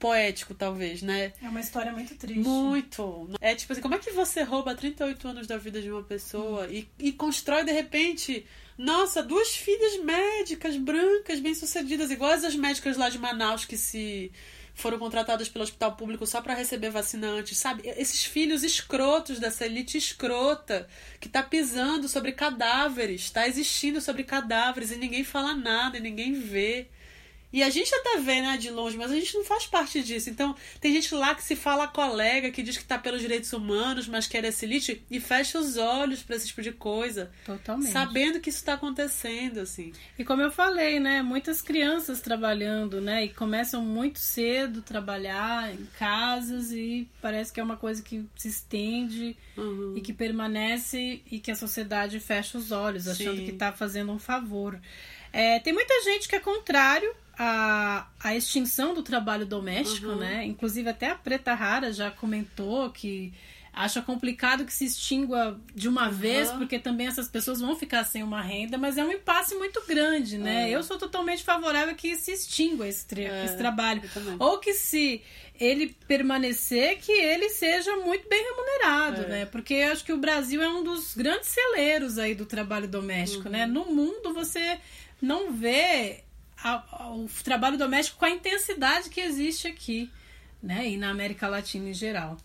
poético, 0.00 0.54
talvez, 0.54 1.02
né? 1.02 1.32
É 1.40 1.48
uma 1.48 1.60
história 1.60 1.92
muito 1.92 2.16
triste. 2.16 2.40
Muito. 2.40 3.30
É 3.40 3.54
tipo 3.54 3.72
assim, 3.72 3.82
como 3.82 3.94
é 3.94 3.98
que 3.98 4.10
você 4.10 4.42
rouba 4.42 4.74
38 4.74 5.28
anos 5.28 5.46
da 5.46 5.56
vida 5.58 5.80
de 5.80 5.90
uma 5.90 6.02
pessoa 6.02 6.66
hum. 6.66 6.72
e, 6.72 6.88
e 6.98 7.12
constrói 7.12 7.64
de 7.64 7.70
repente. 7.70 8.44
Nossa, 8.76 9.22
duas 9.22 9.54
filhas 9.54 10.02
médicas, 10.02 10.74
brancas, 10.78 11.38
bem-sucedidas, 11.38 12.10
iguais 12.10 12.42
as 12.44 12.56
médicas 12.56 12.96
lá 12.96 13.10
de 13.10 13.18
Manaus 13.18 13.66
que 13.66 13.76
se 13.76 14.32
foram 14.74 14.98
contratadas 14.98 15.48
pelo 15.48 15.64
hospital 15.64 15.96
público 15.96 16.26
só 16.26 16.40
para 16.40 16.54
receber 16.54 16.90
vacinantes, 16.90 17.58
sabe? 17.58 17.82
Esses 17.96 18.24
filhos 18.24 18.62
escrotos 18.62 19.38
dessa 19.38 19.66
elite 19.66 19.98
escrota 19.98 20.88
que 21.20 21.28
tá 21.28 21.42
pisando 21.42 22.08
sobre 22.08 22.32
cadáveres, 22.32 23.30
tá 23.30 23.46
existindo 23.46 24.00
sobre 24.00 24.24
cadáveres 24.24 24.90
e 24.90 24.96
ninguém 24.96 25.24
fala 25.24 25.54
nada 25.54 25.98
e 25.98 26.00
ninguém 26.00 26.32
vê. 26.32 26.88
E 27.52 27.62
a 27.62 27.70
gente 27.70 27.92
até 27.94 28.18
vê, 28.18 28.40
né, 28.40 28.56
de 28.56 28.70
longe, 28.70 28.96
mas 28.96 29.10
a 29.10 29.14
gente 29.14 29.34
não 29.34 29.44
faz 29.44 29.66
parte 29.66 30.02
disso. 30.02 30.30
Então, 30.30 30.54
tem 30.80 30.92
gente 30.92 31.14
lá 31.14 31.34
que 31.34 31.42
se 31.42 31.56
fala 31.56 31.88
colega, 31.88 32.50
que 32.50 32.62
diz 32.62 32.78
que 32.78 32.84
tá 32.84 32.96
pelos 32.96 33.20
direitos 33.20 33.52
humanos, 33.52 34.06
mas 34.06 34.26
quer 34.26 34.44
esse 34.44 34.64
elite, 34.64 35.02
e 35.10 35.18
fecha 35.18 35.58
os 35.58 35.76
olhos 35.76 36.22
para 36.22 36.36
esse 36.36 36.46
tipo 36.46 36.62
de 36.62 36.72
coisa. 36.72 37.30
Totalmente. 37.44 37.90
Sabendo 37.90 38.40
que 38.40 38.50
isso 38.50 38.64
tá 38.64 38.74
acontecendo, 38.74 39.58
assim. 39.58 39.92
E 40.18 40.24
como 40.24 40.42
eu 40.42 40.50
falei, 40.50 41.00
né, 41.00 41.22
muitas 41.22 41.60
crianças 41.60 42.20
trabalhando, 42.20 43.00
né, 43.00 43.24
e 43.24 43.28
começam 43.30 43.84
muito 43.84 44.20
cedo 44.20 44.78
a 44.78 44.82
trabalhar 44.82 45.74
em 45.74 45.86
casas 45.98 46.70
e 46.70 47.08
parece 47.20 47.52
que 47.52 47.58
é 47.58 47.62
uma 47.62 47.76
coisa 47.76 48.02
que 48.02 48.24
se 48.36 48.48
estende 48.48 49.36
uhum. 49.56 49.94
e 49.96 50.00
que 50.00 50.12
permanece 50.12 51.20
e 51.30 51.40
que 51.40 51.50
a 51.50 51.56
sociedade 51.56 52.20
fecha 52.20 52.58
os 52.58 52.70
olhos, 52.70 53.08
achando 53.08 53.38
Sim. 53.38 53.46
que 53.46 53.52
tá 53.52 53.72
fazendo 53.72 54.12
um 54.12 54.18
favor. 54.18 54.80
É, 55.32 55.58
tem 55.60 55.72
muita 55.72 55.94
gente 56.02 56.28
que 56.28 56.34
é 56.34 56.40
contrário 56.40 57.14
a, 57.42 58.06
a 58.22 58.36
extinção 58.36 58.92
do 58.92 59.02
trabalho 59.02 59.46
doméstico, 59.46 60.08
uhum. 60.08 60.16
né? 60.16 60.44
Inclusive 60.44 60.90
até 60.90 61.08
a 61.08 61.14
Preta 61.14 61.54
Rara 61.54 61.90
já 61.90 62.10
comentou 62.10 62.90
que 62.90 63.32
acha 63.72 64.02
complicado 64.02 64.66
que 64.66 64.72
se 64.74 64.84
extingua 64.84 65.58
de 65.74 65.88
uma 65.88 66.08
uhum. 66.08 66.12
vez, 66.12 66.50
porque 66.50 66.78
também 66.78 67.06
essas 67.06 67.28
pessoas 67.28 67.58
vão 67.58 67.74
ficar 67.74 68.04
sem 68.04 68.22
uma 68.22 68.42
renda, 68.42 68.76
mas 68.76 68.98
é 68.98 69.04
um 69.04 69.10
impasse 69.10 69.54
muito 69.54 69.82
grande, 69.86 70.36
né? 70.36 70.68
É. 70.68 70.76
Eu 70.76 70.82
sou 70.82 70.98
totalmente 70.98 71.42
favorável 71.42 71.94
que 71.94 72.14
se 72.14 72.30
extingua 72.30 72.86
esse, 72.86 73.06
é, 73.18 73.46
esse 73.46 73.56
trabalho. 73.56 74.02
Ou 74.38 74.58
que 74.58 74.74
se 74.74 75.22
ele 75.58 75.96
permanecer, 76.06 76.98
que 76.98 77.12
ele 77.12 77.48
seja 77.48 77.96
muito 77.96 78.28
bem 78.28 78.44
remunerado, 78.44 79.22
é. 79.22 79.28
né? 79.28 79.46
Porque 79.46 79.72
eu 79.72 79.92
acho 79.92 80.04
que 80.04 80.12
o 80.12 80.18
Brasil 80.18 80.62
é 80.62 80.68
um 80.68 80.84
dos 80.84 81.14
grandes 81.14 81.48
celeiros 81.48 82.18
aí 82.18 82.34
do 82.34 82.44
trabalho 82.44 82.86
doméstico, 82.86 83.46
uhum. 83.46 83.52
né? 83.52 83.64
No 83.64 83.86
mundo 83.86 84.34
você 84.34 84.78
não 85.22 85.54
vê 85.54 86.24
o 86.64 87.28
trabalho 87.42 87.78
doméstico 87.78 88.18
com 88.18 88.24
a 88.24 88.30
intensidade 88.30 89.08
que 89.08 89.20
existe 89.20 89.66
aqui, 89.68 90.10
né? 90.62 90.88
E 90.88 90.96
na 90.96 91.10
América 91.10 91.48
Latina 91.48 91.88
em 91.88 91.94
geral. 91.94 92.36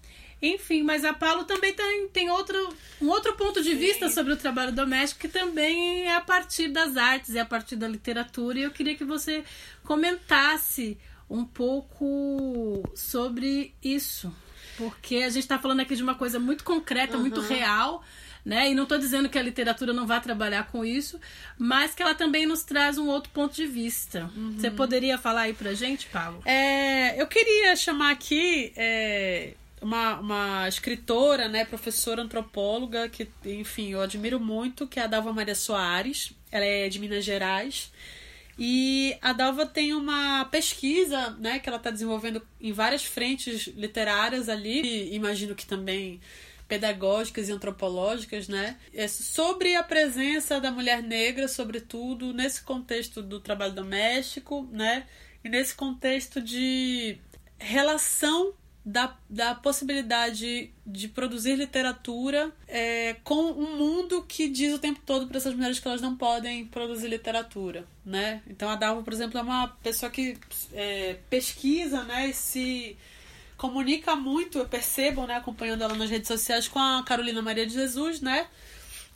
Enfim, 0.42 0.84
mas 0.84 1.04
a 1.04 1.14
Paulo 1.14 1.46
também 1.46 1.74
tem, 1.74 2.08
tem 2.10 2.30
outro, 2.30 2.74
um 3.02 3.08
outro 3.08 3.34
ponto 3.36 3.64
de 3.64 3.72
Sim. 3.72 3.78
vista 3.78 4.10
sobre 4.10 4.34
o 4.34 4.38
trabalho 4.38 4.72
doméstico 4.72 5.22
que 5.22 5.28
também 5.28 6.08
é 6.08 6.16
a 6.16 6.22
partir 6.22 6.68
das 6.68 6.98
artes, 6.98 7.36
é 7.36 7.40
a 7.40 7.46
partir 7.46 7.76
da 7.76 7.88
literatura. 7.88 8.60
E 8.60 8.64
eu 8.64 8.72
queria 8.72 8.96
que 8.96 9.04
você 9.04 9.44
comentasse 9.84 10.98
um 11.30 11.44
pouco 11.44 12.84
sobre 12.96 13.74
isso. 13.82 14.34
Porque 14.78 15.18
a 15.18 15.30
gente 15.30 15.44
está 15.44 15.58
falando 15.58 15.80
aqui 15.80 15.96
de 15.96 16.04
uma 16.04 16.16
coisa 16.16 16.38
muito 16.38 16.64
concreta, 16.64 17.16
uhum. 17.16 17.22
muito 17.22 17.42
real, 17.42 18.04
né? 18.46 18.70
E 18.70 18.76
não 18.76 18.84
estou 18.84 19.00
dizendo 19.00 19.28
que 19.28 19.40
a 19.40 19.42
literatura 19.42 19.92
não 19.92 20.06
vai 20.06 20.22
trabalhar 20.22 20.68
com 20.68 20.86
isso, 20.86 21.20
mas 21.58 21.96
que 21.96 22.04
ela 22.04 22.14
também 22.14 22.46
nos 22.46 22.64
traz 22.64 23.00
um 23.00 23.08
outro 23.08 23.32
ponto 23.32 23.56
de 23.56 23.66
vista. 23.66 24.30
Uhum. 24.36 24.56
Você 24.58 24.70
poderia 24.70 25.18
falar 25.18 25.42
aí 25.42 25.54
pra 25.54 25.74
gente, 25.74 26.06
Paulo? 26.08 26.42
É, 26.46 27.20
eu 27.20 27.26
queria 27.26 27.76
chamar 27.76 28.12
aqui 28.12 28.72
é, 28.76 29.56
uma, 29.82 30.20
uma 30.20 30.70
escritora, 30.70 31.48
né, 31.48 31.66
professora 31.66 32.22
antropóloga, 32.22 33.10
que, 33.10 33.28
enfim, 33.44 33.90
eu 33.90 34.02
admiro 34.02 34.40
muito, 34.40 34.86
que 34.86 35.00
é 35.00 35.04
a 35.04 35.08
Dalva 35.08 35.34
Maria 35.34 35.56
Soares. 35.56 36.32
Ela 36.52 36.66
é 36.66 36.88
de 36.88 37.00
Minas 37.00 37.26
Gerais. 37.26 37.92
E 38.58 39.18
a 39.22 39.34
Dalva 39.34 39.66
tem 39.66 39.94
uma 39.94 40.46
pesquisa, 40.46 41.32
né, 41.40 41.58
que 41.58 41.68
ela 41.68 41.78
está 41.78 41.90
desenvolvendo 41.90 42.42
em 42.62 42.72
várias 42.72 43.04
frentes 43.04 43.68
literárias 43.76 44.48
ali. 44.50 44.82
E 44.82 45.16
imagino 45.16 45.56
que 45.56 45.66
também 45.66 46.22
pedagógicas 46.68 47.50
e 47.50 47.52
antropológicas, 47.52 48.48
né? 48.48 48.78
É 48.94 49.08
sobre 49.08 49.76
a 49.76 49.84
presença 49.84 50.60
da 50.60 50.72
mulher 50.72 51.02
negra, 51.04 51.48
sobretudo 51.48 52.34
nesse 52.34 52.62
contexto 52.64 53.22
do 53.22 53.40
trabalho 53.40 53.74
doméstico, 53.74 54.68
né? 54.72 55.06
E 55.44 55.50
nesse 55.50 55.76
contexto 55.76 56.42
de 56.42 57.18
relação 57.58 58.54
da, 58.86 59.18
da 59.28 59.56
possibilidade 59.56 60.72
de 60.86 61.08
produzir 61.08 61.56
literatura 61.56 62.52
é, 62.68 63.16
com 63.24 63.52
um 63.52 63.78
mundo 63.78 64.24
que 64.28 64.48
diz 64.48 64.74
o 64.74 64.80
tempo 64.80 65.02
todo 65.04 65.28
para 65.28 65.38
essas 65.38 65.56
mulheres 65.56 65.80
que 65.80 65.88
elas 65.88 66.02
não 66.02 66.16
podem 66.16 66.66
produzir 66.66 67.08
literatura, 67.08 67.88
né? 68.06 68.44
Então 68.48 68.70
a 68.70 68.76
Dalva, 68.76 69.02
por 69.02 69.12
exemplo, 69.12 69.40
é 69.40 69.42
uma 69.42 69.68
pessoa 69.68 70.12
que 70.12 70.38
é, 70.72 71.18
pesquisa, 71.30 72.04
né? 72.04 72.30
E 72.30 72.34
se 72.34 72.96
comunica 73.58 74.16
muito, 74.16 74.60
eu 74.60 74.66
percebo, 74.66 75.26
né, 75.26 75.36
acompanhando 75.36 75.84
ela 75.84 75.96
nas 75.96 76.10
redes 76.10 76.28
sociais 76.28 76.68
com 76.68 76.80
a 76.80 77.04
Carolina 77.04 77.42
Maria 77.42 77.66
de 77.66 77.74
Jesus, 77.74 78.22
né? 78.22 78.48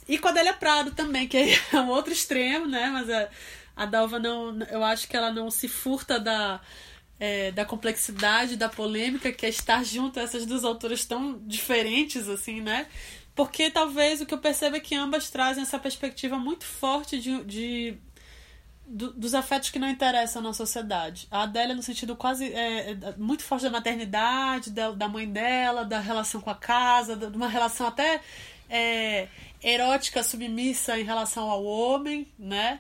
E 0.08 0.18
com 0.18 0.28
a 0.28 0.32
Adélia 0.32 0.54
Prado 0.54 0.92
também, 0.92 1.28
que 1.28 1.38
é 1.38 1.80
um 1.80 1.90
outro 1.90 2.12
extremo, 2.12 2.66
né? 2.66 2.90
Mas 2.92 3.10
a, 3.10 3.30
a 3.76 3.86
Dalva 3.86 4.18
não. 4.18 4.60
Eu 4.64 4.84
acho 4.84 5.08
que 5.08 5.16
ela 5.16 5.32
não 5.32 5.52
se 5.52 5.68
furta 5.68 6.20
da, 6.20 6.60
é, 7.20 7.52
da 7.52 7.64
complexidade, 7.66 8.56
da 8.56 8.70
polêmica, 8.70 9.32
que 9.32 9.46
é 9.46 9.50
estar 9.50 9.84
junto 9.86 10.20
a 10.20 10.24
essas 10.24 10.46
duas 10.46 10.64
autoras 10.64 11.06
tão 11.06 11.40
diferentes, 11.46 12.28
assim, 12.28 12.62
né? 12.62 12.88
Porque 13.36 13.70
talvez 13.70 14.20
o 14.20 14.26
que 14.26 14.34
eu 14.34 14.38
percebo 14.40 14.76
é 14.76 14.80
que 14.80 14.96
ambas 14.96 15.30
trazem 15.30 15.64
essa 15.64 15.80
perspectiva 15.80 16.38
muito 16.38 16.66
forte 16.66 17.20
de, 17.20 17.44
de 17.44 17.98
do, 18.90 19.14
dos 19.14 19.36
afetos 19.36 19.70
que 19.70 19.78
não 19.78 19.88
interessam 19.88 20.42
na 20.42 20.52
sociedade. 20.52 21.28
A 21.30 21.44
Adélia, 21.44 21.76
no 21.76 21.84
sentido 21.84 22.16
quase 22.16 22.52
é, 22.52 22.92
é, 22.92 22.98
muito 23.18 23.44
forte 23.44 23.64
da 23.64 23.70
maternidade, 23.70 24.72
da, 24.72 24.92
da 24.92 25.08
mãe 25.08 25.30
dela, 25.30 25.86
da 25.86 26.00
relação 26.00 26.42
com 26.42 26.50
a 26.50 26.56
casa, 26.56 27.16
de 27.16 27.38
uma 27.38 27.48
relação 27.48 27.88
até 27.88 28.20
é, 28.68 29.28
erótica, 29.64 30.24
submissa 30.24 30.98
em 31.00 31.04
relação 31.04 31.50
ao 31.50 31.64
homem, 31.64 32.28
né? 32.38 32.80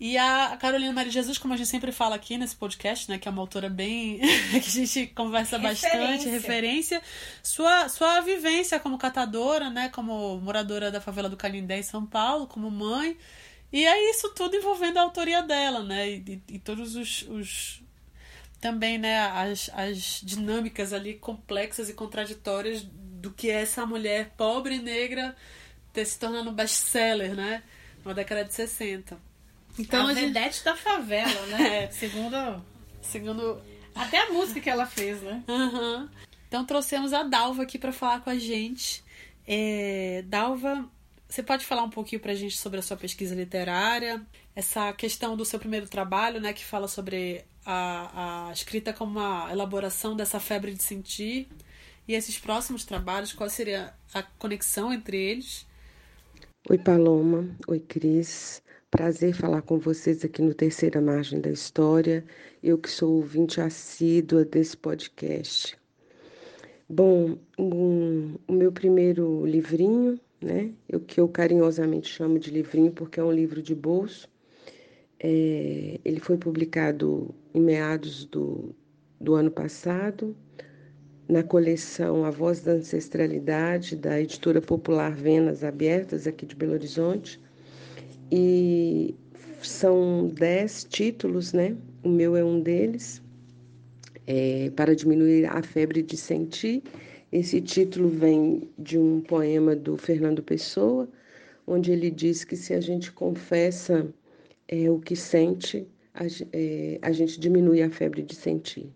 E 0.00 0.18
a 0.18 0.56
Carolina 0.60 0.92
Maria 0.92 1.12
Jesus, 1.12 1.38
como 1.38 1.54
a 1.54 1.56
gente 1.56 1.68
sempre 1.68 1.92
fala 1.92 2.16
aqui 2.16 2.36
nesse 2.36 2.56
podcast, 2.56 3.08
né, 3.08 3.16
que 3.16 3.28
é 3.28 3.30
uma 3.30 3.40
autora 3.40 3.70
bem 3.70 4.18
que 4.50 4.56
a 4.56 4.60
gente 4.60 5.06
conversa 5.08 5.56
referência. 5.56 5.88
bastante, 5.88 6.28
referência, 6.28 7.02
sua 7.42 7.88
sua 7.88 8.20
vivência 8.20 8.80
como 8.80 8.98
catadora, 8.98 9.70
né, 9.70 9.88
como 9.90 10.40
moradora 10.40 10.90
da 10.90 11.00
favela 11.00 11.28
do 11.28 11.36
Canindé 11.36 11.78
em 11.78 11.82
São 11.82 12.04
Paulo, 12.04 12.46
como 12.48 12.70
mãe, 12.70 13.16
e 13.72 13.84
é 13.84 14.10
isso 14.10 14.30
tudo 14.30 14.56
envolvendo 14.56 14.98
a 14.98 15.02
autoria 15.02 15.42
dela, 15.42 15.82
né, 15.82 16.10
e, 16.10 16.42
e 16.48 16.58
todos 16.58 16.96
os, 16.96 17.22
os 17.22 17.82
também, 18.60 18.98
né, 18.98 19.18
as, 19.18 19.70
as 19.74 20.20
dinâmicas 20.22 20.92
ali 20.92 21.14
complexas 21.14 21.88
e 21.88 21.94
contraditórias 21.94 22.82
do 22.82 23.30
que 23.30 23.50
é 23.50 23.62
essa 23.62 23.84
mulher 23.84 24.32
pobre 24.36 24.76
e 24.76 24.78
negra 24.78 25.36
ter 25.92 26.04
se 26.04 26.18
tornado 26.18 26.50
best-seller, 26.50 27.34
né, 27.34 27.62
na 28.04 28.12
década 28.12 28.44
de 28.44 28.54
60. 28.54 29.18
Então, 29.78 30.06
a, 30.06 30.10
a 30.10 30.64
da 30.64 30.76
favela, 30.76 31.46
né? 31.46 31.84
É. 31.84 31.90
Segundo, 31.90 32.64
segundo. 33.02 33.60
Até 33.94 34.18
a 34.18 34.30
música 34.30 34.60
que 34.60 34.70
ela 34.70 34.86
fez, 34.86 35.20
né? 35.22 35.42
Uhum. 35.48 36.08
Então 36.48 36.64
trouxemos 36.64 37.12
a 37.12 37.22
Dalva 37.22 37.62
aqui 37.62 37.78
para 37.78 37.92
falar 37.92 38.20
com 38.20 38.30
a 38.30 38.38
gente. 38.38 39.02
É, 39.46 40.22
Dalva, 40.26 40.88
você 41.34 41.42
pode 41.42 41.66
falar 41.66 41.82
um 41.82 41.90
pouquinho 41.90 42.20
pra 42.20 42.32
gente 42.32 42.56
sobre 42.56 42.78
a 42.78 42.82
sua 42.82 42.96
pesquisa 42.96 43.34
literária, 43.34 44.24
essa 44.54 44.92
questão 44.92 45.36
do 45.36 45.44
seu 45.44 45.58
primeiro 45.58 45.88
trabalho, 45.88 46.40
né, 46.40 46.52
que 46.52 46.64
fala 46.64 46.86
sobre 46.86 47.44
a, 47.66 48.46
a 48.48 48.52
escrita 48.52 48.92
como 48.92 49.18
uma 49.18 49.50
elaboração 49.50 50.14
dessa 50.14 50.38
febre 50.38 50.72
de 50.72 50.82
sentir, 50.84 51.48
e 52.06 52.14
esses 52.14 52.38
próximos 52.38 52.84
trabalhos, 52.84 53.32
qual 53.32 53.50
seria 53.50 53.92
a 54.12 54.22
conexão 54.22 54.92
entre 54.92 55.16
eles? 55.16 55.66
Oi, 56.70 56.78
Paloma. 56.78 57.48
Oi, 57.66 57.80
Cris. 57.80 58.62
Prazer 58.88 59.34
falar 59.34 59.62
com 59.62 59.76
vocês 59.76 60.24
aqui 60.24 60.40
no 60.40 60.54
Terceira 60.54 61.00
Margem 61.00 61.40
da 61.40 61.50
História, 61.50 62.24
eu 62.62 62.78
que 62.78 62.88
sou 62.88 63.12
ouvinte 63.12 63.60
assídua 63.60 64.44
desse 64.44 64.76
podcast. 64.76 65.76
Bom, 66.88 67.36
um, 67.58 68.36
o 68.46 68.52
meu 68.52 68.70
primeiro 68.70 69.44
livrinho, 69.44 70.20
né, 70.44 70.70
o 70.92 71.00
que 71.00 71.20
eu 71.20 71.28
carinhosamente 71.28 72.08
chamo 72.08 72.38
de 72.38 72.50
livrinho 72.50 72.92
porque 72.92 73.18
é 73.18 73.24
um 73.24 73.32
livro 73.32 73.62
de 73.62 73.74
bolso, 73.74 74.28
é, 75.18 75.98
ele 76.04 76.20
foi 76.20 76.36
publicado 76.36 77.34
em 77.54 77.60
meados 77.60 78.24
do, 78.26 78.74
do 79.20 79.34
ano 79.34 79.50
passado, 79.50 80.36
na 81.28 81.42
coleção 81.42 82.24
A 82.24 82.30
Voz 82.30 82.60
da 82.60 82.72
Ancestralidade, 82.72 83.96
da 83.96 84.20
editora 84.20 84.60
popular 84.60 85.14
Venas 85.14 85.64
Abertas, 85.64 86.26
aqui 86.26 86.44
de 86.44 86.54
Belo 86.54 86.74
Horizonte 86.74 87.40
e 88.30 89.14
são 89.62 90.28
dez 90.28 90.84
títulos, 90.84 91.52
né? 91.52 91.76
O 92.02 92.08
meu 92.08 92.36
é 92.36 92.44
um 92.44 92.60
deles, 92.60 93.22
é, 94.26 94.70
para 94.76 94.94
diminuir 94.94 95.46
a 95.46 95.62
febre 95.62 96.02
de 96.02 96.16
sentir. 96.16 96.82
Esse 97.34 97.60
título 97.60 98.08
vem 98.08 98.70
de 98.78 98.96
um 98.96 99.20
poema 99.20 99.74
do 99.74 99.96
Fernando 99.96 100.40
Pessoa, 100.40 101.08
onde 101.66 101.90
ele 101.90 102.08
diz 102.08 102.44
que 102.44 102.56
se 102.56 102.72
a 102.72 102.80
gente 102.80 103.10
confessa 103.10 104.08
é, 104.68 104.88
o 104.88 105.00
que 105.00 105.16
sente, 105.16 105.84
a, 106.14 106.26
é, 106.52 106.96
a 107.02 107.10
gente 107.10 107.40
diminui 107.40 107.82
a 107.82 107.90
febre 107.90 108.22
de 108.22 108.36
sentir. 108.36 108.88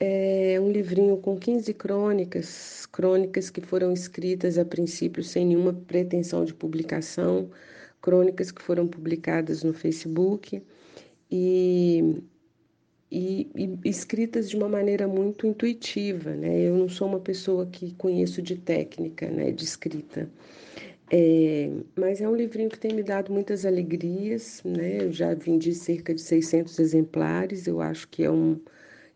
É 0.00 0.58
um 0.60 0.68
livrinho 0.72 1.16
com 1.18 1.38
15 1.38 1.72
crônicas, 1.74 2.86
crônicas 2.86 3.50
que 3.50 3.60
foram 3.60 3.92
escritas 3.92 4.58
a 4.58 4.64
princípio 4.64 5.22
sem 5.22 5.46
nenhuma 5.46 5.72
pretensão 5.72 6.44
de 6.44 6.52
publicação, 6.52 7.48
crônicas 8.02 8.50
que 8.50 8.60
foram 8.60 8.88
publicadas 8.88 9.62
no 9.62 9.72
Facebook 9.72 10.60
e, 11.30 12.20
e, 13.10 13.50
e, 13.56 13.88
escritas 13.88 14.50
de 14.50 14.56
uma 14.56 14.68
maneira 14.68 15.08
muito 15.08 15.46
intuitiva, 15.46 16.34
né? 16.34 16.60
Eu 16.62 16.76
não 16.76 16.88
sou 16.88 17.08
uma 17.08 17.20
pessoa 17.20 17.66
que 17.66 17.94
conheço 17.94 18.42
de 18.42 18.56
técnica, 18.56 19.28
né, 19.30 19.50
de 19.50 19.64
escrita. 19.64 20.28
É, 21.10 21.70
mas 21.96 22.20
é 22.20 22.28
um 22.28 22.36
livrinho 22.36 22.68
que 22.68 22.78
tem 22.78 22.92
me 22.94 23.02
dado 23.02 23.32
muitas 23.32 23.64
alegrias, 23.64 24.62
né? 24.64 25.04
Eu 25.04 25.12
já 25.12 25.34
vendi 25.34 25.74
cerca 25.74 26.14
de 26.14 26.20
600 26.20 26.78
exemplares, 26.78 27.66
eu 27.66 27.80
acho 27.80 28.08
que 28.08 28.24
é 28.24 28.30
um, 28.30 28.60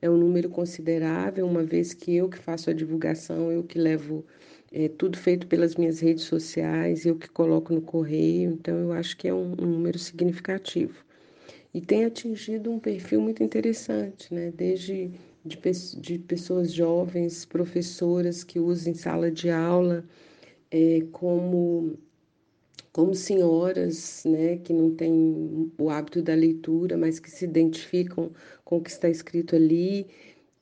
é 0.01 0.09
um 0.11 0.16
número 0.16 0.49
considerável, 0.51 1.47
uma 1.47 1.62
vez 1.62 1.93
que 1.95 2.16
eu 2.16 2.28
que 2.28 2.38
faço 2.38 2.70
a 2.70 2.72
divulgação, 2.72 3.53
eu 3.53 3.62
que 3.62 3.78
levo 3.78 4.24
é 4.72 4.88
tudo 4.88 5.18
feito 5.18 5.47
pelas 5.47 5.76
minhas 5.76 6.01
redes 6.01 6.24
sociais, 6.24 7.05
eu 7.05 7.16
que 7.16 7.28
coloco 7.28 7.74
no 7.74 7.82
correio, 7.82 8.53
então 8.53 8.78
eu 8.78 8.93
acho 8.93 9.16
que 9.16 9.28
é 9.28 9.34
um, 9.34 9.53
um 9.53 9.66
número 9.66 9.99
significativo. 9.99 11.05
E 11.75 11.81
tem 11.81 12.05
atingido 12.05 12.70
um 12.70 12.79
perfil 12.79 13.20
muito 13.20 13.43
interessante, 13.43 14.33
né? 14.33 14.51
Desde 14.51 15.11
de, 15.45 15.59
de 16.01 16.18
pessoas 16.18 16.73
jovens, 16.73 17.45
professoras 17.45 18.45
que 18.45 18.59
usam 18.61 18.95
sala 18.95 19.31
de 19.31 19.51
aula, 19.51 20.05
é, 20.70 21.03
como, 21.12 21.99
como 22.93 23.14
senhoras 23.14 24.25
né, 24.25 24.59
que 24.59 24.73
não 24.73 24.95
têm 24.95 25.73
o 25.79 25.91
hábito 25.91 26.23
da 26.23 26.35
leitura, 26.35 26.97
mas 26.97 27.18
que 27.18 27.31
se 27.31 27.45
identificam 27.45 28.31
com 28.64 28.79
o 28.79 28.83
que 28.83 28.91
está 28.91 29.09
escrito 29.09 29.57
ali 29.57 30.07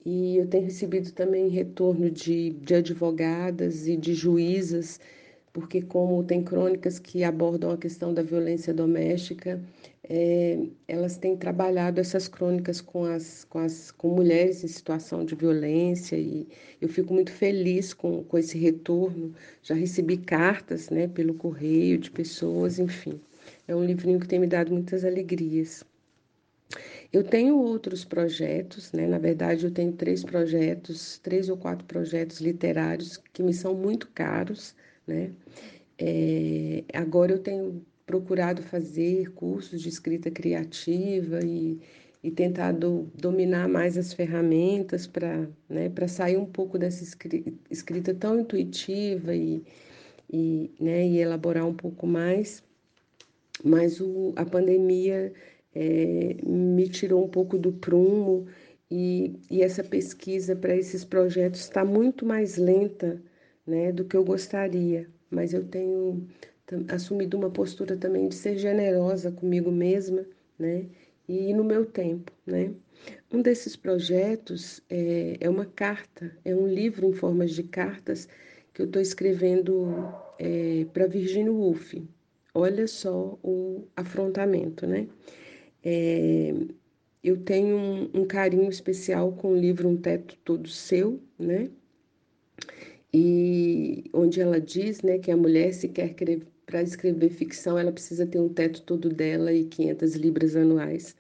e 0.04 0.38
eu 0.38 0.46
tenho 0.48 0.64
recebido 0.64 1.12
também 1.12 1.48
retorno 1.48 2.10
de, 2.10 2.50
de 2.50 2.74
advogadas 2.74 3.86
e 3.86 3.96
de 3.96 4.14
juízas, 4.14 4.98
porque 5.52 5.82
como 5.82 6.22
tem 6.24 6.42
crônicas 6.42 6.98
que 6.98 7.24
abordam 7.24 7.70
a 7.72 7.78
questão 7.78 8.14
da 8.14 8.22
violência 8.22 8.72
doméstica, 8.72 9.60
é, 10.04 10.58
elas 10.88 11.16
têm 11.16 11.36
trabalhado 11.36 12.00
essas 12.00 12.28
crônicas 12.28 12.80
com 12.80 13.04
as, 13.04 13.44
com 13.44 13.58
as 13.58 13.90
com 13.90 14.08
mulheres 14.08 14.64
em 14.64 14.68
situação 14.68 15.24
de 15.24 15.34
violência 15.34 16.16
e 16.16 16.48
eu 16.80 16.88
fico 16.88 17.12
muito 17.14 17.32
feliz 17.32 17.92
com, 17.94 18.24
com 18.24 18.38
esse 18.38 18.58
retorno. 18.58 19.34
Já 19.62 19.74
recebi 19.74 20.16
cartas 20.16 20.90
né, 20.90 21.08
pelo 21.08 21.34
correio 21.34 21.98
de 21.98 22.10
pessoas, 22.10 22.78
enfim. 22.78 23.20
É 23.66 23.74
um 23.74 23.84
livrinho 23.84 24.20
que 24.20 24.28
tem 24.28 24.38
me 24.38 24.46
dado 24.46 24.72
muitas 24.72 25.04
alegrias. 25.04 25.84
Eu 27.12 27.24
tenho 27.24 27.56
outros 27.56 28.04
projetos, 28.04 28.92
né? 28.92 29.06
Na 29.06 29.18
verdade, 29.18 29.64
eu 29.64 29.70
tenho 29.72 29.92
três 29.92 30.22
projetos, 30.22 31.18
três 31.18 31.48
ou 31.48 31.56
quatro 31.56 31.84
projetos 31.84 32.40
literários 32.40 33.16
que 33.32 33.42
me 33.42 33.52
são 33.52 33.74
muito 33.74 34.08
caros, 34.10 34.74
né? 35.06 35.32
É, 35.98 36.84
agora 36.94 37.32
eu 37.32 37.38
tenho 37.38 37.84
procurado 38.06 38.62
fazer 38.62 39.32
cursos 39.34 39.80
de 39.80 39.88
escrita 39.88 40.30
criativa 40.30 41.40
e, 41.44 41.78
e 42.24 42.30
tentado 42.30 43.10
dominar 43.14 43.68
mais 43.68 43.96
as 43.96 44.12
ferramentas 44.12 45.06
para 45.06 45.46
né, 45.68 45.92
sair 46.08 46.36
um 46.36 46.46
pouco 46.46 46.78
dessa 46.78 47.04
escrita 47.70 48.14
tão 48.14 48.40
intuitiva 48.40 49.34
e, 49.34 49.62
e, 50.32 50.70
né, 50.80 51.06
e 51.06 51.18
elaborar 51.18 51.66
um 51.66 51.74
pouco 51.74 52.06
mais. 52.06 52.62
Mas 53.62 54.00
o, 54.00 54.32
a 54.36 54.44
pandemia 54.44 55.32
é, 55.74 56.36
me 56.42 56.88
tirou 56.88 57.24
um 57.24 57.28
pouco 57.28 57.58
do 57.58 57.72
prumo 57.72 58.46
e, 58.90 59.36
e 59.50 59.62
essa 59.62 59.84
pesquisa 59.84 60.56
para 60.56 60.74
esses 60.76 61.04
projetos 61.04 61.60
está 61.60 61.84
muito 61.84 62.26
mais 62.26 62.56
lenta 62.56 63.22
né, 63.70 63.92
do 63.92 64.04
que 64.04 64.16
eu 64.16 64.24
gostaria, 64.24 65.08
mas 65.30 65.54
eu 65.54 65.64
tenho 65.64 66.26
assumido 66.88 67.36
uma 67.36 67.50
postura 67.50 67.96
também 67.96 68.28
de 68.28 68.34
ser 68.34 68.58
generosa 68.58 69.30
comigo 69.32 69.70
mesma, 69.70 70.26
né, 70.58 70.86
e 71.28 71.54
no 71.54 71.64
meu 71.64 71.86
tempo, 71.86 72.32
né. 72.44 72.72
Um 73.32 73.40
desses 73.40 73.76
projetos 73.76 74.82
é, 74.90 75.36
é 75.40 75.48
uma 75.48 75.64
carta, 75.64 76.36
é 76.44 76.54
um 76.54 76.66
livro 76.66 77.06
em 77.06 77.12
formas 77.12 77.52
de 77.52 77.62
cartas 77.62 78.28
que 78.74 78.82
eu 78.82 78.86
estou 78.86 79.00
escrevendo 79.00 80.12
é, 80.38 80.86
para 80.92 81.06
Virginia 81.06 81.52
Woolf. 81.52 81.94
Olha 82.52 82.86
só 82.86 83.38
o 83.42 83.86
afrontamento, 83.96 84.86
né? 84.86 85.08
É, 85.82 86.52
eu 87.22 87.36
tenho 87.38 87.76
um, 87.76 88.10
um, 88.14 88.24
carinho 88.26 88.68
especial 88.68 89.32
com 89.32 89.52
o 89.52 89.56
livro 89.56 89.88
Um 89.88 89.96
Teto 89.96 90.36
Todo 90.44 90.68
Seu, 90.68 91.20
né? 91.38 91.70
E 93.12 94.04
onde 94.14 94.40
ela 94.40 94.60
diz, 94.60 95.02
né, 95.02 95.18
que 95.18 95.30
a 95.30 95.36
mulher 95.36 95.72
se 95.74 95.88
quer 95.88 96.14
para 96.66 96.82
escrever 96.82 97.30
ficção, 97.30 97.78
ela 97.78 97.92
precisa 97.92 98.26
ter 98.26 98.38
um 98.40 98.48
teto 98.48 98.82
todo 98.82 99.08
dela 99.08 99.52
e 99.52 99.64
500 99.66 100.14
libras 100.14 100.56
anuais. 100.56 101.16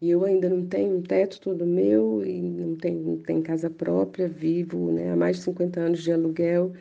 E 0.00 0.10
eu 0.10 0.24
ainda 0.24 0.48
não 0.48 0.66
tenho 0.66 0.96
um 0.96 1.02
teto 1.02 1.40
todo 1.40 1.66
meu 1.66 2.24
e 2.24 2.40
não 2.42 2.76
tenho, 2.76 3.00
não 3.02 3.18
tenho 3.18 3.42
casa 3.42 3.70
própria, 3.70 4.28
vivo 4.28 4.92
né, 4.92 5.12
há 5.12 5.16
mais 5.16 5.38
de 5.38 5.44
50 5.44 5.80
anos 5.80 6.02
de 6.02 6.12
aluguel. 6.12 6.72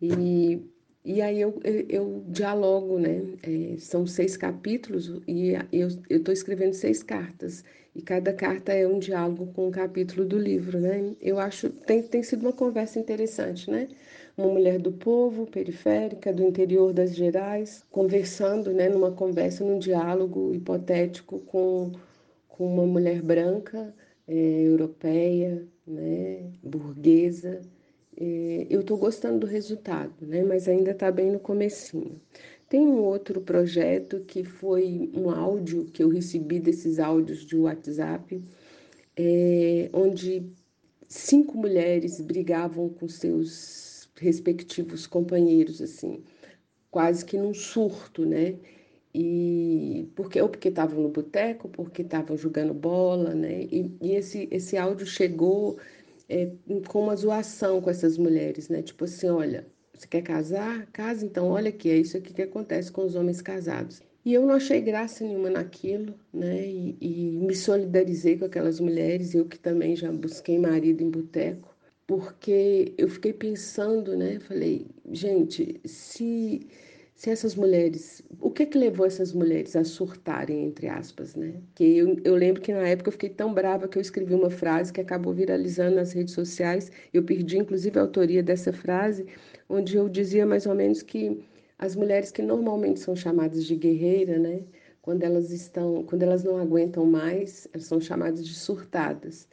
E 0.00 0.60
E 1.04 1.22
aí 1.22 1.40
eu, 1.40 1.60
eu, 1.64 1.86
eu 1.88 2.24
dialogo, 2.28 2.98
né? 3.00 3.22
É, 3.42 3.78
são 3.78 4.06
seis 4.06 4.36
capítulos 4.36 5.08
e 5.28 5.54
eu 5.72 5.88
estou 6.10 6.32
escrevendo 6.34 6.74
seis 6.74 7.02
cartas. 7.02 7.64
E 7.96 8.02
cada 8.02 8.30
carta 8.32 8.72
é 8.74 8.86
um 8.86 8.98
diálogo 8.98 9.46
com 9.54 9.68
um 9.68 9.70
capítulo 9.70 10.26
do 10.26 10.38
livro, 10.38 10.78
né? 10.78 11.14
Eu 11.20 11.38
acho 11.38 11.70
tem 11.70 12.02
tem 12.02 12.22
sido 12.22 12.42
uma 12.42 12.52
conversa 12.52 12.98
interessante, 12.98 13.70
né? 13.70 13.88
Uma 14.36 14.48
mulher 14.48 14.78
do 14.78 14.92
povo, 14.92 15.46
periférica, 15.46 16.30
do 16.32 16.42
interior 16.42 16.92
das 16.92 17.14
Gerais, 17.14 17.82
conversando, 17.90 18.70
né? 18.72 18.90
Numa 18.90 19.12
conversa, 19.12 19.64
num 19.64 19.78
diálogo 19.78 20.54
hipotético 20.54 21.38
com, 21.40 21.92
com 22.48 22.66
uma 22.66 22.86
mulher 22.86 23.22
branca, 23.22 23.94
é, 24.28 24.34
europeia, 24.34 25.66
né? 25.86 26.52
Burguesa 26.62 27.62
é, 28.18 28.66
eu 28.70 28.80
estou 28.80 28.96
gostando 28.96 29.40
do 29.40 29.46
resultado, 29.46 30.14
né? 30.26 30.42
mas 30.42 30.68
ainda 30.68 30.90
está 30.92 31.10
bem 31.10 31.30
no 31.30 31.38
comecinho. 31.38 32.20
Tem 32.68 32.80
um 32.80 32.98
outro 32.98 33.40
projeto 33.40 34.20
que 34.20 34.42
foi 34.44 35.10
um 35.14 35.30
áudio 35.30 35.84
que 35.86 36.02
eu 36.02 36.08
recebi 36.08 36.58
desses 36.58 36.98
áudios 36.98 37.44
de 37.46 37.56
WhatsApp, 37.56 38.42
é, 39.16 39.88
onde 39.92 40.44
cinco 41.08 41.56
mulheres 41.56 42.20
brigavam 42.20 42.88
com 42.88 43.08
seus 43.08 44.08
respectivos 44.16 45.06
companheiros, 45.06 45.80
assim, 45.80 46.24
quase 46.90 47.24
que 47.24 47.38
num 47.38 47.54
surto, 47.54 48.24
né? 48.26 48.56
E 49.14 50.10
porque 50.14 50.40
ou 50.42 50.48
porque 50.48 50.68
estavam 50.68 51.02
no 51.02 51.08
boteco, 51.08 51.68
porque 51.68 52.02
estavam 52.02 52.36
jogando 52.36 52.74
bola, 52.74 53.34
né? 53.34 53.62
E, 53.64 53.96
e 54.02 54.12
esse 54.12 54.48
esse 54.50 54.76
áudio 54.76 55.06
chegou 55.06 55.78
é, 56.28 56.50
com 56.88 57.02
uma 57.02 57.16
zoação 57.16 57.80
com 57.80 57.90
essas 57.90 58.18
mulheres, 58.18 58.68
né? 58.68 58.82
Tipo 58.82 59.04
assim, 59.04 59.28
olha, 59.28 59.66
você 60.00 60.06
quer 60.08 60.22
casar? 60.22 60.86
Casa, 60.92 61.24
então 61.24 61.48
olha 61.48 61.68
aqui, 61.68 61.90
é 61.90 61.96
isso 61.96 62.16
aqui 62.16 62.32
que 62.32 62.42
acontece 62.42 62.90
com 62.92 63.04
os 63.04 63.14
homens 63.14 63.40
casados. 63.42 64.02
E 64.24 64.34
eu 64.34 64.44
não 64.44 64.54
achei 64.54 64.80
graça 64.80 65.24
nenhuma 65.24 65.50
naquilo, 65.50 66.14
né? 66.32 66.66
E, 66.66 66.96
e 67.00 67.38
me 67.38 67.54
solidarizei 67.54 68.36
com 68.36 68.44
aquelas 68.44 68.80
mulheres, 68.80 69.34
eu 69.34 69.44
que 69.46 69.58
também 69.58 69.94
já 69.94 70.10
busquei 70.10 70.58
marido 70.58 71.02
em 71.02 71.10
boteco, 71.10 71.74
porque 72.06 72.92
eu 72.98 73.08
fiquei 73.08 73.32
pensando, 73.32 74.16
né? 74.16 74.40
Falei, 74.40 74.86
gente, 75.12 75.80
se 75.84 76.66
se 77.16 77.30
essas 77.30 77.54
mulheres, 77.54 78.22
o 78.40 78.50
que 78.50 78.66
que 78.66 78.76
levou 78.76 79.06
essas 79.06 79.32
mulheres 79.32 79.74
a 79.74 79.82
surtarem, 79.84 80.66
entre 80.66 80.86
aspas, 80.86 81.34
né? 81.34 81.54
Que 81.74 81.96
eu, 81.96 82.16
eu 82.24 82.34
lembro 82.34 82.60
que 82.60 82.72
na 82.74 82.86
época 82.86 83.08
eu 83.08 83.12
fiquei 83.12 83.30
tão 83.30 83.54
brava 83.54 83.88
que 83.88 83.96
eu 83.96 84.02
escrevi 84.02 84.34
uma 84.34 84.50
frase 84.50 84.92
que 84.92 85.00
acabou 85.00 85.32
viralizando 85.32 85.96
nas 85.96 86.12
redes 86.12 86.34
sociais. 86.34 86.92
Eu 87.14 87.22
perdi 87.24 87.56
inclusive 87.56 87.98
a 87.98 88.02
autoria 88.02 88.42
dessa 88.42 88.70
frase, 88.70 89.26
onde 89.68 89.96
eu 89.96 90.08
dizia 90.08 90.46
mais 90.46 90.66
ou 90.66 90.74
menos 90.74 91.02
que 91.02 91.44
as 91.78 91.94
mulheres 91.96 92.30
que 92.30 92.42
normalmente 92.42 93.00
são 93.00 93.14
chamadas 93.16 93.64
de 93.64 93.76
guerreira, 93.76 94.38
né? 94.38 94.64
Quando 95.02 95.22
elas 95.22 95.50
estão, 95.50 96.02
quando 96.04 96.22
elas 96.22 96.42
não 96.44 96.58
aguentam 96.58 97.06
mais, 97.06 97.68
elas 97.72 97.86
são 97.86 98.00
chamadas 98.00 98.46
de 98.46 98.54
surtadas. 98.54 99.48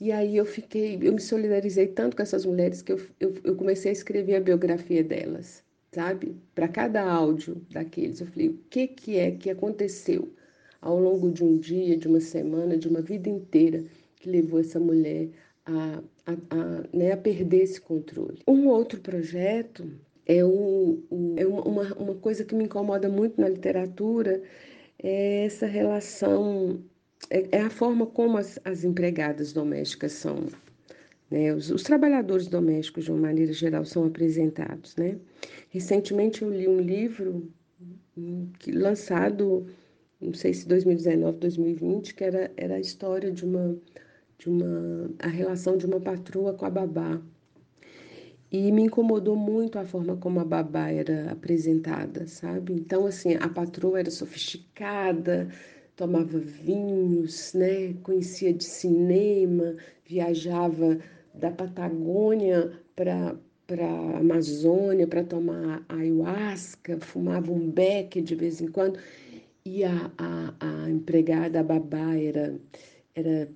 E 0.00 0.12
aí 0.12 0.36
eu 0.36 0.44
fiquei, 0.46 0.98
eu 1.02 1.12
me 1.12 1.20
solidarizei 1.20 1.86
tanto 1.88 2.16
com 2.16 2.22
essas 2.22 2.44
mulheres 2.46 2.82
que 2.82 2.92
eu, 2.92 3.00
eu, 3.20 3.34
eu 3.44 3.56
comecei 3.56 3.90
a 3.90 3.92
escrever 3.92 4.36
a 4.36 4.40
biografia 4.40 5.04
delas 5.04 5.64
sabe? 5.92 6.36
Para 6.54 6.68
cada 6.68 7.02
áudio 7.02 7.56
daqueles, 7.70 8.20
eu 8.20 8.26
falei, 8.28 8.48
o 8.48 8.58
que, 8.70 8.86
que 8.88 9.16
é 9.18 9.30
que 9.32 9.50
aconteceu 9.50 10.32
ao 10.80 10.98
longo 10.98 11.30
de 11.30 11.44
um 11.44 11.58
dia, 11.58 11.96
de 11.96 12.08
uma 12.08 12.20
semana, 12.20 12.76
de 12.76 12.88
uma 12.88 13.02
vida 13.02 13.28
inteira 13.28 13.84
que 14.16 14.30
levou 14.30 14.60
essa 14.60 14.78
mulher 14.78 15.28
a, 15.70 16.02
a, 16.26 16.32
a, 16.32 16.96
né, 16.96 17.12
a 17.12 17.16
perder 17.16 17.62
esse 17.62 17.80
controle. 17.80 18.42
Um 18.46 18.68
outro 18.68 19.00
projeto 19.00 19.90
é, 20.26 20.44
um, 20.44 21.02
um, 21.10 21.34
é 21.36 21.46
uma, 21.46 21.94
uma 21.94 22.14
coisa 22.16 22.44
que 22.44 22.54
me 22.54 22.64
incomoda 22.64 23.08
muito 23.08 23.40
na 23.40 23.48
literatura, 23.48 24.42
é 25.02 25.44
essa 25.46 25.66
relação, 25.66 26.82
é, 27.30 27.58
é 27.58 27.60
a 27.62 27.70
forma 27.70 28.06
como 28.06 28.36
as, 28.38 28.58
as 28.64 28.84
empregadas 28.84 29.52
domésticas 29.52 30.12
são 30.12 30.46
né? 31.30 31.54
Os, 31.54 31.70
os, 31.70 31.82
trabalhadores 31.84 32.48
domésticos, 32.48 33.04
de 33.04 33.12
uma 33.12 33.20
maneira 33.20 33.52
geral, 33.52 33.84
são 33.84 34.04
apresentados. 34.04 34.96
Né? 34.96 35.16
Recentemente 35.70 36.42
eu 36.42 36.50
li 36.50 36.66
um 36.66 36.80
livro 36.80 37.48
hum, 38.16 38.48
que, 38.58 38.72
lançado, 38.72 39.66
não 40.20 40.34
sei 40.34 40.52
se 40.52 40.66
2019, 40.66 41.38
2020, 41.38 42.14
que 42.14 42.24
era, 42.24 42.50
era 42.56 42.74
a 42.74 42.80
história 42.80 43.30
de 43.30 43.44
uma, 43.44 43.78
de 44.40 44.48
uma 44.48 45.10
a 45.20 45.28
relação 45.28 45.76
de 45.76 45.86
uma 45.86 46.00
patroa 46.00 46.54
com 46.54 46.64
a 46.64 46.70
babá. 46.70 47.20
E 48.50 48.72
me 48.72 48.82
incomodou 48.82 49.36
muito 49.36 49.78
a 49.78 49.84
forma 49.84 50.16
como 50.16 50.40
a 50.40 50.44
babá 50.44 50.90
era 50.90 51.30
apresentada, 51.30 52.26
sabe? 52.26 52.72
Então, 52.72 53.06
assim, 53.06 53.34
a 53.36 53.48
patroa 53.48 54.00
era 54.00 54.10
sofisticada, 54.10 55.48
tomava 55.94 56.38
vinhos, 56.38 57.54
né? 57.54 57.94
Conhecia 58.02 58.52
de 58.52 58.64
cinema, 58.64 59.76
viajava 60.04 60.98
da 61.34 61.50
Patagônia 61.50 62.72
para 62.96 63.36
para 63.66 63.86
a 63.86 64.18
Amazônia 64.18 65.06
para 65.06 65.22
tomar 65.22 65.84
ayahuasca, 65.88 66.98
fumava 67.00 67.52
um 67.52 67.70
beck 67.70 68.20
de 68.20 68.34
vez 68.34 68.60
em 68.60 68.66
quando. 68.66 68.98
E 69.64 69.84
a, 69.84 70.10
a, 70.18 70.54
a 70.58 70.90
empregada, 70.90 71.60
a 71.60 71.62
babá, 71.62 72.16
era, 72.16 72.58
era 73.14 73.48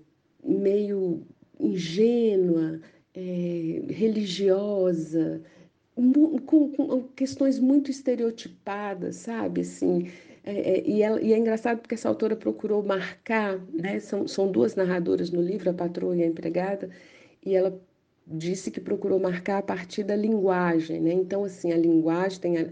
meio 0.44 1.22
ingênua, 1.58 2.80
é, 3.14 3.82
religiosa, 3.88 5.42
com, 5.94 6.70
com, 6.72 7.02
questões 7.14 7.58
muito 7.58 7.90
estereotipadas, 7.90 9.16
sabe? 9.16 9.60
Assim, 9.60 10.10
é, 10.44 10.78
é, 10.78 10.88
e, 10.88 11.02
ela, 11.02 11.20
e, 11.22 11.32
é 11.32 11.38
engraçado 11.38 11.80
porque 11.80 11.94
essa 11.94 12.08
autora 12.08 12.36
procurou 12.36 12.82
marcar, 12.82 13.58
né? 13.72 14.00
São, 14.00 14.26
são 14.26 14.50
duas 14.50 14.74
narradoras 14.74 15.30
no 15.30 15.40
livro, 15.40 15.70
a 15.70 15.74
patroa 15.74 16.16
e 16.16 16.22
a 16.22 16.26
empregada, 16.26 16.90
e 17.44 17.54
ela 17.54 17.80
disse 18.26 18.70
que 18.70 18.80
procurou 18.80 19.20
marcar 19.20 19.58
a 19.58 19.62
partir 19.62 20.02
da 20.02 20.16
linguagem, 20.16 21.00
né? 21.00 21.12
Então, 21.12 21.44
assim, 21.44 21.72
a 21.72 21.76
linguagem 21.76 22.40
tem 22.40 22.58
a, 22.58 22.62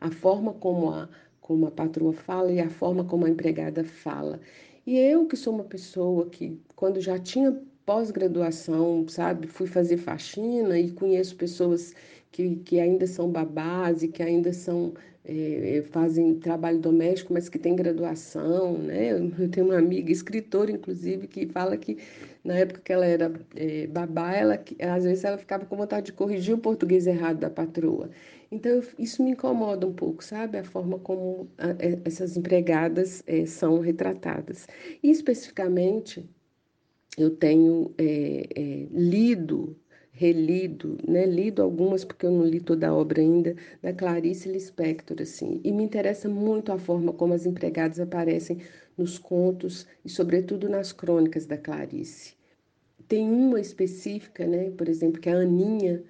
a, 0.00 0.06
a 0.08 0.10
forma 0.10 0.52
como 0.54 0.90
a, 0.90 1.08
como 1.40 1.66
a 1.66 1.70
patroa 1.70 2.12
fala 2.12 2.52
e 2.52 2.60
a 2.60 2.70
forma 2.70 3.04
como 3.04 3.26
a 3.26 3.30
empregada 3.30 3.84
fala. 3.84 4.40
E 4.86 4.98
eu, 4.98 5.26
que 5.26 5.36
sou 5.36 5.54
uma 5.54 5.64
pessoa 5.64 6.28
que, 6.28 6.60
quando 6.76 7.00
já 7.00 7.18
tinha 7.18 7.52
pós-graduação, 7.86 9.06
sabe, 9.08 9.46
fui 9.46 9.66
fazer 9.66 9.96
faxina 9.96 10.78
e 10.78 10.90
conheço 10.92 11.36
pessoas 11.36 11.94
que, 12.30 12.56
que 12.56 12.80
ainda 12.80 13.06
são 13.06 13.30
babás 13.30 14.02
e 14.02 14.08
que 14.08 14.22
ainda 14.22 14.52
são 14.52 14.94
é, 15.24 15.82
fazem 15.90 16.34
trabalho 16.38 16.78
doméstico, 16.80 17.32
mas 17.32 17.48
que 17.48 17.58
têm 17.58 17.76
graduação, 17.76 18.76
né? 18.78 19.12
Eu 19.38 19.48
tenho 19.50 19.66
uma 19.66 19.78
amiga, 19.78 20.10
escritora, 20.10 20.70
inclusive, 20.72 21.28
que 21.28 21.46
fala 21.46 21.76
que 21.76 21.98
na 22.44 22.54
época 22.54 22.80
que 22.80 22.92
ela 22.92 23.06
era 23.06 23.32
é, 23.54 23.86
babá, 23.86 24.32
ela, 24.34 24.54
às 24.80 25.04
vezes 25.04 25.24
ela 25.24 25.38
ficava 25.38 25.64
com 25.64 25.76
vontade 25.76 26.06
de 26.06 26.12
corrigir 26.12 26.54
o 26.54 26.58
português 26.58 27.06
errado 27.06 27.38
da 27.38 27.50
patroa. 27.50 28.10
Então, 28.52 28.82
isso 28.98 29.22
me 29.24 29.30
incomoda 29.30 29.86
um 29.86 29.94
pouco, 29.94 30.22
sabe? 30.22 30.58
A 30.58 30.64
forma 30.64 30.98
como 30.98 31.50
a, 31.56 31.70
é, 31.70 31.98
essas 32.04 32.36
empregadas 32.36 33.22
é, 33.26 33.46
são 33.46 33.80
retratadas. 33.80 34.66
E, 35.02 35.10
especificamente, 35.10 36.28
eu 37.16 37.30
tenho 37.30 37.94
é, 37.96 38.46
é, 38.54 38.88
lido 38.90 39.74
relido, 40.12 40.98
né, 41.08 41.24
lido 41.24 41.62
algumas 41.62 42.04
porque 42.04 42.26
eu 42.26 42.30
não 42.30 42.44
li 42.44 42.60
toda 42.60 42.88
a 42.88 42.94
obra 42.94 43.22
ainda, 43.22 43.56
da 43.80 43.94
Clarice 43.94 44.50
Lispector, 44.50 45.16
assim, 45.22 45.58
e 45.64 45.72
me 45.72 45.82
interessa 45.82 46.28
muito 46.28 46.70
a 46.70 46.78
forma 46.78 47.14
como 47.14 47.32
as 47.32 47.46
empregadas 47.46 47.98
aparecem 47.98 48.58
nos 48.98 49.18
contos 49.18 49.86
e 50.04 50.10
sobretudo 50.10 50.68
nas 50.68 50.92
crônicas 50.92 51.46
da 51.46 51.56
Clarice. 51.56 52.34
Tem 53.08 53.26
uma 53.30 53.58
específica, 53.60 54.46
né, 54.46 54.70
por 54.72 54.88
exemplo, 54.88 55.20
que 55.20 55.30
é 55.30 55.32
a 55.32 55.40
Aninha, 55.40 56.04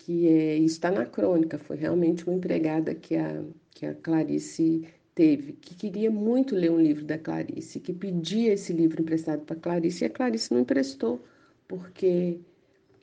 que 0.00 0.28
é, 0.28 0.56
está 0.58 0.90
na 0.90 1.04
crônica, 1.06 1.58
foi 1.58 1.76
realmente 1.76 2.24
uma 2.26 2.34
empregada 2.36 2.94
que 2.94 3.16
a, 3.16 3.44
que 3.70 3.86
a 3.86 3.94
Clarice 3.94 4.86
teve, 5.14 5.52
que 5.54 5.74
queria 5.74 6.10
muito 6.10 6.54
ler 6.54 6.70
um 6.70 6.80
livro 6.80 7.04
da 7.04 7.18
Clarice, 7.18 7.80
que 7.80 7.92
pedia 7.92 8.52
esse 8.54 8.72
livro 8.72 9.02
emprestado 9.02 9.44
para 9.44 9.56
Clarice 9.56 10.04
e 10.04 10.06
a 10.06 10.10
Clarice 10.10 10.52
não 10.52 10.60
emprestou, 10.60 11.24
porque 11.68 12.40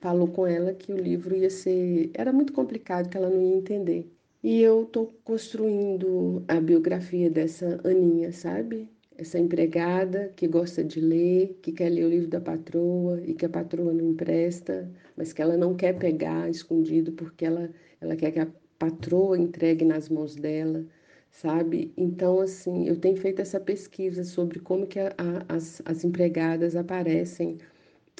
falou 0.02 0.28
com 0.32 0.48
ela 0.48 0.74
que 0.74 0.92
o 0.94 0.98
livro 0.98 1.36
ia 1.36 1.50
ser. 1.50 2.12
Era 2.14 2.34
muito 2.34 2.54
complicado, 2.54 3.10
que 3.10 3.18
ela 3.18 3.30
não 3.30 3.42
ia 3.42 3.56
entender. 3.58 4.12
E 4.44 4.62
eu 4.62 4.84
estou 4.84 5.08
construindo 5.24 6.44
a 6.48 6.60
biografia 6.60 7.30
dessa 7.30 7.80
Aninha, 7.84 8.32
sabe? 8.32 8.90
Essa 9.18 9.40
empregada 9.40 10.32
que 10.36 10.48
gosta 10.48 10.84
de 10.84 11.02
ler, 11.02 11.58
que 11.62 11.72
quer 11.72 11.90
ler 11.90 12.06
o 12.06 12.10
livro 12.10 12.28
da 12.28 12.40
patroa 12.40 13.20
e 13.26 13.34
que 13.34 13.46
a 13.46 13.50
patroa 13.50 13.92
não 13.92 14.12
empresta, 14.12 14.90
mas 15.16 15.34
que 15.34 15.42
ela 15.42 15.58
não 15.58 15.76
quer 15.76 15.98
pegar 15.98 16.50
escondido 16.50 17.12
porque 17.12 17.46
ela, 17.46 17.70
ela 18.00 18.16
quer 18.16 18.32
que 18.32 18.40
a 18.40 18.48
patroa 18.78 19.38
entregue 19.38 19.84
nas 19.84 20.08
mãos 20.08 20.36
dela, 20.36 20.86
sabe? 21.32 21.92
Então, 21.98 22.40
assim, 22.40 22.88
eu 22.88 22.96
tenho 23.00 23.18
feito 23.18 23.42
essa 23.42 23.60
pesquisa 23.60 24.24
sobre 24.24 24.60
como 24.60 24.86
que 24.86 25.00
a, 25.00 25.08
a, 25.18 25.56
as, 25.56 25.82
as 25.86 26.04
empregadas 26.04 26.76
aparecem 26.76 27.58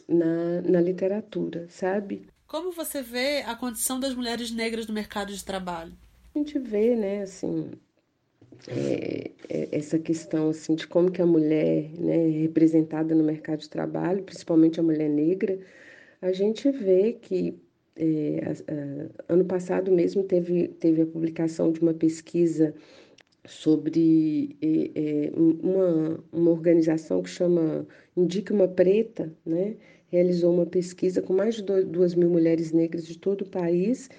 na, 0.08 0.62
na 0.64 0.82
literatura, 0.82 1.68
sabe? 1.70 2.28
Como 2.48 2.72
você 2.72 3.02
vê 3.02 3.42
a 3.42 3.56
condição 3.56 4.00
das 4.00 4.16
mulheres 4.16 4.52
negras 4.52 4.88
no 4.88 4.94
mercado 4.94 5.34
de 5.34 5.44
trabalho? 5.44 5.94
a 6.34 6.40
gente 6.40 6.60
vê, 6.60 6.96
né, 6.96 7.24
assim, 7.24 7.72
é, 8.68 9.32
é, 9.50 9.70
essa 9.72 10.00
questão 10.00 10.50
assim 10.50 10.76
de 10.76 10.88
como 10.88 11.12
que 11.12 11.22
a 11.22 11.26
mulher 11.26 11.90
né, 12.00 12.28
é 12.28 12.42
representada 12.42 13.14
no 13.14 13.24
mercado 13.24 13.60
de 13.60 13.70
trabalho, 13.70 14.24
principalmente 14.24 14.80
a 14.80 14.84
mulher 14.84 15.10
negra, 15.10 15.60
a 16.22 16.32
gente 16.32 16.70
vê 16.72 17.14
que 17.14 17.60
é, 17.96 18.42
a, 18.46 19.32
a, 19.32 19.34
ano 19.34 19.46
passado 19.46 19.92
mesmo 19.92 20.24
teve, 20.24 20.68
teve 20.70 21.02
a 21.02 21.06
publicação 21.06 21.72
de 21.72 21.82
uma 21.82 21.94
pesquisa 21.94 22.74
sobre 23.46 24.58
é, 24.62 25.28
é 25.28 25.32
uma, 25.36 26.24
uma 26.32 26.52
organização 26.52 27.22
que 27.22 27.30
chama 27.30 27.88
Indica 28.16 28.54
uma 28.54 28.68
Preta, 28.68 29.34
né? 29.46 29.76
realizou 30.10 30.54
uma 30.54 30.66
pesquisa 30.66 31.22
com 31.22 31.34
mais 31.34 31.56
de 31.56 31.64
duas 31.64 32.16
mil 32.16 32.30
mulheres 32.30 32.72
negras 32.72 33.06
de 33.06 33.18
todo 33.18 33.42
o 33.42 33.50
país 33.50 34.10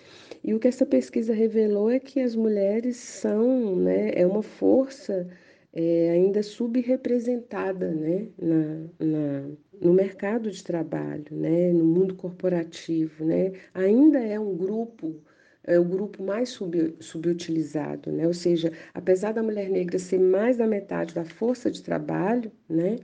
e 0.49 0.55
o 0.55 0.59
que 0.59 0.67
essa 0.67 0.87
pesquisa 0.87 1.35
revelou 1.35 1.91
é 1.91 2.01
que 2.01 2.21
as 2.21 2.35
mulheres 2.35 2.97
são, 2.97 3.77
né, 3.77 4.13
é 4.15 4.27
uma 4.27 4.43
força 4.43 5.29
é, 5.75 6.09
ainda 6.09 6.43
subrepresentada 6.43 7.91
né, 7.91 8.29
na, 8.41 8.89
na, 8.99 9.51
no 9.79 9.93
mercado 9.93 10.51
de 10.51 10.65
trabalho, 10.65 11.27
né, 11.31 11.71
no 11.71 11.85
mundo 11.85 12.15
corporativo. 12.15 13.27
Né, 13.27 13.53
ainda 13.75 14.21
é 14.21 14.41
um 14.41 14.57
grupo 14.57 15.23
é 15.65 15.79
o 15.79 15.85
grupo 15.85 16.23
mais 16.23 16.49
sub, 16.49 16.97
subutilizado, 16.99 18.11
né? 18.11 18.27
Ou 18.27 18.33
seja, 18.33 18.73
apesar 18.95 19.33
da 19.33 19.43
mulher 19.43 19.69
negra 19.69 19.99
ser 19.99 20.19
mais 20.19 20.57
da 20.57 20.67
metade 20.67 21.15
da 21.15 21.27
força 21.27 21.71
de 21.71 21.83
trabalho, 21.83 22.51
né? 22.67 22.97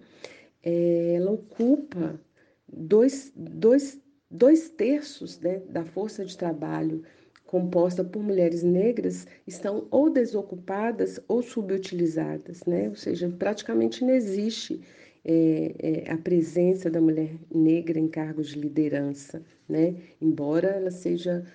É, 0.63 1.17
ela 1.17 1.33
ocupa 1.33 2.19
dois, 2.67 3.31
dois, 3.37 4.01
dois 4.31 4.71
terços 4.71 5.39
né, 5.41 5.61
da 5.69 5.85
força 5.85 6.25
de 6.25 6.39
trabalho 6.39 7.05
composta 7.55 8.03
por 8.03 8.21
mulheres 8.21 8.65
negras 8.65 9.29
estão 9.47 9.87
ou 9.89 10.11
desocupadas 10.11 11.21
ou 11.29 11.41
subutilizadas, 11.41 12.65
né? 12.65 12.89
Ou 12.89 12.97
seja, 12.97 13.33
praticamente 13.39 14.05
não 14.05 14.13
existe 14.13 14.81
é, 15.25 15.73
é, 15.79 16.11
a 16.11 16.19
presença 16.19 16.91
da 16.91 17.01
mulher 17.01 17.31
negra 17.55 17.97
em 17.97 18.09
cargos 18.09 18.49
de 18.49 18.59
liderança, 18.59 19.41
né? 19.69 19.95
Embora 20.21 20.67
ela 20.67 20.91
seja 20.91 21.47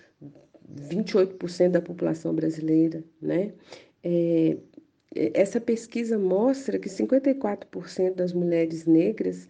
28% 0.73 1.71
da 1.71 1.81
população 1.81 2.33
brasileira, 2.33 3.03
né? 3.21 3.51
É, 4.01 4.55
essa 5.33 5.59
pesquisa 5.59 6.17
mostra 6.17 6.79
que 6.79 6.87
54% 6.87 8.15
das 8.15 8.31
mulheres 8.31 8.85
negras 8.85 9.49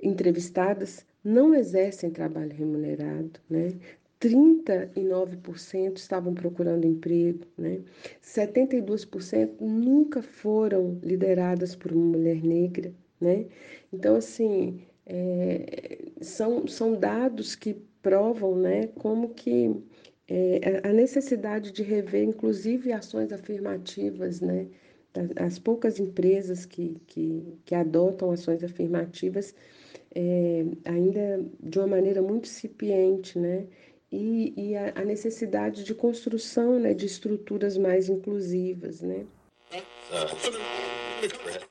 entrevistadas 0.00 1.04
não 1.24 1.52
exercem 1.52 2.10
trabalho 2.10 2.54
remunerado, 2.54 3.40
né? 3.50 3.72
39% 4.20 5.96
estavam 5.96 6.34
procurando 6.34 6.86
emprego, 6.86 7.40
né? 7.58 7.82
72% 8.22 9.60
nunca 9.60 10.22
foram 10.22 10.98
lideradas 11.02 11.74
por 11.76 11.92
uma 11.92 12.18
mulher 12.18 12.42
negra, 12.42 12.94
né? 13.20 13.46
Então, 13.92 14.16
assim, 14.16 14.80
é, 15.06 16.12
são, 16.20 16.66
são 16.66 16.94
dados 16.94 17.54
que 17.54 17.74
provam, 18.02 18.56
né, 18.56 18.88
como 18.88 19.30
que 19.30 19.74
é, 20.28 20.80
a 20.88 20.92
necessidade 20.92 21.72
de 21.72 21.82
rever, 21.82 22.24
inclusive, 22.24 22.92
ações 22.92 23.32
afirmativas, 23.32 24.40
né? 24.40 24.68
As 25.36 25.58
poucas 25.58 26.00
empresas 26.00 26.66
que, 26.66 27.00
que, 27.06 27.58
que 27.64 27.74
adotam 27.74 28.30
ações 28.32 28.64
afirmativas 28.64 29.54
é, 30.14 30.64
ainda 30.84 31.44
de 31.60 31.78
uma 31.78 31.86
maneira 31.88 32.22
muito 32.22 32.46
incipiente, 32.46 33.38
né? 33.38 33.66
E, 34.14 34.54
e 34.56 34.76
a, 34.76 34.92
a, 34.96 35.04
necessidade 35.04 35.84
de 35.84 35.94
construção 35.94 36.78
né, 36.78 36.94
de 36.94 37.06
estruturas 37.06 37.76
mais 37.76 38.08
inclusivas. 38.08 39.00
Né? 39.00 39.26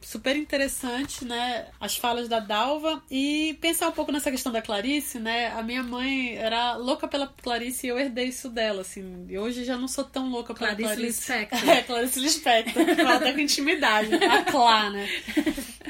Super 0.02 0.36
interessante, 0.36 1.24
né? 1.26 1.68
As 1.80 1.96
falas 1.96 2.28
da 2.28 2.40
Dalva 2.40 3.02
e 3.10 3.58
pensar 3.62 3.88
um 3.90 3.92
pouco 3.92 4.12
nessa 4.12 4.32
questão 4.32 4.52
da 4.52 4.62
Clarice, 4.62 5.20
né? 5.20 5.48
A 5.48 5.62
minha 5.62 5.84
mãe 5.84 6.36
era 6.36 6.76
louca 6.76 7.08
pela 7.08 7.28
Clarice 7.28 7.86
e 7.86 7.90
eu 7.90 8.00
herdei 8.00 8.26
isso 8.26 8.50
dela, 8.50 8.82
assim. 8.82 9.26
E 9.30 9.38
hoje 9.38 9.64
já 9.64 9.78
não 9.78 9.88
sou 9.88 10.04
tão 10.04 10.30
louca 10.30 10.54
pela 10.54 10.76
Clarice. 10.76 11.26
Clarice 11.26 11.56
Lispector. 11.56 11.70
É, 11.70 11.82
Clarice 11.84 12.20
Lispector. 12.20 12.90
Ela 13.00 13.20
tá 13.20 13.32
com 13.32 13.40
intimidade. 13.40 14.14
A 14.26 14.44
Clá, 14.44 14.90
né? 14.90 15.08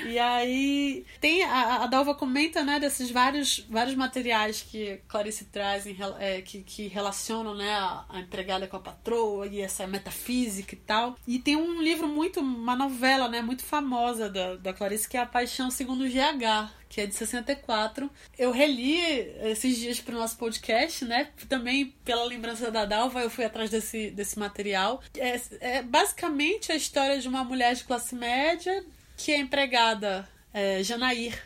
E 0.06 0.20
aí 0.20 1.06
tem 1.20 1.44
a, 1.44 1.84
a 1.84 1.88
Dalva 1.88 2.16
comenta, 2.16 2.64
né, 2.64 2.80
desses 2.80 3.10
vários, 3.12 3.60
vários 3.70 3.96
materiais 3.96 4.62
que 4.62 5.00
Clarice 5.08 5.46
traz 5.46 5.86
em, 5.86 5.96
é, 6.20 6.42
que, 6.42 6.62
que 6.62 6.88
relacionam, 6.88 7.56
né, 7.56 7.72
a, 7.74 8.06
a 8.10 8.20
empregada 8.20 8.68
com 8.68 8.78
a 8.78 8.80
patroa 8.80 9.48
e 9.48 9.62
essa 9.62 9.88
metafísica 9.88 10.76
e 10.76 10.78
tal. 10.78 11.16
E 11.28 11.40
tem 11.40 11.56
um 11.56 11.82
livro 11.82 12.08
muito, 12.08 12.40
uma 12.40 12.76
novela, 12.76 13.28
né, 13.28 13.42
muito 13.42 13.64
famosa 13.64 14.30
da, 14.30 14.56
da 14.56 14.74
Clarice 14.74 15.08
que 15.08 15.18
é 15.18 15.22
A 15.22 15.26
Paixão 15.26 15.70
Segundo 15.70 16.06
GH, 16.08 16.72
que 16.94 17.02
é 17.02 17.08
de 17.08 17.16
64. 17.16 18.10
Eu 18.38 18.52
reli 18.52 19.00
esses 19.42 19.78
dias 19.78 20.00
para 20.00 20.16
o 20.16 20.20
nosso 20.20 20.38
podcast, 20.38 21.04
né? 21.06 21.30
Também 21.50 21.94
pela 22.06 22.24
lembrança 22.24 22.70
da 22.70 22.86
Dalva, 22.86 23.22
eu 23.22 23.32
fui 23.32 23.44
atrás 23.44 23.72
desse, 23.72 24.12
desse 24.12 24.38
material. 24.38 25.02
É, 25.18 25.42
é 25.60 25.82
basicamente 25.82 26.72
a 26.72 26.76
história 26.76 27.20
de 27.20 27.28
uma 27.28 27.44
mulher 27.44 27.74
de 27.74 27.84
classe 27.84 28.14
média 28.14 28.86
que 29.18 29.34
a 29.34 29.38
empregada 29.38 30.28
é, 30.54 30.84
Janair 30.84 31.42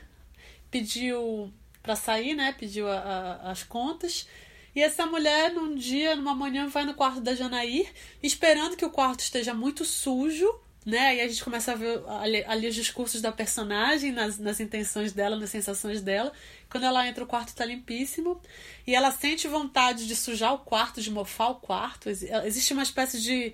pediu 0.69 1.51
para 1.81 1.95
sair, 1.95 2.35
né? 2.35 2.53
Pediu 2.57 2.87
a, 2.89 2.97
a, 2.97 3.51
as 3.51 3.63
contas. 3.63 4.27
E 4.75 4.81
essa 4.81 5.05
mulher, 5.05 5.51
num 5.51 5.73
dia, 5.75 6.15
numa 6.15 6.35
manhã, 6.35 6.67
vai 6.67 6.85
no 6.85 6.93
quarto 6.93 7.19
da 7.19 7.33
Janair, 7.33 7.91
esperando 8.21 8.75
que 8.75 8.85
o 8.85 8.91
quarto 8.91 9.21
esteja 9.21 9.53
muito 9.53 9.83
sujo, 9.83 10.47
né? 10.85 11.15
E 11.15 11.21
a 11.21 11.27
gente 11.27 11.43
começa 11.43 11.71
a 11.71 11.75
ver 11.75 12.01
ali, 12.07 12.43
ali 12.45 12.67
os 12.67 12.75
discursos 12.75 13.19
da 13.19 13.31
personagem, 13.31 14.11
nas, 14.11 14.37
nas 14.37 14.59
intenções 14.59 15.13
dela, 15.13 15.35
nas 15.35 15.49
sensações 15.49 16.01
dela. 16.01 16.31
Quando 16.69 16.85
ela 16.85 17.07
entra, 17.07 17.23
o 17.23 17.27
quarto 17.27 17.49
está 17.49 17.65
limpíssimo. 17.65 18.39
E 18.85 18.93
ela 18.93 19.11
sente 19.11 19.47
vontade 19.47 20.07
de 20.07 20.15
sujar 20.15 20.53
o 20.53 20.59
quarto, 20.59 21.01
de 21.01 21.09
mofar 21.09 21.49
o 21.49 21.55
quarto. 21.55 22.09
Existe 22.09 22.73
uma 22.73 22.83
espécie 22.83 23.19
de. 23.19 23.53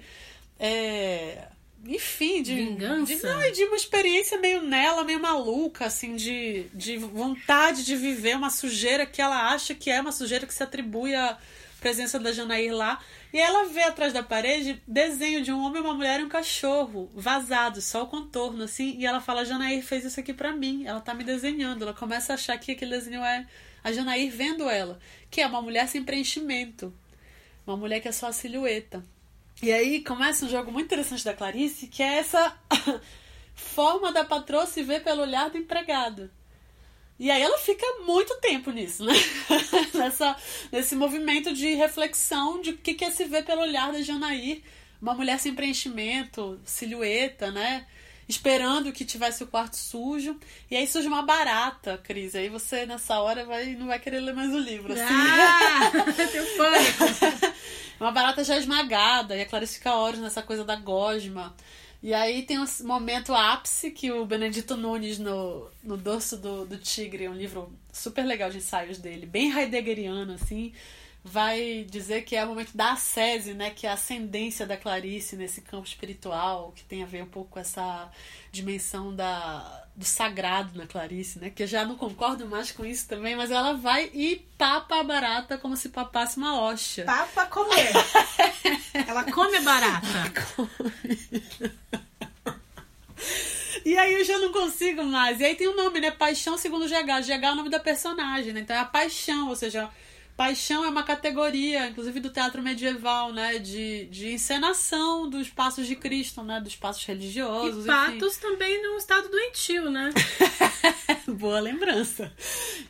É, 0.59 1.47
enfim, 1.85 2.41
de. 2.41 2.55
Vingança? 2.55 3.15
De, 3.15 3.23
não, 3.23 3.51
de 3.51 3.63
uma 3.65 3.75
experiência 3.75 4.39
meio 4.39 4.61
nela, 4.61 5.03
meio 5.03 5.19
maluca, 5.19 5.85
assim, 5.85 6.15
de, 6.15 6.65
de 6.73 6.97
vontade 6.97 7.83
de 7.83 7.95
viver 7.95 8.37
uma 8.37 8.49
sujeira 8.49 9.05
que 9.05 9.21
ela 9.21 9.51
acha 9.51 9.75
que 9.75 9.89
é 9.89 9.99
uma 9.99 10.11
sujeira 10.11 10.45
que 10.45 10.53
se 10.53 10.63
atribui 10.63 11.13
à 11.13 11.37
presença 11.81 12.17
da 12.17 12.31
Janair 12.31 12.73
lá. 12.73 12.99
E 13.33 13.37
ela 13.37 13.65
vê 13.65 13.83
atrás 13.83 14.13
da 14.13 14.23
parede 14.23 14.81
desenho 14.87 15.43
de 15.43 15.51
um 15.51 15.61
homem, 15.61 15.81
uma 15.81 15.93
mulher 15.93 16.21
e 16.21 16.23
um 16.23 16.29
cachorro, 16.29 17.11
vazado, 17.13 17.81
só 17.81 18.03
o 18.03 18.07
contorno, 18.07 18.63
assim. 18.63 18.95
E 18.97 19.05
ela 19.05 19.19
fala: 19.19 19.43
Janair 19.43 19.83
fez 19.83 20.05
isso 20.05 20.19
aqui 20.19 20.33
para 20.33 20.53
mim, 20.53 20.85
ela 20.85 21.01
tá 21.01 21.13
me 21.13 21.23
desenhando. 21.23 21.81
Ela 21.81 21.93
começa 21.93 22.31
a 22.31 22.35
achar 22.35 22.57
que 22.57 22.71
aquele 22.71 22.91
desenho 22.91 23.21
é 23.21 23.45
a 23.83 23.91
Janair 23.91 24.31
vendo 24.31 24.69
ela, 24.69 24.99
que 25.29 25.41
é 25.41 25.47
uma 25.47 25.61
mulher 25.61 25.87
sem 25.89 26.01
preenchimento. 26.01 26.93
Uma 27.67 27.75
mulher 27.75 27.99
que 27.99 28.07
é 28.07 28.11
só 28.11 28.27
a 28.27 28.33
silhueta. 28.33 29.03
E 29.63 29.71
aí 29.71 30.03
começa 30.03 30.45
um 30.45 30.49
jogo 30.49 30.73
muito 30.73 30.87
interessante 30.87 31.23
da 31.23 31.33
Clarice, 31.33 31.87
que 31.87 32.03
é 32.03 32.17
essa 32.17 32.53
forma 33.55 34.11
da 34.11 34.25
patroa 34.25 34.65
se 34.65 34.83
ver 34.83 35.01
pelo 35.05 35.21
olhar 35.21 35.49
do 35.49 35.57
empregado. 35.57 36.29
E 37.17 37.31
aí 37.31 37.41
ela 37.41 37.57
fica 37.57 37.85
muito 38.05 38.35
tempo 38.41 38.71
nisso, 38.71 39.05
né? 39.05 39.13
Nessa, 39.95 40.35
nesse 40.69 40.97
movimento 40.97 41.53
de 41.53 41.75
reflexão 41.75 42.59
de 42.59 42.71
o 42.71 42.77
que 42.77 43.05
é 43.05 43.09
se 43.09 43.23
ver 43.23 43.45
pelo 43.45 43.61
olhar 43.61 43.93
da 43.93 44.01
Janair, 44.01 44.61
uma 45.01 45.13
mulher 45.13 45.39
sem 45.39 45.55
preenchimento, 45.55 46.59
silhueta, 46.65 47.49
né? 47.49 47.87
Esperando 48.27 48.91
que 48.91 49.05
tivesse 49.05 49.45
o 49.45 49.47
quarto 49.47 49.77
sujo. 49.77 50.37
E 50.69 50.75
aí 50.75 50.85
surge 50.85 51.07
uma 51.07 51.21
barata, 51.21 51.97
Cris. 52.03 52.35
Aí 52.35 52.49
você, 52.49 52.85
nessa 52.85 53.17
hora, 53.21 53.45
vai, 53.45 53.75
não 53.75 53.87
vai 53.87 53.99
querer 53.99 54.19
ler 54.19 54.33
mais 54.33 54.53
o 54.53 54.57
livro. 54.57 54.91
Assim. 54.91 55.03
Ah, 55.03 55.91
tenho 56.29 56.57
pânico. 56.57 57.53
Uma 57.99 58.11
barata 58.11 58.43
já 58.43 58.57
esmagada, 58.57 59.35
e 59.35 59.41
a 59.41 59.45
Clarice 59.45 59.75
fica 59.75 59.95
horas 59.95 60.19
nessa 60.19 60.41
coisa 60.41 60.63
da 60.63 60.75
gosma. 60.75 61.55
E 62.01 62.13
aí 62.13 62.43
tem 62.43 62.59
um 62.59 62.65
momento 62.81 63.33
ápice 63.33 63.89
que 63.89 64.11
o 64.11 64.25
Benedito 64.25 64.75
Nunes, 64.75 65.17
no, 65.19 65.69
no 65.81 65.95
Dorso 65.95 66.35
do, 66.35 66.65
do 66.65 66.77
Tigre, 66.77 67.29
um 67.29 67.33
livro 67.33 67.71
super 67.93 68.25
legal 68.25 68.49
de 68.49 68.57
ensaios 68.57 68.97
dele, 68.97 69.25
bem 69.25 69.57
heideggeriano, 69.57 70.33
assim, 70.33 70.73
vai 71.23 71.85
dizer 71.89 72.23
que 72.23 72.35
é 72.35 72.43
o 72.43 72.47
momento 72.49 72.75
da 72.75 72.91
ascese, 72.91 73.53
né, 73.53 73.69
que 73.69 73.87
é 73.87 73.89
a 73.89 73.93
ascendência 73.93 74.67
da 74.67 74.75
Clarice 74.75 75.37
nesse 75.37 75.61
campo 75.61 75.87
espiritual, 75.87 76.73
que 76.75 76.83
tem 76.83 77.01
a 77.01 77.05
ver 77.05 77.23
um 77.23 77.27
pouco 77.27 77.51
com 77.51 77.59
essa 77.59 78.11
dimensão 78.51 79.15
da, 79.15 79.85
do 79.95 80.03
sagrado 80.03 80.77
na 80.77 80.85
Clarice, 80.85 81.39
né, 81.39 81.49
que 81.49 81.63
eu 81.63 81.67
já 81.67 81.85
não 81.85 81.95
concordo 81.95 82.45
mais 82.45 82.71
com 82.73 82.85
isso 82.85 83.07
também, 83.07 83.37
mas 83.37 83.51
ela 83.51 83.73
vai 83.73 84.11
e 84.13 84.45
papa 84.57 84.99
a 84.99 85.03
barata 85.03 85.57
como 85.57 85.77
se 85.77 85.89
papasse 85.89 86.35
uma 86.37 86.59
hóstia. 86.59 87.05
Papa 87.05 87.45
comer. 87.45 87.93
ela 89.07 89.23
come 89.31 89.61
barata. 89.61 90.09
E 93.85 93.97
aí 93.97 94.13
eu 94.13 94.23
já 94.23 94.39
não 94.39 94.53
consigo 94.53 95.03
mais. 95.03 95.41
E 95.41 95.45
aí 95.45 95.55
tem 95.55 95.67
o 95.67 95.71
um 95.71 95.75
nome, 95.75 95.99
né? 95.99 96.09
Paixão 96.09 96.57
segundo 96.57 96.87
GH. 96.87 97.21
GH 97.25 97.43
é 97.43 97.51
o 97.51 97.55
nome 97.55 97.69
da 97.69 97.81
personagem, 97.81 98.53
né? 98.53 98.61
Então 98.61 98.73
é 98.73 98.79
a 98.79 98.85
paixão, 98.85 99.49
ou 99.49 99.57
seja, 99.57 99.89
Paixão 100.35 100.83
é 100.83 100.89
uma 100.89 101.03
categoria, 101.03 101.87
inclusive 101.87 102.19
do 102.19 102.31
teatro 102.31 102.61
medieval, 102.61 103.31
né? 103.31 103.59
De, 103.59 104.05
de 104.05 104.33
encenação 104.33 105.29
dos 105.29 105.49
passos 105.49 105.85
de 105.85 105.95
Cristo, 105.95 106.43
né? 106.43 106.59
Dos 106.59 106.75
passos 106.75 107.05
religiosos. 107.05 107.85
E 107.85 107.87
patos 107.87 108.37
enfim. 108.37 108.41
também 108.41 108.81
no 108.81 108.97
estado 108.97 109.29
doentio, 109.29 109.91
né? 109.91 110.11
Boa 111.27 111.59
lembrança. 111.59 112.33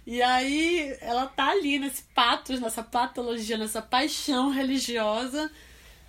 E 0.07 0.21
aí 0.21 0.95
ela 1.01 1.25
tá 1.25 1.49
ali 1.49 1.77
nesse 1.79 2.03
patos, 2.15 2.61
nessa 2.61 2.81
patologia, 2.81 3.57
nessa 3.57 3.81
paixão 3.81 4.49
religiosa 4.49 5.51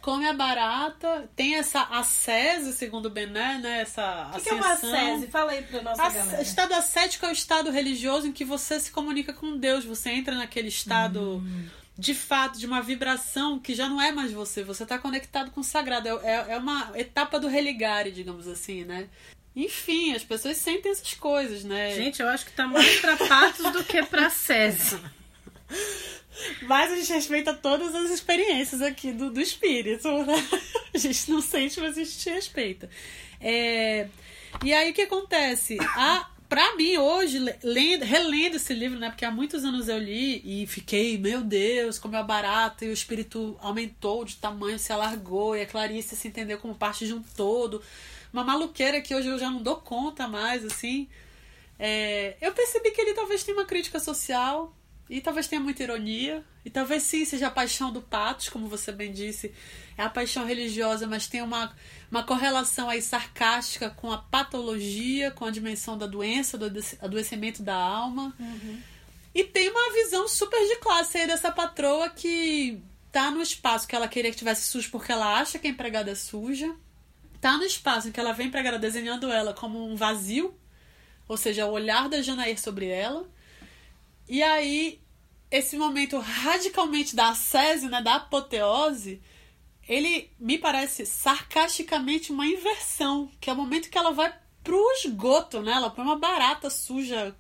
come 0.05 0.27
a 0.27 0.35
barata, 0.35 1.31
tem 1.35 1.55
essa 1.55 1.81
ascese, 1.81 2.75
segundo 2.75 3.07
o 3.07 3.11
Bené, 3.11 3.59
né? 3.59 3.81
Essa 3.81 4.29
O 4.35 4.37
que, 4.37 4.43
que, 4.43 4.49
é 4.51 4.53
uma 4.53 4.73
ascese? 4.75 5.29
Fala 5.29 5.53
aí 5.53 5.63
pra 5.63 5.81
nossa 5.81 6.03
a, 6.03 6.11
galera. 6.11 6.43
Estado 6.43 6.75
ascético 6.75 7.25
é 7.25 7.31
o 7.31 7.33
estado 7.33 7.71
religioso 7.71 8.27
em 8.27 8.33
que 8.33 8.45
você 8.45 8.79
se 8.79 8.91
comunica 8.91 9.33
com 9.33 9.57
Deus, 9.57 9.83
você 9.83 10.11
entra 10.11 10.37
naquele 10.37 10.69
estado... 10.69 11.39
Hum. 11.39 11.67
De 11.97 12.13
fato, 12.13 12.59
de 12.59 12.67
uma 12.67 12.83
vibração 12.83 13.57
que 13.57 13.73
já 13.73 13.89
não 13.89 14.03
é 14.03 14.11
mais 14.11 14.33
você, 14.33 14.65
você 14.65 14.83
está 14.83 14.99
conectado 14.99 15.53
com 15.53 15.61
o 15.61 15.65
sagrado. 15.65 16.09
É, 16.09 16.13
é, 16.25 16.47
é 16.55 16.59
uma 16.59 16.91
etapa 16.97 17.39
do 17.39 17.47
religare, 17.47 18.11
digamos 18.11 18.49
assim, 18.49 18.83
né? 18.83 19.09
Enfim, 19.55 20.13
as 20.13 20.25
pessoas 20.25 20.57
sentem 20.57 20.91
essas 20.91 21.15
coisas, 21.15 21.63
né? 21.63 21.95
Gente, 21.95 22.21
eu 22.21 22.27
acho 22.27 22.47
que 22.47 22.51
tá 22.51 22.67
mais 22.67 22.99
pra 22.99 23.17
patos 23.17 23.71
do 23.71 23.85
que 23.85 24.03
pra 24.03 24.29
sese. 24.29 24.99
Mas 26.67 26.93
a 26.93 26.97
gente 26.97 27.13
respeita 27.13 27.55
todas 27.55 27.95
as 27.95 28.11
experiências 28.11 28.83
aqui 28.83 29.13
do, 29.13 29.31
do 29.31 29.41
espírito. 29.41 30.09
Né? 30.25 30.35
A 30.95 30.99
gente 30.99 31.31
não 31.31 31.41
sente, 31.41 31.81
mas 31.81 31.99
a 31.99 32.05
gente 32.05 32.31
respeita. 32.31 32.89
É... 33.41 34.09
E 34.63 34.73
aí 34.73 34.91
o 34.91 34.95
que 34.95 35.03
acontece? 35.03 35.77
A, 35.81 36.29
pra 36.49 36.77
mim, 36.77 36.97
hoje, 36.97 37.39
lendo, 37.63 38.05
relendo 38.05 38.57
esse 38.57 38.73
livro, 38.73 38.99
né? 38.99 39.11
Porque 39.11 39.25
há 39.25 39.31
muitos 39.31 39.65
anos 39.65 39.89
eu 39.89 39.99
li 39.99 40.41
e 40.45 40.67
fiquei, 40.67 41.19
meu 41.19 41.43
Deus, 41.43 41.99
como 41.99 42.17
é 42.17 42.23
barato, 42.23 42.85
e 42.85 42.89
o 42.89 42.93
espírito 42.93 43.57
aumentou 43.61 44.25
de 44.25 44.37
tamanho, 44.37 44.79
se 44.79 44.93
alargou, 44.93 45.57
e 45.57 45.63
a 45.63 45.67
Clarice 45.67 46.17
se 46.17 46.29
entendeu 46.29 46.59
como 46.59 46.75
parte 46.75 47.07
de 47.07 47.13
um 47.13 47.23
todo. 47.37 47.83
Uma 48.33 48.45
maluqueira 48.45 49.01
que 49.01 49.15
hoje 49.15 49.29
eu 49.29 49.39
já 49.39 49.51
não 49.51 49.63
dou 49.63 49.77
conta 49.77 50.29
mais, 50.29 50.65
assim. 50.65 51.09
É... 51.79 52.37
eu 52.41 52.53
percebi 52.53 52.93
que 52.93 53.01
ele 53.01 53.15
talvez 53.15 53.43
tenha 53.43 53.57
uma 53.57 53.67
crítica 53.67 53.99
social 53.99 54.73
e 55.09 55.21
talvez 55.21 55.47
tenha 55.47 55.61
muita 55.61 55.83
ironia. 55.83 56.45
E 56.65 56.71
talvez 56.71 57.03
sim 57.03 57.25
seja 57.25 57.49
a 57.49 57.51
paixão 57.51 57.93
do 57.93 58.01
Patos, 58.01 58.49
como 58.49 58.69
você 58.69 58.91
bem 58.91 59.13
disse. 59.13 59.55
É 59.99 60.03
a 60.03 60.09
paixão 60.09 60.47
religiosa, 60.47 61.07
mas 61.07 61.27
tem 61.27 61.43
uma, 61.43 61.75
uma 62.11 62.23
correlação 62.23 62.89
aí 62.89 63.03
sarcástica 63.03 63.91
com 63.91 64.11
a 64.11 64.19
patologia, 64.19 65.31
com 65.31 65.45
a 65.45 65.51
dimensão 65.51 65.99
da 65.99 66.07
doença, 66.07 66.57
do 66.57 66.73
adoecimento 67.03 67.63
da 67.63 67.77
alma. 67.77 68.35
Uhum. 68.41 68.81
E 69.35 69.45
tem 69.45 69.69
uma 69.69 69.93
visão 69.93 70.27
super 70.27 70.61
de 70.69 70.77
classe 70.77 71.19
aí 71.19 71.27
dessa 71.27 71.53
patroa 71.53 72.09
que 72.09 72.81
tá 73.13 73.31
no 73.31 73.43
espaço 73.43 73.87
que 73.87 73.95
ela 73.95 74.09
queria 74.09 74.31
que 74.31 74.37
tivesse 74.37 74.63
sujo 74.63 74.91
porque 74.91 75.13
ela 75.13 75.39
acha 75.39 75.59
que 75.59 75.67
a 75.67 75.71
empregada 75.71 76.11
é 76.11 76.15
suja. 76.15 76.75
Tá 77.41 77.59
no 77.59 77.65
espaço 77.65 78.09
em 78.09 78.13
que 78.13 78.19
ela 78.19 78.33
vem 78.33 78.47
empregada 78.47 78.79
desenhando 78.79 79.31
ela 79.31 79.53
como 79.53 79.87
um 79.87 79.97
vazio, 79.97 80.59
ou 81.29 81.37
seja, 81.37 81.67
o 81.67 81.73
olhar 81.73 82.09
da 82.09 82.23
Janair 82.23 82.59
sobre 82.59 82.87
ela 82.87 83.29
e 84.29 84.43
aí, 84.43 85.01
esse 85.51 85.77
momento 85.77 86.19
radicalmente 86.19 87.15
da 87.15 87.29
ascese, 87.29 87.89
né, 87.89 88.03
da 88.03 88.17
apoteose, 88.17 89.23
ele 89.89 90.31
me 90.39 90.59
parece 90.59 91.05
sarcasticamente 91.05 92.33
uma 92.33 92.47
inversão, 92.47 93.31
que 93.41 93.51
é 93.51 93.53
o 93.53 93.57
momento 93.57 93.91
que 93.91 93.99
ela 93.99 94.13
vai 94.13 94.35
pro 94.63 94.83
esgoto, 94.93 95.61
né? 95.61 95.73
Ela 95.73 95.91
põe 95.91 96.05
uma 96.05 96.19
barata 96.19 96.71
suja, 96.71 97.37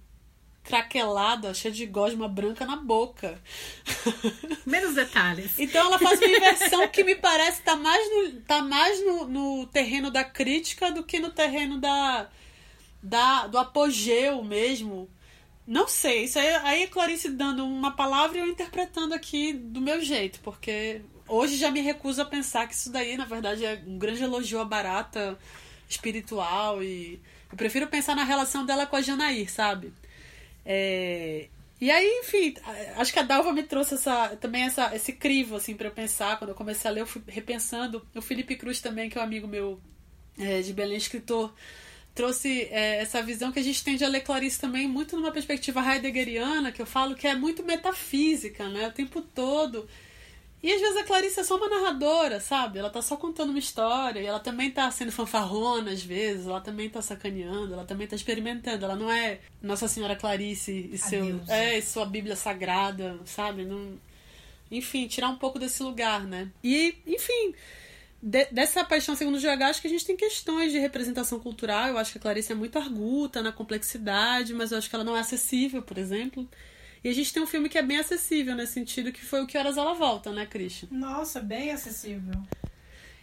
craquelada, 0.62 1.54
cheia 1.54 1.72
de 1.72 1.86
gosma 1.86 2.28
branca 2.28 2.66
na 2.66 2.76
boca. 2.76 3.42
Menos 4.66 4.94
detalhes. 4.94 5.58
Então 5.58 5.86
ela 5.86 5.98
faz 5.98 6.20
uma 6.20 6.28
inversão 6.28 6.86
que 6.88 7.02
me 7.02 7.14
parece 7.14 7.62
tá 7.62 7.76
mais 7.76 8.10
no, 8.10 8.40
tá 8.42 8.62
mais 8.62 9.04
no, 9.04 9.26
no 9.26 9.66
terreno 9.66 10.10
da 10.10 10.22
crítica 10.22 10.92
do 10.92 11.02
que 11.02 11.18
no 11.18 11.30
terreno 11.30 11.78
da, 11.78 12.28
da 13.02 13.46
do 13.46 13.58
apogeu 13.58 14.44
mesmo 14.44 15.08
não 15.66 15.88
sei, 15.88 16.24
isso 16.24 16.38
aí, 16.38 16.48
aí 16.56 16.82
é 16.82 16.86
Clarice 16.86 17.30
dando 17.30 17.64
uma 17.64 17.92
palavra 17.92 18.36
e 18.36 18.40
eu 18.40 18.48
interpretando 18.48 19.14
aqui 19.14 19.52
do 19.52 19.80
meu 19.80 20.02
jeito, 20.02 20.40
porque 20.40 21.00
hoje 21.26 21.56
já 21.56 21.70
me 21.70 21.80
recuso 21.80 22.20
a 22.20 22.24
pensar 22.24 22.66
que 22.68 22.74
isso 22.74 22.92
daí, 22.92 23.16
na 23.16 23.24
verdade, 23.24 23.64
é 23.64 23.82
um 23.86 23.98
grande 23.98 24.22
elogio 24.22 24.60
à 24.60 24.64
barata 24.64 25.38
espiritual 25.88 26.82
e 26.82 27.20
eu 27.50 27.56
prefiro 27.56 27.86
pensar 27.86 28.14
na 28.14 28.24
relação 28.24 28.66
dela 28.66 28.86
com 28.86 28.96
a 28.96 29.00
Janair, 29.00 29.50
sabe? 29.50 29.92
É... 30.66 31.48
E 31.80 31.90
aí, 31.90 32.20
enfim, 32.22 32.54
acho 32.96 33.12
que 33.12 33.18
a 33.18 33.22
Dalva 33.22 33.52
me 33.52 33.62
trouxe 33.62 33.94
essa, 33.94 34.36
também 34.36 34.62
essa, 34.62 34.94
esse 34.94 35.12
crivo, 35.12 35.56
assim, 35.56 35.74
para 35.74 35.88
eu 35.88 35.92
pensar. 35.92 36.38
Quando 36.38 36.50
eu 36.50 36.54
comecei 36.54 36.90
a 36.90 36.94
ler, 36.94 37.00
eu 37.00 37.06
fui 37.06 37.22
repensando. 37.26 38.06
O 38.14 38.22
Felipe 38.22 38.56
Cruz 38.56 38.80
também, 38.80 39.10
que 39.10 39.18
é 39.18 39.20
um 39.20 39.24
amigo 39.24 39.46
meu 39.46 39.80
é, 40.38 40.62
de 40.62 40.72
Belém, 40.72 40.96
escritor, 40.96 41.52
trouxe 42.14 42.68
é, 42.70 43.00
essa 43.02 43.20
visão 43.22 43.50
que 43.50 43.58
a 43.58 43.62
gente 43.62 43.82
tende 43.82 44.04
a 44.04 44.08
ler 44.08 44.20
Clarice 44.20 44.60
também 44.60 44.86
muito 44.86 45.16
numa 45.16 45.32
perspectiva 45.32 45.80
heideggeriana, 45.80 46.70
que 46.70 46.80
eu 46.80 46.86
falo 46.86 47.14
que 47.14 47.26
é 47.26 47.34
muito 47.34 47.62
metafísica, 47.64 48.68
né? 48.68 48.88
O 48.88 48.92
tempo 48.92 49.20
todo. 49.20 49.88
E 50.62 50.72
às 50.72 50.80
vezes 50.80 50.96
a 50.96 51.04
Clarice 51.04 51.40
é 51.40 51.44
só 51.44 51.56
uma 51.56 51.68
narradora, 51.68 52.40
sabe? 52.40 52.78
Ela 52.78 52.88
tá 52.88 53.02
só 53.02 53.18
contando 53.18 53.50
uma 53.50 53.58
história, 53.58 54.20
e 54.20 54.24
ela 54.24 54.40
também 54.40 54.70
tá 54.70 54.90
sendo 54.90 55.12
fanfarrona 55.12 55.90
às 55.90 56.02
vezes, 56.02 56.46
ela 56.46 56.60
também 56.60 56.88
tá 56.88 57.02
sacaneando, 57.02 57.74
ela 57.74 57.84
também 57.84 58.06
tá 58.06 58.16
experimentando. 58.16 58.82
Ela 58.82 58.96
não 58.96 59.10
é 59.10 59.40
Nossa 59.60 59.88
Senhora 59.88 60.16
Clarice 60.16 60.88
e, 60.90 60.96
seu, 60.96 61.38
é, 61.48 61.76
e 61.76 61.82
sua 61.82 62.06
Bíblia 62.06 62.36
Sagrada, 62.36 63.18
sabe? 63.26 63.64
Não... 63.64 63.98
Enfim, 64.70 65.06
tirar 65.06 65.28
um 65.28 65.36
pouco 65.36 65.58
desse 65.58 65.82
lugar, 65.82 66.24
né? 66.24 66.48
E, 66.62 66.94
enfim, 67.06 67.54
de, 68.26 68.46
dessa 68.46 68.82
paixão 68.82 69.14
segundo 69.14 69.36
o 69.36 69.38
GH, 69.38 69.62
acho 69.64 69.82
que 69.82 69.86
a 69.86 69.90
gente 69.90 70.06
tem 70.06 70.16
questões 70.16 70.72
de 70.72 70.78
representação 70.78 71.38
cultural. 71.38 71.88
Eu 71.88 71.98
acho 71.98 72.10
que 72.10 72.16
a 72.16 72.20
Clarice 72.22 72.52
é 72.52 72.54
muito 72.54 72.78
arguta 72.78 73.42
na 73.42 73.52
complexidade, 73.52 74.54
mas 74.54 74.72
eu 74.72 74.78
acho 74.78 74.88
que 74.88 74.96
ela 74.96 75.04
não 75.04 75.14
é 75.14 75.20
acessível, 75.20 75.82
por 75.82 75.98
exemplo. 75.98 76.48
E 77.04 77.08
a 77.10 77.12
gente 77.12 77.30
tem 77.34 77.42
um 77.42 77.46
filme 77.46 77.68
que 77.68 77.76
é 77.76 77.82
bem 77.82 77.98
acessível 77.98 78.54
nesse 78.54 78.72
sentido, 78.72 79.12
que 79.12 79.22
foi 79.22 79.42
o 79.42 79.46
Que 79.46 79.58
Horas 79.58 79.76
Ela 79.76 79.92
Volta, 79.92 80.32
né, 80.32 80.46
Christian? 80.46 80.88
Nossa, 80.90 81.38
bem 81.38 81.70
acessível. 81.70 82.32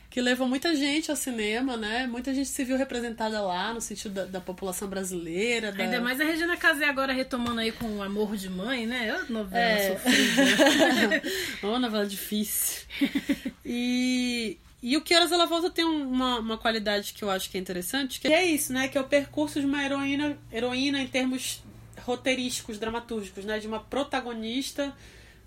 Que 0.07 0.21
levou 0.21 0.47
muita 0.47 0.75
gente 0.75 1.09
ao 1.09 1.17
cinema, 1.17 1.75
né? 1.75 2.05
Muita 2.05 2.31
gente 2.31 2.49
se 2.49 2.63
viu 2.63 2.77
representada 2.77 3.41
lá, 3.41 3.73
no 3.73 3.81
sentido 3.81 4.13
da, 4.13 4.25
da 4.25 4.41
população 4.41 4.87
brasileira. 4.87 5.71
Da... 5.71 5.83
Ainda 5.83 5.99
mais 5.99 6.21
a 6.21 6.25
Regina 6.25 6.55
Casé 6.57 6.85
agora 6.85 7.11
retomando 7.11 7.59
aí 7.59 7.71
com 7.71 7.87
o 7.87 8.03
Amor 8.03 8.35
de 8.35 8.51
Mãe, 8.51 8.85
né? 8.85 9.15
Ô, 9.15 9.33
novela 9.33 9.63
é. 9.63 9.93
sofrida. 9.93 11.21
Ô, 11.67 11.79
novela 11.79 12.05
difícil. 12.05 12.85
E, 13.65 14.59
e 14.81 14.97
o 14.97 15.01
Que 15.01 15.15
Horas 15.15 15.31
Ela 15.31 15.45
Volta 15.45 15.69
tem 15.69 15.85
uma, 15.85 16.39
uma 16.39 16.57
qualidade 16.57 17.13
que 17.13 17.23
eu 17.23 17.29
acho 17.29 17.49
que 17.49 17.57
é 17.57 17.61
interessante, 17.61 18.19
que 18.19 18.27
é 18.27 18.45
isso, 18.45 18.73
né? 18.73 18.87
Que 18.87 18.97
é 18.97 19.01
o 19.01 19.07
percurso 19.07 19.59
de 19.59 19.65
uma 19.65 19.83
heroína, 19.83 20.37
heroína 20.51 21.01
em 21.01 21.07
termos 21.07 21.61
roteirísticos, 21.99 22.79
dramatúrgicos, 22.79 23.45
né? 23.45 23.59
De 23.59 23.67
uma 23.67 23.79
protagonista 23.79 24.95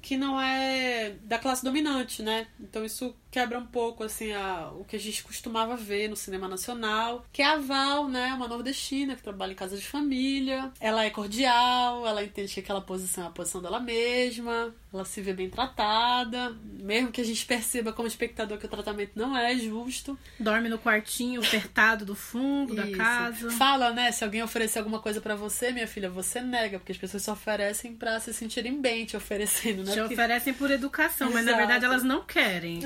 que 0.01 0.17
não 0.17 0.41
é 0.41 1.15
da 1.25 1.39
classe 1.39 1.65
dominante, 1.65 2.23
né? 2.23 2.47
Então 2.61 2.85
isso 2.85 3.15
quebra 3.35 3.59
um 3.59 3.67
pouco 3.67 4.05
assim 4.05 4.33
a, 4.33 4.71
o 4.79 4.85
que 4.85 4.95
a 4.95 5.01
gente 5.01 5.25
costumava 5.25 5.75
ver 5.75 6.07
no 6.07 6.15
cinema 6.15 6.47
nacional, 6.47 7.27
que 7.33 7.43
é 7.43 7.47
a 7.47 7.57
Val, 7.57 8.07
né, 8.07 8.33
uma 8.33 8.47
nordestina 8.47 9.17
que 9.17 9.23
trabalha 9.25 9.51
em 9.51 9.57
casa 9.57 9.77
de 9.77 9.85
família. 9.85 10.71
Ela 10.79 11.05
é 11.05 11.11
cordial, 11.11 12.07
ela 12.07 12.23
entende 12.23 12.55
que 12.55 12.61
aquela 12.61 12.81
posição 12.81 13.25
é 13.25 13.27
a 13.27 13.31
posição 13.31 13.61
dela 13.61 13.81
mesma, 13.81 14.73
ela 14.93 15.05
se 15.05 15.21
vê 15.21 15.33
bem 15.33 15.51
tratada, 15.51 16.57
mesmo 16.63 17.11
que 17.11 17.21
a 17.21 17.25
gente 17.25 17.45
perceba 17.45 17.93
como 17.93 18.07
espectador 18.07 18.57
que 18.57 18.67
o 18.67 18.69
tratamento 18.69 19.11
não 19.17 19.37
é 19.37 19.57
justo. 19.57 20.17
Dorme 20.39 20.69
no 20.69 20.79
quartinho 20.79 21.43
apertado 21.45 22.05
do 22.05 22.15
fundo 22.15 22.73
Isso. 22.73 22.87
da 22.89 22.97
casa. 22.97 23.51
Fala, 23.51 23.91
né, 23.91 24.13
se 24.13 24.23
alguém 24.23 24.45
oferecer 24.45 24.79
alguma 24.79 25.01
coisa 25.01 25.21
para 25.21 25.35
você, 25.35 25.73
minha 25.73 25.89
filha, 25.89 26.09
você 26.09 26.41
nega, 26.41 26.79
porque 26.79 26.93
as 26.93 26.99
pessoas 26.99 27.25
só 27.25 27.33
oferecem 27.33 27.97
para 27.97 28.21
se 28.21 28.33
sentirem 28.33 28.81
bem 28.81 29.05
te 29.05 29.17
oferecendo, 29.17 29.83
né? 29.83 29.93
Te 29.93 29.99
porque... 29.99 30.15
oferecem 30.15 30.55
por 30.55 30.71
educação, 30.71 31.27
Exato. 31.27 31.33
mas 31.33 31.45
na 31.45 31.57
verdade 31.57 31.85
elas 31.85 32.05
não 32.05 32.23
querem. 32.23 32.79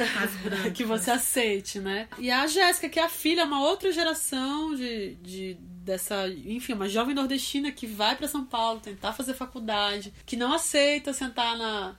Que 0.75 0.85
você 0.85 1.11
aceite, 1.11 1.79
né? 1.79 2.09
E 2.19 2.31
a 2.31 2.47
Jéssica, 2.47 2.89
que 2.89 2.99
é 2.99 3.05
a 3.05 3.09
filha, 3.09 3.45
uma 3.45 3.63
outra 3.63 3.93
geração 3.93 4.75
de, 4.75 5.15
de 5.17 5.55
dessa, 5.61 6.29
enfim, 6.29 6.75
uma 6.75 6.89
jovem 6.89 7.15
nordestina 7.15 7.73
que 7.73 7.87
vai 7.87 8.15
para 8.15 8.29
São 8.29 8.45
Paulo 8.45 8.81
tentar 8.81 9.13
fazer 9.13 9.35
faculdade, 9.35 10.13
que 10.27 10.37
não 10.37 10.53
aceita 10.53 11.13
sentar 11.13 11.57
na 11.57 11.97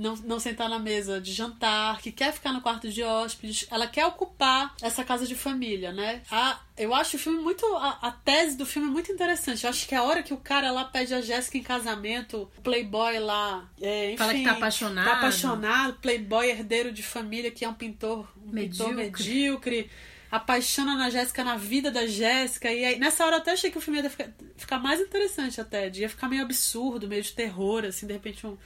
não, 0.00 0.16
não 0.16 0.40
sentar 0.40 0.66
na 0.66 0.78
mesa 0.78 1.20
de 1.20 1.30
jantar, 1.30 2.00
que 2.00 2.10
quer 2.10 2.32
ficar 2.32 2.52
no 2.52 2.62
quarto 2.62 2.88
de 2.88 3.02
hóspedes, 3.02 3.66
ela 3.70 3.86
quer 3.86 4.06
ocupar 4.06 4.74
essa 4.80 5.04
casa 5.04 5.26
de 5.26 5.34
família, 5.34 5.92
né? 5.92 6.22
A, 6.30 6.58
eu 6.76 6.94
acho 6.94 7.16
o 7.16 7.18
filme 7.18 7.38
muito. 7.38 7.66
A, 7.76 7.98
a, 8.00 8.10
tese 8.10 8.56
do 8.56 8.64
filme 8.64 8.88
é 8.88 8.90
muito 8.90 9.12
interessante. 9.12 9.64
Eu 9.64 9.70
acho 9.70 9.86
que 9.86 9.94
a 9.94 10.02
hora 10.02 10.22
que 10.22 10.32
o 10.32 10.38
cara 10.38 10.70
lá 10.70 10.86
pede 10.86 11.12
a 11.12 11.20
Jéssica 11.20 11.58
em 11.58 11.62
casamento, 11.62 12.50
o 12.56 12.62
playboy 12.62 13.18
lá. 13.18 13.68
É, 13.78 14.06
enfim, 14.06 14.16
Fala 14.16 14.34
que 14.34 14.44
tá 14.44 14.52
apaixonado. 14.52 15.04
Tá 15.04 15.12
apaixonado, 15.18 15.98
playboy 16.00 16.48
herdeiro 16.48 16.90
de 16.90 17.02
família, 17.02 17.50
que 17.50 17.62
é 17.62 17.68
um 17.68 17.74
pintor, 17.74 18.26
um 18.42 18.50
medíocre. 18.50 18.94
pintor 18.94 18.94
medíocre 18.94 19.90
apaixona 20.30 20.96
na 20.96 21.10
Jéssica, 21.10 21.44
na 21.44 21.56
vida 21.56 21.90
da 21.90 22.06
Jéssica. 22.06 22.72
E 22.72 22.84
aí, 22.86 22.98
nessa 22.98 23.26
hora 23.26 23.36
eu 23.36 23.40
até 23.40 23.50
achei 23.50 23.70
que 23.70 23.76
o 23.76 23.80
filme 23.82 24.00
ia 24.00 24.08
ficar, 24.08 24.30
ficar 24.56 24.78
mais 24.78 24.98
interessante 24.98 25.60
até. 25.60 25.90
Ia 25.90 26.08
ficar 26.08 26.28
meio 26.28 26.42
absurdo, 26.42 27.06
meio 27.06 27.22
de 27.22 27.32
terror, 27.32 27.84
assim, 27.84 28.06
de 28.06 28.14
repente 28.14 28.46
um 28.46 28.56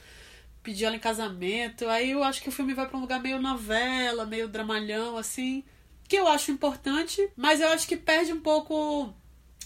pedir 0.65 0.85
ela 0.85 0.95
em 0.95 0.99
casamento. 0.99 1.87
Aí 1.87 2.11
eu 2.11 2.23
acho 2.23 2.41
que 2.41 2.49
o 2.49 2.51
filme 2.51 2.73
vai 2.73 2.87
pra 2.87 2.97
um 2.97 3.01
lugar 3.01 3.21
meio 3.21 3.39
novela, 3.39 4.25
meio 4.25 4.47
dramalhão, 4.47 5.15
assim. 5.15 5.63
Que 6.07 6.17
eu 6.17 6.27
acho 6.27 6.51
importante, 6.51 7.29
mas 7.35 7.61
eu 7.61 7.69
acho 7.69 7.87
que 7.87 7.95
perde 7.95 8.33
um 8.33 8.41
pouco 8.41 9.13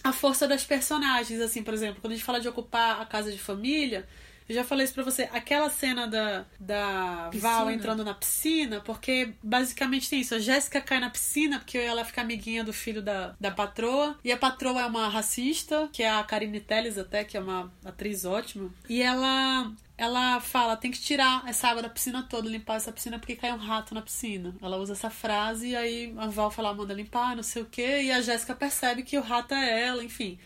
a 0.03 0.13
força 0.13 0.47
das 0.47 0.63
personagens, 0.63 1.41
assim, 1.41 1.63
por 1.63 1.73
exemplo, 1.73 1.99
quando 2.01 2.13
a 2.13 2.15
gente 2.15 2.25
fala 2.25 2.39
de 2.39 2.47
ocupar 2.47 3.01
a 3.01 3.05
casa 3.05 3.31
de 3.31 3.37
família, 3.37 4.07
eu 4.47 4.55
já 4.55 4.63
falei 4.63 4.85
isso 4.85 4.95
pra 4.95 5.03
você, 5.03 5.29
aquela 5.31 5.69
cena 5.69 6.07
da, 6.07 6.45
da 6.59 7.29
Val 7.35 7.69
entrando 7.69 8.03
na 8.03 8.15
piscina, 8.15 8.81
porque 8.81 9.33
basicamente 9.43 10.09
tem 10.09 10.21
isso, 10.21 10.33
a 10.33 10.39
Jéssica 10.39 10.81
cai 10.81 10.99
na 10.99 11.09
piscina 11.09 11.59
porque 11.59 11.77
ela 11.77 12.03
fica 12.03 12.21
amiguinha 12.21 12.63
do 12.63 12.73
filho 12.73 13.01
da, 13.01 13.35
da 13.39 13.51
patroa, 13.51 14.17
e 14.23 14.31
a 14.31 14.37
patroa 14.37 14.81
é 14.81 14.85
uma 14.85 15.07
racista, 15.07 15.87
que 15.93 16.01
é 16.01 16.09
a 16.09 16.23
Karine 16.23 16.59
Telles 16.59 16.97
até, 16.97 17.23
que 17.23 17.37
é 17.37 17.39
uma 17.39 17.71
atriz 17.85 18.25
ótima, 18.25 18.73
e 18.87 19.01
ela 19.01 19.71
ela 19.99 20.39
fala, 20.39 20.77
tem 20.77 20.89
que 20.89 20.97
tirar 20.97 21.43
essa 21.45 21.67
água 21.67 21.81
da 21.81 21.89
piscina 21.89 22.23
toda, 22.23 22.47
limpar 22.47 22.77
essa 22.77 22.89
piscina 22.89 23.19
porque 23.19 23.35
cai 23.35 23.51
um 23.51 23.57
rato 23.57 23.93
na 23.93 24.01
piscina. 24.01 24.55
Ela 24.61 24.77
usa 24.77 24.93
essa 24.93 25.09
frase 25.09 25.67
e 25.67 25.75
aí 25.75 26.13
a 26.17 26.27
Val 26.27 26.49
fala, 26.49 26.73
manda 26.73 26.93
limpar, 26.93 27.35
não 27.35 27.43
sei 27.43 27.63
o 27.63 27.65
que, 27.65 28.03
e 28.03 28.09
a 28.09 28.21
Jéssica 28.21 28.55
percebe 28.55 29.03
que 29.03 29.17
o 29.17 29.21
rato 29.21 29.53
é 29.53 29.87
ela, 29.87 30.01
enfim. 30.01 30.39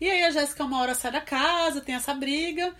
E 0.00 0.08
aí 0.08 0.24
a 0.24 0.30
Jéssica 0.30 0.64
uma 0.64 0.80
hora 0.80 0.94
sai 0.94 1.12
da 1.12 1.20
casa, 1.20 1.82
tem 1.82 1.94
essa 1.94 2.14
briga, 2.14 2.74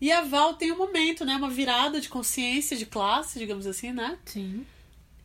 e 0.00 0.10
a 0.10 0.22
Val 0.22 0.54
tem 0.54 0.72
um 0.72 0.78
momento, 0.78 1.26
né, 1.26 1.36
uma 1.36 1.50
virada 1.50 2.00
de 2.00 2.08
consciência, 2.08 2.74
de 2.74 2.86
classe, 2.86 3.38
digamos 3.38 3.66
assim, 3.66 3.92
né? 3.92 4.16
Sim. 4.24 4.66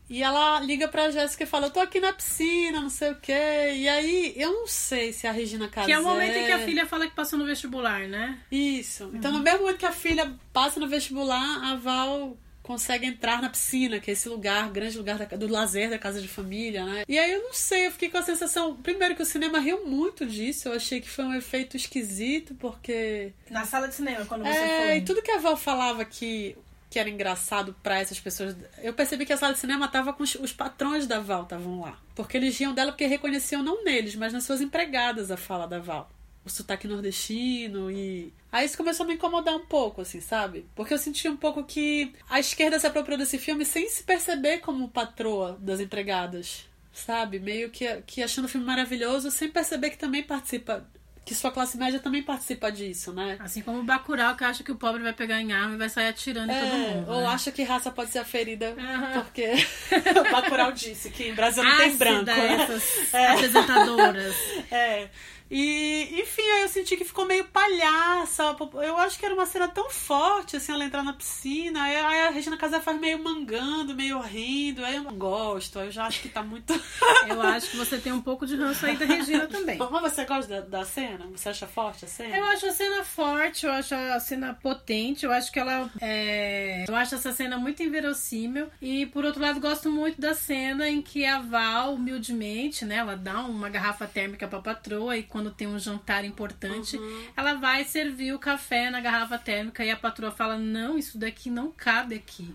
E 0.10 0.22
ela 0.22 0.60
liga 0.60 0.88
pra 0.88 1.10
Jéssica 1.10 1.43
e 1.43 1.47
fala, 1.47 1.68
eu 1.68 1.72
tô 1.72 1.80
aqui 1.80 1.99
na 1.99 2.14
piscina, 2.14 2.80
não 2.82 2.89
sei 2.89 3.12
o 3.12 3.16
quê. 3.16 3.32
E 3.76 3.88
aí, 3.88 4.34
eu 4.36 4.51
não 4.51 4.68
sei 4.68 5.12
se 5.14 5.26
a 5.26 5.32
Regina 5.32 5.68
Casé... 5.68 5.88
Que 5.88 5.93
é 5.93 5.99
o 5.99 6.04
momento 6.04 6.36
em 6.38 6.45
que 6.45 6.51
a 6.51 6.60
filha 6.60 6.86
fala 6.86 7.08
que 7.08 7.16
passou 7.16 7.39
no 7.39 7.45
vestibular, 7.45 8.08
né? 8.08 8.38
Isso. 8.51 9.10
Então, 9.14 9.32
no 9.32 9.39
mesmo 9.39 9.62
momento 9.62 9.78
que 9.80 9.86
a 9.86 9.91
filha 9.91 10.32
passa 10.51 10.80
no 10.80 10.88
vestibular, 10.88 11.64
a 11.72 11.76
Val 11.76 12.38
consegue 12.62 13.06
entrar 13.06 13.41
na 13.41 13.49
piscina, 13.49 13.99
que 13.99 14.10
é 14.10 14.14
esse 14.14 14.30
lugar, 14.30 14.70
grande 14.72 14.97
lugar 14.97 15.18
da- 15.18 15.36
do 15.36 15.47
lazer 15.47 15.89
da 15.89 15.99
casa 15.99 16.22
de 16.22 16.30
família, 16.30 16.86
né? 16.86 17.04
E 17.10 17.20
aí 17.20 17.34
eu 17.34 17.41
não 17.43 17.54
sei, 17.54 17.88
eu 17.88 17.91
fiquei 17.91 18.10
com 18.10 18.18
a 18.18 18.22
sensação, 18.22 18.76
primeiro 18.78 19.16
que 19.18 19.22
o 19.22 19.26
cinema 19.26 19.60
riu 19.60 19.86
muito 19.86 20.26
disso, 20.26 20.70
eu 20.70 20.74
achei 20.74 21.01
que 21.01 21.10
foi 21.10 21.26
um 21.26 21.34
efeito 21.34 21.76
esquisito, 21.76 22.56
porque 22.56 23.34
Na 23.49 23.66
sala 23.66 23.89
de 23.89 23.95
cinema, 23.95 24.26
quando 24.26 24.43
você 24.43 24.49
é, 24.58 24.86
foi. 24.88 24.97
e 24.97 25.01
tudo 25.01 25.22
que 25.22 25.32
a 25.32 25.39
Val 25.39 25.58
falava 25.58 26.06
que, 26.06 26.56
que 26.93 26.99
era 26.99 27.09
engraçado 27.09 27.75
pra 27.81 27.99
essas 27.99 28.19
pessoas. 28.19 28.55
Eu 28.83 28.93
percebi 28.93 29.25
que 29.25 29.33
a 29.33 29.37
sala 29.37 29.53
de 29.53 29.59
cinema 29.59 29.87
tava 29.87 30.13
com 30.13 30.21
os, 30.21 30.35
os 30.35 30.53
patrões 30.53 31.07
da 31.07 31.19
Val, 31.19 31.41
estavam 31.41 31.81
lá. 31.81 31.97
Porque 32.13 32.37
eles 32.37 32.55
riam 32.55 32.71
dela 32.71 32.91
porque 32.91 33.07
reconheciam 33.07 33.63
não 33.63 33.83
neles, 33.83 34.13
mas 34.15 34.31
nas 34.31 34.43
suas 34.43 34.61
empregadas 34.61 35.31
a 35.31 35.35
fala 35.35 35.65
da 35.67 35.79
Val. 35.79 36.07
O 36.45 36.49
sotaque 36.51 36.87
nordestino 36.87 37.89
e. 37.89 38.31
Aí 38.51 38.67
isso 38.67 38.77
começou 38.77 39.05
a 39.05 39.07
me 39.07 39.15
incomodar 39.15 39.55
um 39.55 39.65
pouco, 39.65 40.01
assim, 40.01 40.21
sabe? 40.21 40.67
Porque 40.75 40.93
eu 40.93 40.99
senti 40.99 41.27
um 41.27 41.35
pouco 41.35 41.63
que 41.63 42.13
a 42.29 42.39
esquerda 42.39 42.77
se 42.77 42.85
apropriou 42.85 43.17
desse 43.17 43.39
filme 43.39 43.65
sem 43.65 43.89
se 43.89 44.03
perceber 44.03 44.59
como 44.59 44.87
patroa 44.87 45.57
das 45.59 45.79
empregadas. 45.79 46.69
Sabe? 46.93 47.39
Meio 47.39 47.71
que, 47.71 47.87
que 48.05 48.21
achando 48.21 48.45
o 48.45 48.47
filme 48.47 48.67
maravilhoso 48.67 49.31
sem 49.31 49.49
perceber 49.49 49.89
que 49.89 49.97
também 49.97 50.21
participa. 50.21 50.87
Que 51.26 51.34
sua 51.34 51.51
classe 51.51 51.78
média 51.78 51.99
também 52.01 52.21
participa 52.21 52.69
disso, 52.69 53.13
né? 53.13 53.38
Assim 53.39 53.61
como 53.61 53.80
o 53.80 53.84
Bacurau, 53.84 54.36
que 54.36 54.43
acha 54.43 54.61
que 54.61 54.71
o 54.71 54.76
pobre 54.76 55.01
vai 55.01 55.13
pegar 55.13 55.39
em 55.39 55.53
arma 55.53 55.76
e 55.76 55.78
vai 55.78 55.88
sair 55.88 56.07
atirando 56.09 56.51
em 56.51 56.59
todo 56.59 56.65
É, 56.76 56.78
mundo. 56.95 57.11
ou 57.11 57.21
né? 57.21 57.28
acha 57.28 57.49
que 57.49 57.63
raça 57.63 57.89
pode 57.91 58.11
ser 58.11 58.19
aferida 58.19 58.76
Aham. 58.78 59.21
porque 59.24 59.53
o 60.19 60.32
Bacurau 60.32 60.71
disse 60.74 61.09
que 61.09 61.30
em 61.30 61.34
Brasil 61.34 61.63
não 61.63 61.78
tem 61.78 61.88
Ácida, 61.88 62.05
branco. 62.05 62.26
né? 62.26 62.53
essas 62.63 63.13
É. 63.13 63.28
apresentadoras. 63.30 64.36
É. 64.69 65.09
E, 65.49 66.19
enfim, 66.21 66.41
aí 66.41 66.61
eu 66.63 66.67
senti 66.69 66.97
que 66.97 67.05
ficou 67.05 67.25
meio 67.25 67.45
palhaça. 67.45 68.55
Eu 68.83 68.97
acho 68.97 69.19
que 69.19 69.25
era 69.25 69.33
uma 69.35 69.45
cena 69.45 69.67
tão 69.67 69.89
forte, 69.89 70.57
assim, 70.57 70.71
ela 70.71 70.83
entrar 70.83 71.03
na 71.03 71.13
piscina. 71.13 71.83
Aí, 71.83 71.95
aí 71.95 72.21
a 72.21 72.29
Regina 72.31 72.57
Casé 72.57 72.79
faz 72.79 72.99
meio 72.99 73.23
mangando, 73.23 73.95
meio 73.95 74.19
rindo. 74.19 74.83
Aí 74.83 74.95
eu 74.95 75.03
não 75.03 75.13
gosto. 75.13 75.79
Eu 75.79 75.91
já 75.91 76.05
acho 76.05 76.21
que 76.21 76.29
tá 76.29 76.41
muito. 76.41 76.73
Eu 77.27 77.41
acho 77.41 77.71
que 77.71 77.77
você 77.77 77.97
tem 77.97 78.11
um 78.11 78.21
pouco 78.21 78.45
de 78.45 78.55
ranço 78.55 78.85
aí 78.85 78.97
da 78.97 79.05
Regina 79.05 79.47
também. 79.47 79.77
Mas 79.77 80.01
você 80.01 80.25
gosta 80.25 80.61
da, 80.61 80.79
da 80.79 80.85
cena? 80.85 81.25
Você 81.35 81.49
acha 81.49 81.67
forte 81.67 82.05
a 82.05 82.07
cena? 82.07 82.37
Eu 82.37 82.45
acho 82.45 82.65
a 82.65 82.71
cena 82.71 83.03
forte, 83.03 83.65
eu 83.65 83.71
acho 83.71 83.95
a 83.95 84.19
cena 84.19 84.53
potente, 84.61 85.25
eu 85.25 85.31
acho 85.31 85.51
que 85.51 85.59
ela. 85.59 85.89
é, 86.01 86.85
Eu 86.87 86.95
acho 86.95 87.15
essa 87.15 87.31
cena 87.31 87.57
muito 87.57 87.81
inverossímil. 87.81 88.67
E 88.81 89.05
por 89.07 89.23
outro 89.25 89.41
lado, 89.41 89.59
gosto 89.59 89.89
muito 89.89 90.19
da 90.19 90.33
cena 90.33 90.89
em 90.89 91.01
que 91.01 91.25
a 91.25 91.39
Val, 91.39 91.93
humildemente, 91.95 92.85
né? 92.85 92.97
Ela 92.97 93.15
dá 93.15 93.39
uma 93.41 93.69
garrafa 93.69 94.05
térmica 94.07 94.47
pra 94.47 94.59
patroa 94.59 95.15
e 95.17 95.23
quando 95.23 95.42
tem 95.51 95.67
um 95.67 95.79
jantar 95.79 96.25
importante, 96.25 96.99
ela 97.35 97.53
vai 97.55 97.83
servir 97.83 98.33
o 98.33 98.39
café 98.39 98.89
na 98.89 98.99
garrafa 98.99 99.37
térmica 99.37 99.83
e 99.83 99.91
a 99.91 99.97
patroa 99.97 100.31
fala: 100.31 100.57
Não, 100.57 100.97
isso 100.97 101.17
daqui 101.17 101.49
não 101.49 101.71
cabe 101.71 102.15
aqui. 102.15 102.53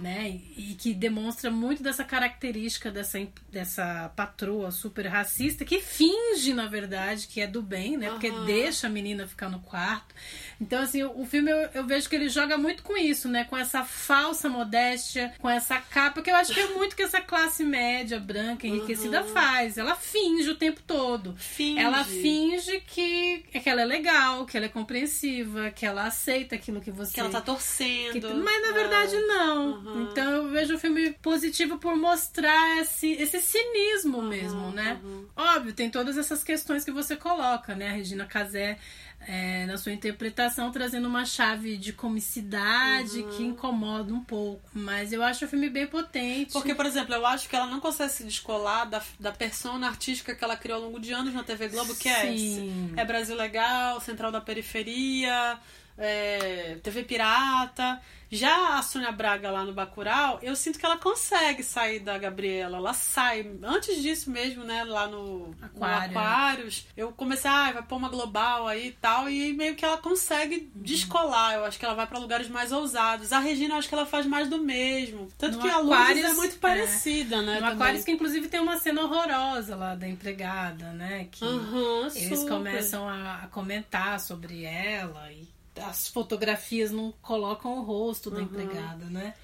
Né? 0.00 0.40
E 0.56 0.74
que 0.78 0.94
demonstra 0.94 1.50
muito 1.50 1.82
dessa 1.82 2.04
característica 2.04 2.90
dessa, 2.90 3.18
dessa 3.50 4.12
patroa 4.14 4.70
super 4.70 5.06
racista 5.06 5.64
que 5.64 5.80
finge, 5.80 6.52
na 6.54 6.66
verdade, 6.66 7.26
que 7.26 7.40
é 7.40 7.46
do 7.46 7.62
bem, 7.62 7.96
né? 7.96 8.10
Porque 8.10 8.28
Aham. 8.28 8.44
deixa 8.44 8.86
a 8.86 8.90
menina 8.90 9.26
ficar 9.26 9.48
no 9.48 9.60
quarto. 9.60 10.14
Então, 10.60 10.82
assim, 10.82 11.02
o, 11.02 11.20
o 11.20 11.26
filme 11.26 11.50
eu, 11.50 11.68
eu 11.74 11.86
vejo 11.86 12.08
que 12.08 12.16
ele 12.16 12.28
joga 12.28 12.56
muito 12.56 12.82
com 12.82 12.96
isso, 12.96 13.28
né? 13.28 13.44
Com 13.44 13.56
essa 13.56 13.84
falsa 13.84 14.48
modéstia, 14.48 15.32
com 15.38 15.48
essa 15.48 15.78
capa, 15.80 16.22
que 16.22 16.30
eu 16.30 16.36
acho 16.36 16.52
que 16.52 16.60
é 16.60 16.68
muito 16.68 16.96
que 16.96 17.02
essa 17.02 17.20
classe 17.20 17.64
média, 17.64 18.18
branca, 18.18 18.66
enriquecida 18.66 19.22
faz. 19.24 19.78
Ela 19.78 19.94
finge 19.94 20.50
o 20.50 20.56
tempo 20.56 20.80
todo. 20.86 21.34
Finge. 21.36 21.80
Ela 21.80 22.04
finge 22.06 22.80
que, 22.86 23.38
que 23.60 23.68
ela 23.68 23.82
é 23.82 23.84
legal, 23.84 24.46
que 24.46 24.56
ela 24.56 24.66
é 24.66 24.68
compreensiva, 24.68 25.70
que 25.70 25.84
ela 25.84 26.04
aceita 26.06 26.54
aquilo 26.54 26.80
que 26.80 26.90
você 26.90 27.12
Que 27.14 27.20
ela 27.20 27.28
tá 27.30 27.40
torcendo. 27.40 28.12
que- 28.12 28.20
mas 28.34 28.62
na 28.62 28.72
verdade 28.72 29.16
não. 29.22 30.02
Então 30.10 30.30
eu 30.30 30.48
vejo 30.48 30.74
o 30.74 30.78
filme 30.78 31.12
positivo 31.22 31.78
por 31.78 31.96
mostrar 31.96 32.80
esse, 32.80 33.12
esse 33.12 33.40
cinismo 33.40 34.22
mesmo, 34.22 34.70
né? 34.70 35.00
Óbvio, 35.36 35.72
tem 35.72 35.90
todas 35.90 36.16
essas 36.16 36.42
questões 36.42 36.84
que 36.84 36.90
você 36.90 37.16
coloca, 37.16 37.74
né? 37.74 37.88
A 37.88 37.92
Regina 37.92 38.24
Casé, 38.26 38.78
é, 39.26 39.66
na 39.66 39.76
sua 39.76 39.92
interpretação, 39.92 40.70
trazendo 40.70 41.08
uma 41.08 41.24
chave 41.24 41.76
de 41.76 41.92
comicidade 41.92 43.24
que 43.36 43.42
incomoda 43.42 44.14
um 44.14 44.22
pouco. 44.22 44.70
Mas 44.72 45.12
eu 45.12 45.22
acho 45.22 45.44
o 45.44 45.48
filme 45.48 45.68
bem 45.68 45.86
potente. 45.86 46.52
Porque, 46.52 46.74
por 46.74 46.86
exemplo, 46.86 47.14
eu 47.14 47.26
acho 47.26 47.48
que 47.48 47.56
ela 47.56 47.66
não 47.66 47.80
consegue 47.80 48.12
se 48.12 48.24
descolar 48.24 48.84
da, 48.84 49.02
da 49.18 49.32
persona 49.32 49.88
artística 49.88 50.34
que 50.34 50.44
ela 50.44 50.56
criou 50.56 50.78
ao 50.78 50.84
longo 50.84 51.00
de 51.00 51.12
anos 51.12 51.34
na 51.34 51.42
TV 51.42 51.68
Globo, 51.68 51.94
que 51.96 52.08
é, 52.08 52.36
Sim. 52.36 52.92
é 52.96 53.04
Brasil 53.04 53.34
Legal, 53.36 54.00
Central 54.00 54.30
da 54.30 54.40
Periferia, 54.40 55.58
é, 55.98 56.76
TV 56.82 57.04
Pirata. 57.04 58.00
Já 58.28 58.76
a 58.76 58.82
Sônia 58.82 59.12
Braga 59.12 59.52
lá 59.52 59.62
no 59.62 59.72
Bacurau, 59.72 60.40
eu 60.42 60.56
sinto 60.56 60.80
que 60.80 60.84
ela 60.84 60.96
consegue 60.96 61.62
sair 61.62 62.00
da 62.00 62.18
Gabriela. 62.18 62.78
Ela 62.78 62.92
sai. 62.92 63.48
Antes 63.62 64.02
disso 64.02 64.30
mesmo, 64.30 64.64
né? 64.64 64.82
Lá 64.82 65.06
no, 65.06 65.54
Aquário. 65.62 66.12
no 66.12 66.18
Aquários, 66.18 66.86
eu 66.96 67.12
comecei, 67.12 67.48
ah, 67.48 67.70
vai 67.70 67.82
pôr 67.84 67.96
uma 67.96 68.08
global 68.08 68.66
aí 68.66 68.88
e 68.88 68.92
tal. 68.92 69.30
E 69.30 69.52
meio 69.52 69.76
que 69.76 69.84
ela 69.84 69.96
consegue 69.98 70.68
descolar. 70.74 71.54
Eu 71.54 71.64
acho 71.66 71.78
que 71.78 71.84
ela 71.84 71.94
vai 71.94 72.06
pra 72.06 72.18
lugares 72.18 72.48
mais 72.48 72.72
ousados. 72.72 73.32
A 73.32 73.38
Regina, 73.38 73.74
eu 73.74 73.78
acho 73.78 73.88
que 73.88 73.94
ela 73.94 74.06
faz 74.06 74.26
mais 74.26 74.48
do 74.48 74.58
mesmo. 74.58 75.28
Tanto 75.38 75.58
No 75.58 75.62
que 75.62 75.68
a 75.68 75.78
Lourdes 75.78 76.24
é 76.24 76.34
muito 76.34 76.56
é. 76.56 76.58
parecida, 76.58 77.42
né? 77.42 77.54
No 77.54 77.60
também. 77.60 77.74
Aquários, 77.74 78.04
que 78.04 78.10
inclusive 78.10 78.48
tem 78.48 78.58
uma 78.58 78.76
cena 78.78 79.02
horrorosa 79.02 79.76
lá 79.76 79.94
da 79.94 80.08
empregada, 80.08 80.92
né? 80.92 81.28
Que 81.30 81.44
Aham, 81.44 82.08
eles 82.12 82.40
super. 82.40 82.48
começam 82.48 83.08
a 83.08 83.46
comentar 83.52 84.18
sobre 84.18 84.64
ela 84.64 85.30
e 85.32 85.55
as 85.82 86.08
fotografias 86.08 86.90
não 86.90 87.12
colocam 87.22 87.78
o 87.78 87.82
rosto 87.82 88.30
da 88.30 88.38
Uhum. 88.38 88.44
empregada, 88.44 89.04
né? 89.06 89.34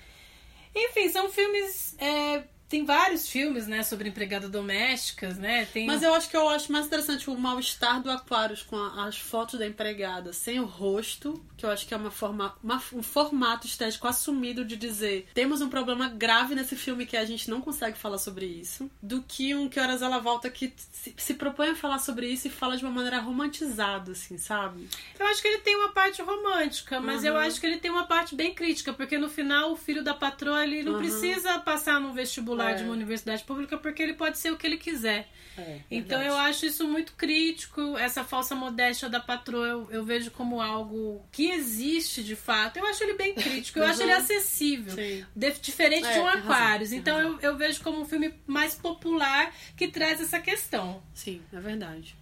Enfim, 0.75 1.09
são 1.11 1.29
filmes. 1.31 1.95
é, 1.99 2.45
tem 2.69 2.87
vários 2.87 3.29
filmes, 3.29 3.67
né, 3.67 3.83
sobre 3.83 4.09
empregadas 4.09 4.49
domésticas, 4.51 5.37
né? 5.37 5.67
Tem 5.67 5.87
Mas 5.87 6.03
eu 6.03 6.15
acho 6.15 6.31
que 6.31 6.37
eu 6.37 6.49
acho 6.49 6.73
mais 6.73 6.87
interessante 6.87 7.29
o 7.29 7.37
mal-estar 7.39 8.01
do 8.03 8.11
Aquários 8.11 8.63
com 8.63 8.77
a- 8.77 9.07
as 9.07 9.19
fotos 9.19 9.59
da 9.59 9.67
empregada 9.67 10.33
sem 10.33 10.59
o 10.59 10.65
rosto, 10.65 11.39
que 11.63 11.67
eu 11.67 11.71
acho 11.71 11.87
que 11.87 11.95
é 11.95 11.97
uma 11.97 12.11
forma, 12.11 12.57
uma- 12.61 12.83
um 12.93 13.03
formato 13.05 13.69
estético 13.69 14.09
assumido 14.09 14.65
de 14.65 14.75
dizer 14.77 15.29
temos 15.33 15.61
um 15.61 15.69
problema 15.69 16.09
grave 16.09 16.57
nesse 16.57 16.75
filme 16.75 17.07
que 17.07 17.17
a 17.17 17.25
gente 17.25 17.49
não 17.49 17.61
consegue 17.61 17.97
falar 17.97 18.19
sobre 18.19 18.47
isso, 18.47 18.91
do 19.01 19.23
que 19.23 19.55
um 19.55 19.69
Que 19.69 19.79
Horas 19.79 20.03
Ela 20.03 20.19
Volta 20.19 20.51
que 20.51 20.73
se, 20.77 21.15
se 21.17 21.35
propõe 21.35 21.69
a 21.71 21.77
falar 21.77 22.01
sobre 22.01 22.27
isso 22.27 22.49
e 22.49 22.51
fala 22.51 22.77
de 22.77 22.85
uma 22.85 22.91
maneira 22.93 23.21
romantizada, 23.21 24.11
assim, 24.11 24.39
sabe? 24.39 24.89
Eu 25.19 25.27
acho 25.29 25.41
que 25.41 25.47
ele 25.47 25.59
tem 25.59 25.77
uma 25.77 25.91
parte 25.91 26.21
romântica, 26.21 27.01
mas 27.01 27.23
eu 27.23 27.35
Uhum. 27.35 27.39
acho 27.41 27.61
que 27.61 27.67
ele 27.67 27.79
tem 27.79 27.91
uma 27.93 28.07
parte 28.07 28.35
bem 28.35 28.53
crítica, 28.53 28.93
porque 28.93 29.17
no 29.17 29.29
final 29.29 29.71
o 29.73 29.77
filho 29.77 30.03
da 30.03 30.15
patroa 30.15 30.65
ele 30.65 30.83
não 30.83 30.95
Uhum. 30.95 30.99
precisa 30.99 31.61
passar 31.61 32.01
no 32.01 32.13
vestibular 32.13 32.73
É. 32.73 32.75
de 32.75 32.83
uma 32.83 32.93
universidade 32.93 33.45
pública 33.45 33.79
porque 33.79 34.03
ele 34.03 34.15
pode 34.15 34.37
ser 34.39 34.51
o 34.53 34.57
que 34.57 34.67
ele 34.67 34.79
quiser. 34.79 35.29
É, 35.57 35.81
Então 35.91 36.19
verdade. 36.19 36.29
eu 36.29 36.37
acho 36.49 36.67
isso 36.67 36.89
muito 36.89 37.13
crítico, 37.13 37.97
essa 37.99 38.25
falsa 38.25 38.55
modéstia 38.55 39.09
da 39.09 39.21
patroa 39.21 39.67
eu, 39.69 39.89
eu 39.91 40.03
vejo 40.05 40.31
como 40.31 40.63
algo 40.63 41.23
que 41.31 41.45
existe 41.53 42.23
de 42.23 42.35
fato. 42.37 42.79
Eu 42.79 42.87
acho 42.87 43.03
ele 43.05 43.15
bem 43.15 43.35
crítico, 43.35 43.79
eu 43.79 43.85
acho 43.85 43.99
Uhum. 44.01 44.05
ele 44.07 44.13
acessível, 44.13 44.95
de- 45.35 45.53
diferente 45.61 46.07
É, 46.07 46.13
de 46.15 46.19
um 46.19 46.25
razão, 46.25 46.41
Aquários. 46.43 46.93
Então 46.93 47.19
eu, 47.21 47.39
eu 47.41 47.57
vejo 47.57 47.81
como 47.83 48.01
um 48.01 48.05
filme 48.05 48.35
mais 48.47 48.75
popular 48.75 49.53
que 49.77 49.89
traz 49.89 50.21
essa 50.21 50.39
questão. 50.41 51.03
Sim, 51.15 51.41
é 51.53 51.61
verdade. 51.61 52.17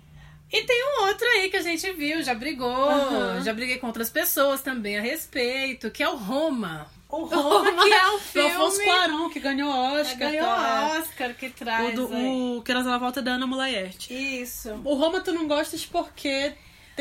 E 0.53 0.65
tem 0.65 0.83
um 0.85 1.07
outro 1.07 1.25
aí 1.29 1.49
que 1.49 1.57
a 1.57 1.63
gente 1.63 1.93
viu, 1.93 2.23
já 2.25 2.35
brigou, 2.35 2.69
Aham. 2.91 3.41
já 3.43 3.53
briguei 3.53 3.79
com 3.79 3.87
outras 3.87 4.11
pessoas 4.11 4.61
também 4.61 4.99
a 4.99 5.01
respeito, 5.01 5.91
que 5.91 6.03
é 6.03 6.09
o 6.09 6.17
Roma. 6.17 6.91
O 7.09 7.23
Roma, 7.27 7.85
que 7.85 7.93
é 7.93 8.11
um 8.13 8.19
filme. 8.19 8.49
Do 8.51 8.55
Afonso 8.57 8.83
Cuarón, 8.85 9.29
que 9.31 9.41
ganhou 9.41 9.71
Oscar. 9.73 10.17
Ganhou 10.19 10.47
tá? 10.47 10.99
Oscar, 11.01 11.35
que 11.35 11.51
traz. 11.51 11.93
O, 11.99 12.07
do, 12.09 12.57
o 12.59 12.63
Queiroz 12.63 12.87
ela 12.87 12.99
volta 12.99 13.21
da 13.23 13.33
Ana 13.33 13.47
Mulaerte. 13.47 14.13
Isso. 14.13 14.71
O 14.85 14.95
Roma 14.95 15.21
tu 15.21 15.33
não 15.33 15.47
gostas 15.49 15.85
porque. 15.87 16.53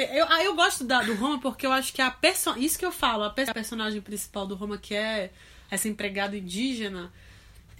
Eu, 0.03 0.25
ah, 0.29 0.43
eu 0.43 0.55
gosto 0.55 0.83
da- 0.83 1.01
do 1.01 1.13
Roma 1.15 1.39
porque 1.39 1.65
eu 1.65 1.71
acho 1.71 1.93
que 1.93 2.01
a 2.01 2.09
perso... 2.11 2.57
Isso 2.57 2.77
que 2.77 2.85
eu 2.85 2.91
falo, 2.91 3.23
a, 3.23 3.27
a 3.27 3.53
personagem 3.53 4.01
principal 4.01 4.45
do 4.47 4.55
Roma, 4.55 4.77
que 4.77 4.93
é 4.95 5.31
essa 5.71 5.87
empregada 5.87 6.35
indígena, 6.37 7.11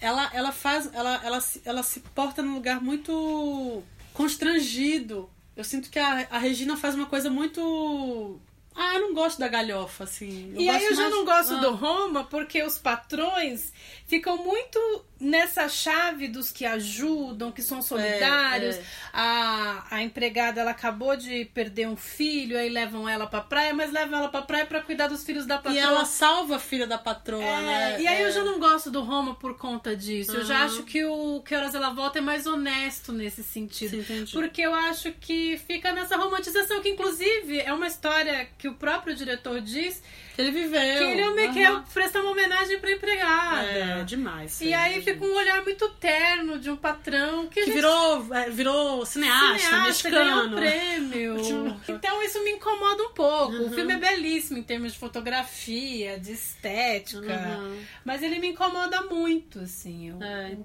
ela, 0.02 0.30
ela 0.34 0.52
faz. 0.52 0.90
Ela, 0.94 1.20
ela, 1.24 1.42
se, 1.42 1.62
ela 1.66 1.84
se 1.84 2.00
porta 2.00 2.42
num 2.42 2.54
lugar 2.54 2.80
muito 2.82 3.84
constrangido. 4.14 5.30
Eu 5.56 5.64
sinto 5.64 5.90
que 5.90 6.00
a, 6.00 6.28
a 6.30 6.38
Regina 6.38 6.78
faz 6.78 6.96
uma 6.96 7.06
coisa 7.08 7.30
muito. 7.30 8.40
Ah, 8.76 8.96
eu 8.96 9.02
não 9.02 9.14
gosto 9.14 9.40
da 9.40 9.48
galhofa, 9.50 10.06
assim. 10.06 10.54
e 10.56 10.70
aí 10.70 10.86
eu 10.86 10.96
já 10.96 11.02
mais- 11.02 11.14
não 11.14 11.26
gosto 11.26 11.54
Ah. 11.56 11.60
do 11.60 11.72
Roma 11.76 12.24
porque 12.24 12.64
os 12.64 12.78
patrões 12.78 13.74
ficam 14.08 14.38
muito 14.38 14.80
nessa 15.20 15.68
chave 15.68 16.28
dos 16.28 16.52
que 16.52 16.66
ajudam, 16.66 17.52
que 17.52 17.62
são 17.62 17.82
solidários. 17.82 18.76
é. 18.78 18.84
A, 19.12 19.86
a 19.92 20.02
empregada 20.04 20.62
ela 20.62 20.72
acabou 20.72 21.16
de 21.18 21.46
perder 21.46 21.88
um 21.88 21.96
filho, 21.98 22.58
aí 22.58 22.70
levam 22.70 23.08
ela 23.08 23.28
pra 23.28 23.42
praia, 23.42 23.74
mas 23.74 23.92
levam 23.92 24.18
ela 24.20 24.30
pra 24.30 24.42
praia 24.42 24.66
pra 24.66 24.82
cuidar 24.82 25.08
dos 25.08 25.24
filhos 25.24 25.46
da 25.46 25.56
patroa. 25.58 25.76
E 25.76 25.80
ela 25.80 26.06
salva 26.06 26.56
a 26.56 26.60
filha 26.60 26.88
da 26.88 26.98
patroa, 26.98 27.44
É, 27.44 27.62
né? 27.62 28.02
E 28.02 28.08
aí 28.08 28.22
É. 28.24 28.26
eu 28.28 28.32
já 28.32 28.44
não 28.44 28.60
gosto 28.60 28.90
do 28.90 29.02
Roma 29.02 29.36
por 29.36 29.58
conta 29.58 29.96
disso. 29.96 30.32
Eu 30.36 30.46
já 30.46 30.64
acho 30.64 30.84
que 30.84 31.04
o 31.04 31.42
Que 31.42 31.56
Horas 31.56 31.76
Ela 31.76 31.90
Volta 31.90 32.20
é 32.20 32.22
mais 32.22 32.46
honesto 32.48 33.12
nesse 33.12 33.44
sentido. 33.44 34.04
Sim. 34.04 34.26
Porque 34.32 34.62
eu 34.62 34.74
acho 34.74 35.12
que 35.14 35.58
fica 35.68 35.92
nessa 35.92 36.16
romantização, 36.16 36.82
que 36.82 36.90
inclusive 36.90 37.60
é 37.60 37.74
uma 37.74 37.88
história 37.88 38.48
que 38.58 38.68
o 38.68 38.76
próprio 38.76 39.16
diretor 39.16 39.60
diz 39.60 40.02
Que 40.40 40.44
ele 40.44 40.52
viveu. 40.52 40.80
que 40.80 41.04
ele 41.04 41.22
é 41.22 41.46
Aham. 41.46 41.54
quer 41.54 41.94
prestar 41.94 42.22
uma 42.22 42.32
homenagem 42.32 42.80
pra 42.80 42.92
empregada. 42.92 43.62
É, 43.64 44.04
demais. 44.06 44.62
E 44.62 44.74
aí 44.74 45.02
fica 45.02 45.26
um 45.26 45.36
olhar 45.36 45.62
muito 45.64 45.88
terno 46.00 46.58
de 46.58 46.70
um 46.70 46.78
patrão 46.78 47.48
que, 47.48 47.56
Que 47.60 47.66
gente- 47.66 47.74
virou, 47.76 48.34
é, 48.34 48.50
virou 48.50 49.06
cineasta, 49.06 49.60
cineasta, 49.60 50.10
ganhou 50.10 50.44
um 50.46 50.50
mexicano. 50.50 50.56
prêmio. 50.56 51.36
Então 51.90 52.24
isso 52.24 52.42
me 52.44 52.52
incomoda 52.52 53.04
um 53.04 53.14
pouco. 53.14 53.54
O 53.54 53.64
Uhum. 53.64 53.72
filme 53.74 53.94
é 53.94 53.98
belíssimo 53.98 54.58
em 54.58 54.64
termos 54.64 54.94
de 54.94 55.00
fotografia, 55.00 56.18
de 56.20 56.32
estética, 56.32 57.20
Uhum. 57.60 57.78
mas 58.06 58.22
ele 58.24 58.40
me 58.40 58.48
incomoda 58.50 59.02
muito, 59.04 59.60
assim. 59.60 60.12
O, 60.12 60.24
É, 60.24 60.56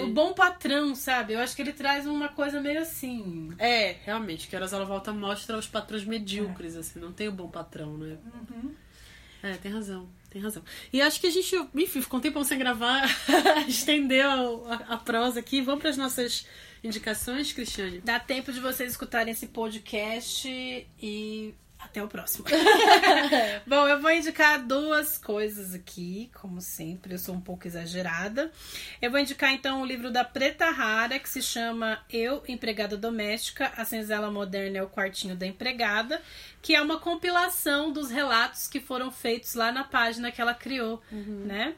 o 0.00 0.04
o 0.04 0.08
bom 0.08 0.32
patrão, 0.32 0.94
sabe? 0.94 1.34
Eu 1.34 1.40
acho 1.40 1.54
que 1.54 1.62
ele 1.62 1.72
traz 1.72 2.06
uma 2.06 2.28
coisa 2.28 2.60
meio 2.60 2.80
assim. 2.80 3.52
É, 3.58 3.96
realmente, 4.04 4.48
que 4.48 4.56
Horas 4.56 4.72
Ela 4.72 4.84
Volta 4.84 5.12
mostra 5.12 5.58
os 5.58 5.66
patrões 5.66 6.04
medíocres, 6.04 6.76
assim, 6.76 6.98
não 6.98 7.12
tem 7.12 7.28
o 7.28 7.32
bom 7.32 7.48
patrão, 7.48 7.96
né? 7.98 8.16
Uhum. 8.24 8.72
É, 9.42 9.54
tem 9.54 9.72
razão, 9.72 10.08
tem 10.30 10.42
razão. 10.42 10.62
E 10.92 11.00
acho 11.00 11.20
que 11.20 11.26
a 11.26 11.30
gente, 11.30 11.54
enfim, 11.74 12.02
ficou 12.02 12.18
um 12.18 12.22
tempão 12.22 12.42
sem 12.42 12.58
gravar, 12.58 13.08
estendeu 13.68 14.66
a, 14.66 14.74
a 14.94 14.96
prosa 14.96 15.40
aqui. 15.40 15.60
Vamos 15.60 15.80
para 15.80 15.90
as 15.90 15.96
nossas 15.96 16.46
indicações, 16.82 17.52
Cristiane? 17.52 18.00
Dá 18.00 18.18
tempo 18.18 18.52
de 18.52 18.60
vocês 18.60 18.90
escutarem 18.90 19.32
esse 19.32 19.46
podcast 19.48 20.48
e 21.00 21.54
até 21.78 22.02
o 22.02 22.08
próximo. 22.08 22.44
Bom, 23.66 23.86
eu 23.86 24.00
vou 24.00 24.10
indicar 24.10 24.64
duas 24.64 25.16
coisas 25.16 25.74
aqui, 25.74 26.30
como 26.34 26.60
sempre, 26.60 27.14
eu 27.14 27.18
sou 27.18 27.34
um 27.34 27.40
pouco 27.40 27.66
exagerada. 27.66 28.50
Eu 29.00 29.10
vou 29.10 29.20
indicar 29.20 29.52
então 29.52 29.80
o 29.80 29.86
livro 29.86 30.10
da 30.10 30.24
Preta 30.24 30.70
Rara, 30.70 31.18
que 31.18 31.28
se 31.28 31.40
chama 31.40 32.04
Eu, 32.10 32.42
Empregada 32.48 32.96
Doméstica, 32.96 33.72
a 33.76 33.84
Senzala 33.84 34.30
Moderna 34.30 34.78
é 34.78 34.82
o 34.82 34.88
Quartinho 34.88 35.36
da 35.36 35.46
Empregada, 35.46 36.20
que 36.60 36.74
é 36.74 36.82
uma 36.82 36.98
compilação 36.98 37.92
dos 37.92 38.10
relatos 38.10 38.66
que 38.66 38.80
foram 38.80 39.10
feitos 39.10 39.54
lá 39.54 39.70
na 39.70 39.84
página 39.84 40.32
que 40.32 40.40
ela 40.40 40.54
criou, 40.54 41.02
né? 41.46 41.74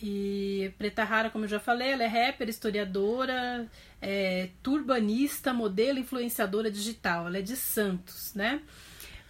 E 0.00 0.72
Preta 0.78 1.02
Rara, 1.02 1.30
como 1.30 1.44
eu 1.44 1.48
já 1.48 1.58
falei, 1.58 1.90
ela 1.90 2.04
é 2.04 2.06
rapper, 2.06 2.48
historiadora, 2.48 3.66
é, 4.00 4.50
turbanista, 4.62 5.52
modelo, 5.52 5.98
influenciadora 5.98 6.70
digital. 6.70 7.26
Ela 7.26 7.38
é 7.38 7.42
de 7.42 7.56
Santos, 7.56 8.32
né? 8.34 8.60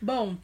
Bom, 0.01 0.37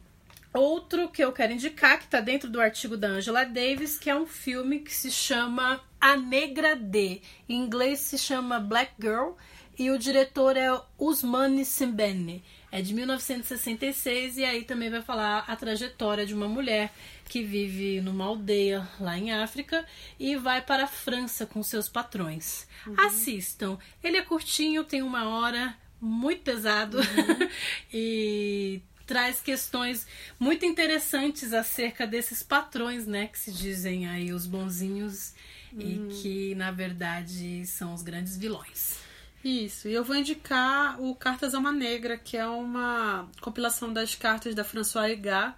outro 0.53 1.09
que 1.09 1.23
eu 1.23 1.31
quero 1.31 1.53
indicar, 1.53 1.99
que 1.99 2.07
tá 2.07 2.19
dentro 2.19 2.49
do 2.49 2.59
artigo 2.59 2.97
da 2.97 3.07
Angela 3.07 3.45
Davis, 3.45 3.97
que 3.97 4.09
é 4.09 4.15
um 4.15 4.25
filme 4.25 4.79
que 4.79 4.93
se 4.93 5.11
chama 5.11 5.81
A 5.99 6.17
Negra 6.17 6.75
D. 6.75 7.21
Em 7.47 7.55
inglês 7.55 7.99
se 7.99 8.17
chama 8.17 8.59
Black 8.59 8.93
Girl. 8.99 9.31
E 9.77 9.91
o 9.91 9.99
diretor 9.99 10.55
é 10.55 10.69
Usmane 10.97 11.65
Simbene. 11.65 12.41
É 12.71 12.81
de 12.81 12.93
1966 12.93 14.37
e 14.37 14.45
aí 14.45 14.63
também 14.63 14.89
vai 14.89 15.01
falar 15.01 15.39
a 15.47 15.55
trajetória 15.55 16.25
de 16.25 16.33
uma 16.33 16.47
mulher 16.47 16.93
que 17.25 17.43
vive 17.43 17.99
numa 18.01 18.25
aldeia 18.25 18.87
lá 18.99 19.17
em 19.17 19.31
África 19.33 19.85
e 20.19 20.35
vai 20.35 20.61
para 20.61 20.85
a 20.85 20.87
França 20.87 21.45
com 21.45 21.61
seus 21.61 21.89
patrões. 21.89 22.67
Assistam. 22.97 23.77
Ele 24.03 24.17
é 24.17 24.21
curtinho, 24.21 24.83
tem 24.83 25.01
uma 25.01 25.27
hora, 25.27 25.75
muito 25.99 26.41
pesado 26.41 26.99
e 27.93 28.81
traz 29.05 29.39
questões 29.39 30.07
muito 30.39 30.65
interessantes 30.65 31.53
acerca 31.53 32.07
desses 32.07 32.41
patrões, 32.41 33.05
né, 33.05 33.27
que 33.27 33.39
se 33.39 33.51
dizem 33.51 34.07
aí 34.07 34.33
os 34.33 34.45
bonzinhos 34.45 35.33
e 35.77 36.07
que 36.21 36.55
na 36.55 36.71
verdade 36.71 37.65
são 37.65 37.93
os 37.93 38.01
grandes 38.01 38.37
vilões. 38.37 38.97
Isso, 39.43 39.87
e 39.87 39.93
eu 39.93 40.03
vou 40.03 40.15
indicar 40.15 40.99
o 40.99 41.13
Cartas 41.13 41.53
a 41.53 41.59
uma 41.59 41.71
Negra, 41.71 42.17
que 42.17 42.35
é 42.35 42.47
uma 42.47 43.29
compilação 43.41 43.93
das 43.93 44.15
cartas 44.15 44.55
da 44.55 44.63
Françoise 44.63 45.13
Egar, 45.13 45.55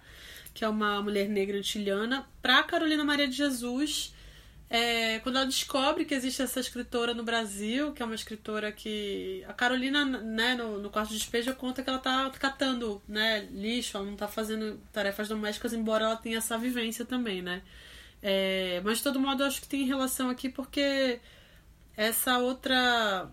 que 0.52 0.62
é 0.62 0.68
uma 0.68 1.00
mulher 1.00 1.28
negra 1.28 1.62
chilena, 1.62 2.28
para 2.42 2.62
Carolina 2.64 3.04
Maria 3.04 3.26
de 3.26 3.36
Jesus. 3.36 4.12
É, 4.70 5.18
quando 5.20 5.36
ela 5.36 5.46
descobre 5.46 6.04
que 6.04 6.14
existe 6.14 6.42
essa 6.42 6.60
escritora 6.60 7.14
no 7.14 7.24
Brasil, 7.24 7.92
que 7.92 8.02
é 8.02 8.06
uma 8.06 8.14
escritora 8.14 8.70
que. 8.70 9.44
A 9.48 9.52
Carolina, 9.54 10.04
né, 10.04 10.54
no, 10.54 10.78
no 10.78 10.90
quarto 10.90 11.10
de 11.10 11.18
despejo, 11.18 11.54
conta 11.54 11.82
que 11.82 11.88
ela 11.88 11.98
tá 11.98 12.30
catando 12.38 13.02
né, 13.08 13.48
lixo, 13.50 13.96
ela 13.96 14.06
não 14.06 14.16
tá 14.16 14.28
fazendo 14.28 14.78
tarefas 14.92 15.28
domésticas, 15.28 15.72
embora 15.72 16.04
ela 16.04 16.16
tenha 16.16 16.38
essa 16.38 16.58
vivência 16.58 17.04
também, 17.04 17.40
né? 17.42 17.62
É, 18.22 18.80
mas 18.84 18.98
de 18.98 19.04
todo 19.04 19.20
modo, 19.20 19.44
acho 19.44 19.60
que 19.60 19.68
tem 19.68 19.84
relação 19.86 20.28
aqui 20.28 20.48
porque 20.48 21.20
essa 21.96 22.38
outra 22.38 23.30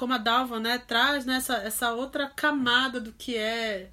como 0.00 0.14
a 0.14 0.18
Dalva, 0.18 0.58
né, 0.58 0.78
traz 0.78 1.26
né, 1.26 1.36
essa, 1.36 1.56
essa 1.58 1.92
outra 1.92 2.26
camada 2.26 2.98
do 2.98 3.12
que 3.12 3.36
é 3.36 3.90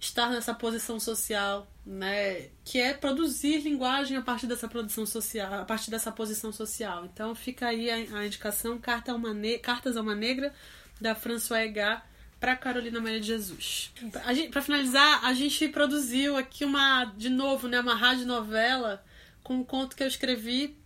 estar 0.00 0.30
nessa 0.30 0.54
posição 0.54 0.98
social, 0.98 1.66
né, 1.84 2.48
que 2.64 2.80
é 2.80 2.94
produzir 2.94 3.58
linguagem 3.58 4.16
a 4.16 4.22
partir 4.22 4.46
dessa 4.46 4.68
produção 4.68 5.04
social, 5.04 5.52
a 5.54 5.64
partir 5.64 5.90
dessa 5.90 6.12
posição 6.12 6.52
social. 6.52 7.04
Então 7.04 7.34
fica 7.34 7.66
aí 7.66 7.90
a, 7.90 8.18
a 8.18 8.26
indicação 8.26 8.78
Carta 8.78 9.12
a 9.12 9.14
uma 9.14 9.34
Ne- 9.34 9.58
Cartas 9.58 9.96
a 9.96 10.00
uma 10.00 10.14
Negra 10.14 10.54
da 11.00 11.14
François 11.14 11.64
Egar 11.64 12.06
para 12.38 12.56
Carolina 12.56 13.00
Maria 13.00 13.20
de 13.20 13.26
Jesus. 13.26 13.92
Para 14.50 14.62
finalizar, 14.62 15.24
a 15.24 15.34
gente 15.34 15.68
produziu 15.68 16.36
aqui 16.36 16.64
uma 16.64 17.04
de 17.04 17.28
novo, 17.28 17.68
né, 17.68 17.80
uma 17.80 17.94
rádio 17.94 18.26
novela 18.26 19.04
com 19.42 19.54
um 19.54 19.64
conto 19.64 19.96
que 19.96 20.02
eu 20.02 20.08
escrevi 20.08 20.76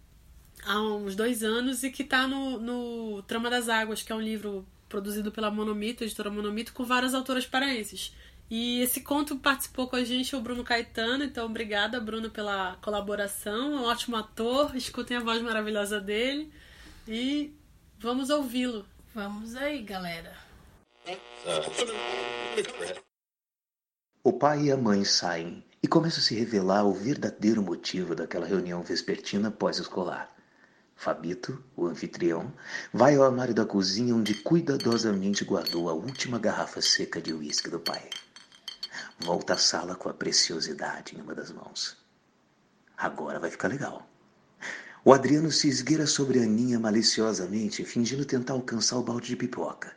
há 0.65 0.81
uns 0.81 1.15
dois 1.15 1.43
anos 1.43 1.83
e 1.83 1.91
que 1.91 2.03
está 2.03 2.27
no, 2.27 2.59
no 2.59 3.23
Trama 3.23 3.51
das 3.51 3.69
Águas, 3.69 4.03
que 4.03 4.13
é 4.13 4.15
um 4.15 4.21
livro 4.21 4.67
produzido 4.89 5.31
pela 5.31 5.51
Monomito, 5.51 6.05
editora 6.05 6.31
Monomito, 6.31 6.73
com 6.73 6.85
várias 6.85 7.15
autoras 7.15 7.47
paraenses. 7.47 8.15
E 8.49 8.81
esse 8.81 9.01
conto 9.01 9.37
participou 9.37 9.89
com 9.89 9.97
a 9.97 10.05
gente 10.05 10.37
o 10.37 10.41
Bruno 10.41 10.63
Caetano, 10.63 11.25
então 11.25 11.47
obrigada, 11.47 12.01
Bruno, 12.01 12.31
pela 12.31 12.77
colaboração. 12.77 13.73
É 13.73 13.81
um 13.81 13.85
ótimo 13.85 14.17
ator, 14.17 14.77
escutem 14.77 15.17
a 15.17 15.21
voz 15.21 15.43
maravilhosa 15.43 16.01
dele 16.01 16.53
e 17.09 17.53
vamos 17.99 18.31
ouvi-lo. 18.31 18.87
Vamos 19.13 19.57
aí, 19.57 19.83
galera. 19.83 20.33
O 24.23 24.33
pai 24.33 24.65
e 24.65 24.73
a 24.73 24.77
mãe 24.77 25.05
saem 25.05 25.65
e 25.83 25.89
começa 25.89 26.21
a 26.21 26.23
se 26.23 26.35
revelar 26.35 26.85
o 26.85 26.93
verdadeiro 26.93 27.63
motivo 27.63 28.15
daquela 28.15 28.47
reunião 28.47 28.83
vespertina 28.83 29.51
pós-escolar. 29.51 30.31
Fabito, 30.95 31.63
o 31.77 31.87
anfitrião, 31.87 32.53
vai 32.93 33.17
ao 33.17 33.25
armário 33.25 33.55
da 33.55 33.67
cozinha 33.67 34.15
onde 34.15 34.35
cuidadosamente 34.35 35.45
guardou 35.45 35.91
a 35.91 35.93
última 35.93 36.39
garrafa 36.39 36.81
seca 36.81 37.21
de 37.21 37.33
uísque 37.33 37.69
do 37.69 37.79
pai. 37.79 38.09
Volta 39.19 39.55
à 39.55 39.57
sala 39.57 39.95
com 39.95 40.09
a 40.09 40.15
preciosidade 40.15 41.17
em 41.17 41.21
uma 41.21 41.35
das 41.35 41.51
mãos. 41.51 41.97
Agora 42.97 43.41
vai 43.41 43.51
ficar 43.51 43.69
legal. 43.69 44.07
O 45.05 45.13
Adriano 45.13 45.51
se 45.51 45.69
esgueira 45.69 46.07
sobre 46.07 46.39
a 46.39 46.43
Aninha 46.43 46.79
maliciosamente, 46.79 47.85
fingindo 47.85 48.25
tentar 48.25 48.53
alcançar 48.53 48.99
o 48.99 49.03
balde 49.03 49.29
de 49.29 49.37
pipoca. 49.37 49.97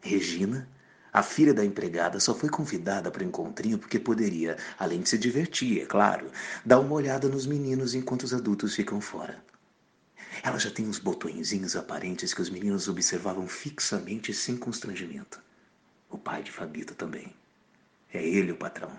Regina, 0.00 0.68
a 1.12 1.22
filha 1.22 1.54
da 1.54 1.64
empregada, 1.64 2.18
só 2.18 2.34
foi 2.34 2.48
convidada 2.48 3.10
para 3.10 3.22
o 3.22 3.26
encontrinho 3.26 3.78
porque 3.78 3.98
poderia, 3.98 4.56
além 4.78 5.00
de 5.00 5.08
se 5.08 5.16
divertir, 5.16 5.82
é 5.82 5.86
claro, 5.86 6.30
dar 6.64 6.80
uma 6.80 6.94
olhada 6.94 7.28
nos 7.28 7.46
meninos 7.46 7.94
enquanto 7.94 8.24
os 8.24 8.34
adultos 8.34 8.74
ficam 8.74 9.00
fora. 9.00 9.42
Ela 10.42 10.58
já 10.58 10.70
tem 10.70 10.86
uns 10.86 10.98
botõezinhos 10.98 11.76
aparentes 11.76 12.34
que 12.34 12.42
os 12.42 12.50
meninos 12.50 12.88
observavam 12.88 13.46
fixamente 13.46 14.34
sem 14.34 14.56
constrangimento. 14.56 15.40
O 16.10 16.18
pai 16.18 16.42
de 16.42 16.52
Fabito 16.52 16.94
também. 16.94 17.32
É 18.16 18.26
ele 18.26 18.52
o 18.52 18.56
patrão. 18.56 18.90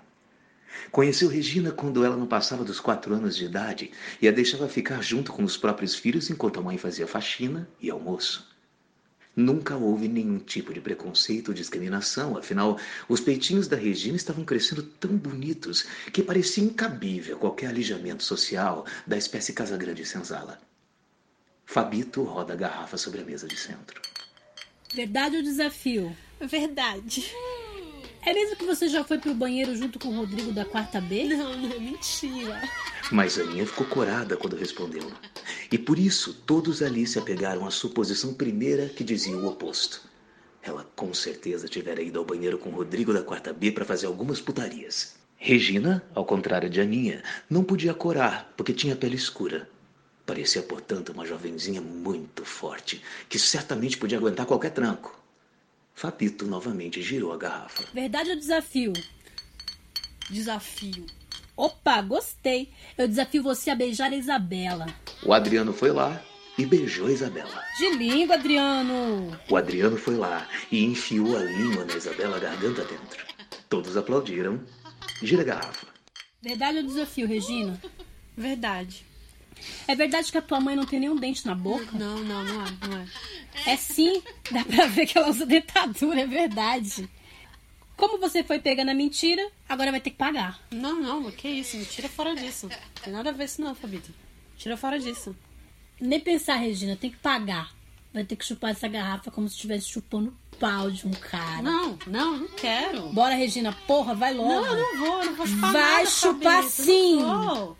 Conheceu 0.91 1.27
Regina 1.27 1.71
quando 1.71 2.05
ela 2.05 2.15
não 2.15 2.27
passava 2.27 2.63
dos 2.63 2.79
quatro 2.79 3.13
anos 3.15 3.35
de 3.35 3.45
idade 3.45 3.91
e 4.21 4.27
a 4.27 4.31
deixava 4.31 4.69
ficar 4.69 5.01
junto 5.01 5.33
com 5.33 5.43
os 5.43 5.57
próprios 5.57 5.95
filhos 5.95 6.29
enquanto 6.29 6.59
a 6.59 6.63
mãe 6.63 6.77
fazia 6.77 7.07
faxina 7.07 7.67
e 7.81 7.89
almoço. 7.89 8.47
Nunca 9.35 9.75
houve 9.75 10.07
nenhum 10.07 10.37
tipo 10.37 10.71
de 10.71 10.79
preconceito 10.79 11.49
ou 11.49 11.53
discriminação, 11.53 12.37
afinal, 12.37 12.79
os 13.09 13.19
peitinhos 13.19 13.67
da 13.67 13.75
Regina 13.75 14.15
estavam 14.15 14.45
crescendo 14.45 14.83
tão 14.83 15.17
bonitos 15.17 15.85
que 16.13 16.23
parecia 16.23 16.63
incabível 16.63 17.37
qualquer 17.39 17.67
alijamento 17.67 18.23
social 18.23 18.85
da 19.05 19.17
espécie 19.17 19.53
Casagrande 19.53 20.05
Senzala. 20.05 20.59
Fabito 21.65 22.23
roda 22.23 22.53
a 22.53 22.55
garrafa 22.55 22.97
sobre 22.97 23.21
a 23.21 23.25
mesa 23.25 23.47
de 23.47 23.57
centro. 23.57 23.99
Verdade 24.93 25.37
ou 25.37 25.43
desafio? 25.43 26.15
Verdade. 26.39 27.31
É 28.27 28.33
mesmo 28.33 28.57
que 28.57 28.65
você 28.65 28.89
já 28.89 29.05
foi 29.05 29.17
pro 29.19 29.33
banheiro 29.33 29.73
junto 29.73 29.97
com 29.97 30.09
o 30.09 30.17
Rodrigo 30.17 30.51
da 30.51 30.65
quarta 30.65 30.99
B? 30.99 31.23
Não, 31.23 31.55
não, 31.55 31.79
mentira. 31.79 32.61
Mas 33.09 33.39
Aninha 33.39 33.65
ficou 33.65 33.87
corada 33.87 34.35
quando 34.35 34.57
respondeu. 34.57 35.09
E 35.71 35.77
por 35.77 35.97
isso 35.97 36.33
todos 36.45 36.81
ali 36.81 37.07
se 37.07 37.17
apegaram 37.17 37.65
à 37.65 37.71
suposição 37.71 38.33
primeira 38.33 38.89
que 38.89 39.01
dizia 39.01 39.37
o 39.37 39.47
oposto. 39.47 40.01
Ela 40.61 40.85
com 40.93 41.13
certeza 41.13 41.69
tivera 41.69 42.01
ido 42.01 42.19
ao 42.19 42.25
banheiro 42.25 42.57
com 42.57 42.67
o 42.67 42.73
Rodrigo 42.73 43.13
da 43.13 43.23
quarta 43.23 43.53
B 43.53 43.71
para 43.71 43.85
fazer 43.85 44.07
algumas 44.07 44.41
putarias. 44.41 45.15
Regina, 45.37 46.03
ao 46.13 46.25
contrário 46.25 46.69
de 46.69 46.81
Aninha, 46.81 47.23
não 47.49 47.63
podia 47.63 47.93
corar 47.93 48.53
porque 48.57 48.73
tinha 48.73 48.97
pele 48.97 49.15
escura. 49.15 49.69
Parecia, 50.25 50.61
portanto, 50.61 51.13
uma 51.13 51.25
jovenzinha 51.25 51.79
muito 51.79 52.43
forte, 52.43 53.01
que 53.29 53.39
certamente 53.39 53.97
podia 53.97 54.17
aguentar 54.17 54.45
qualquer 54.45 54.71
tranco. 54.71 55.17
Fabito 55.97 56.45
novamente 56.45 57.01
girou 57.01 57.33
a 57.33 57.37
garrafa. 57.37 57.83
Verdade 57.91 58.29
ou 58.29 58.35
desafio? 58.35 58.93
Desafio. 60.29 61.07
Opa, 61.55 61.99
gostei. 62.03 62.69
Eu 62.95 63.07
desafio 63.07 63.41
você 63.41 63.71
a 63.71 63.75
beijar 63.75 64.11
a 64.11 64.15
Isabela. 64.15 64.85
O 65.23 65.33
Adriano 65.33 65.73
foi 65.73 65.89
lá 65.89 66.23
e 66.55 66.67
beijou 66.67 67.07
a 67.07 67.11
Isabela. 67.11 67.63
De 67.79 67.89
língua, 67.95 68.35
Adriano. 68.35 69.35
O 69.49 69.57
Adriano 69.57 69.97
foi 69.97 70.15
lá 70.15 70.47
e 70.71 70.85
enfiou 70.85 71.35
a 71.35 71.41
língua 71.41 71.83
na 71.83 71.95
Isabela 71.95 72.37
garganta 72.37 72.83
dentro. 72.85 73.25
Todos 73.67 73.97
aplaudiram. 73.97 74.63
Gira 75.23 75.41
a 75.41 75.45
garrafa. 75.45 75.87
Verdade 76.39 76.77
ou 76.77 76.83
desafio, 76.83 77.27
Regina? 77.27 77.81
Verdade. 78.37 79.03
É 79.87 79.95
verdade 79.95 80.31
que 80.31 80.37
a 80.37 80.41
tua 80.41 80.59
mãe 80.59 80.75
não 80.75 80.85
tem 80.85 80.99
nenhum 80.99 81.15
dente 81.15 81.45
na 81.45 81.55
boca? 81.55 81.87
Não, 81.93 82.19
não, 82.19 82.43
não 82.43 82.65
é, 82.65 82.87
não 82.87 82.97
é. 82.97 83.07
É 83.65 83.77
sim, 83.77 84.21
dá 84.51 84.63
pra 84.63 84.85
ver 84.87 85.05
que 85.05 85.17
ela 85.17 85.29
usa 85.29 85.45
dentadura, 85.45 86.21
é 86.21 86.27
verdade. 86.27 87.09
Como 87.95 88.19
você 88.19 88.43
foi 88.43 88.59
pega 88.59 88.85
na 88.85 88.93
mentira, 88.93 89.49
agora 89.67 89.89
vai 89.91 89.99
ter 89.99 90.11
que 90.11 90.17
pagar. 90.17 90.59
Não, 90.71 91.01
não, 91.01 91.31
que 91.31 91.47
isso, 91.47 91.77
me 91.77 91.85
tira 91.85 92.07
fora 92.07 92.35
disso. 92.35 92.67
Não 92.67 93.03
tem 93.03 93.13
nada 93.13 93.29
a 93.31 93.33
ver 93.33 93.45
isso 93.45 93.59
não, 93.61 93.73
Fabito. 93.73 94.13
Tira 94.55 94.77
fora 94.77 94.99
disso. 94.99 95.35
Nem 95.99 96.19
pensar, 96.19 96.55
Regina, 96.57 96.95
tem 96.95 97.09
que 97.09 97.17
pagar. 97.17 97.75
Vai 98.13 98.23
ter 98.23 98.35
que 98.35 98.45
chupar 98.45 98.71
essa 98.71 98.87
garrafa 98.87 99.31
como 99.31 99.47
se 99.49 99.55
estivesse 99.55 99.89
chupando 99.89 100.35
pau 100.59 100.91
de 100.91 101.07
um 101.07 101.11
cara. 101.11 101.61
Não, 101.61 101.97
não, 102.05 102.37
não 102.37 102.47
quero. 102.49 103.09
Bora, 103.09 103.35
Regina, 103.35 103.75
porra, 103.87 104.13
vai 104.13 104.33
logo. 104.33 104.49
Não, 104.49 104.65
eu 104.65 104.77
não 104.77 104.99
vou, 104.99 105.25
não 105.25 105.35
vou 105.35 105.47
chupar 105.47 105.71
Vai 105.73 105.81
nada, 105.81 106.05
chupar 106.09 106.63
Fabito, 106.63 106.83
sim. 106.83 107.19
não 107.21 107.55
vou. 107.55 107.77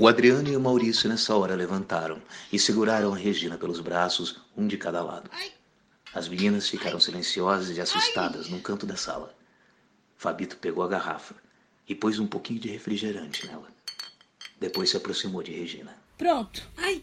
O 0.00 0.06
Adriano 0.06 0.48
e 0.48 0.56
o 0.56 0.60
Maurício 0.60 1.08
nessa 1.08 1.34
hora 1.34 1.56
levantaram 1.56 2.22
e 2.52 2.58
seguraram 2.58 3.12
a 3.12 3.16
Regina 3.16 3.58
pelos 3.58 3.80
braços, 3.80 4.40
um 4.56 4.64
de 4.68 4.76
cada 4.76 5.02
lado. 5.02 5.28
As 6.14 6.28
meninas 6.28 6.68
ficaram 6.68 7.00
silenciosas 7.00 7.76
e 7.76 7.80
assustadas 7.80 8.48
num 8.48 8.60
canto 8.60 8.86
da 8.86 8.94
sala. 8.94 9.34
Fabito 10.16 10.56
pegou 10.58 10.84
a 10.84 10.88
garrafa 10.88 11.34
e 11.88 11.96
pôs 11.96 12.20
um 12.20 12.28
pouquinho 12.28 12.60
de 12.60 12.68
refrigerante 12.68 13.44
nela. 13.48 13.66
Depois 14.60 14.88
se 14.88 14.96
aproximou 14.96 15.42
de 15.42 15.50
Regina. 15.50 15.98
Pronto. 16.16 16.62
Ai. 16.76 17.02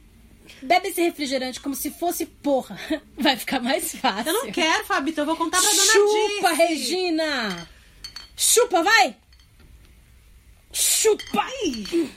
Bebe 0.62 0.88
esse 0.88 1.02
refrigerante 1.02 1.60
como 1.60 1.76
se 1.76 1.92
fosse 1.92 2.26
porra. 2.26 2.80
Vai 3.20 3.36
ficar 3.36 3.60
mais 3.60 3.94
fácil. 3.94 4.32
Eu 4.32 4.46
não 4.46 4.52
quero, 4.54 4.86
Fabito, 4.86 5.20
eu 5.20 5.26
vou 5.26 5.36
contar 5.36 5.60
pra 5.60 5.70
dona 5.70 5.92
Chupa, 5.92 6.48
Dirce. 6.48 6.64
Regina! 6.64 7.70
Chupa, 8.38 8.82
vai! 8.82 9.18
Chupa! 10.72 11.42
Ai. 11.42 12.10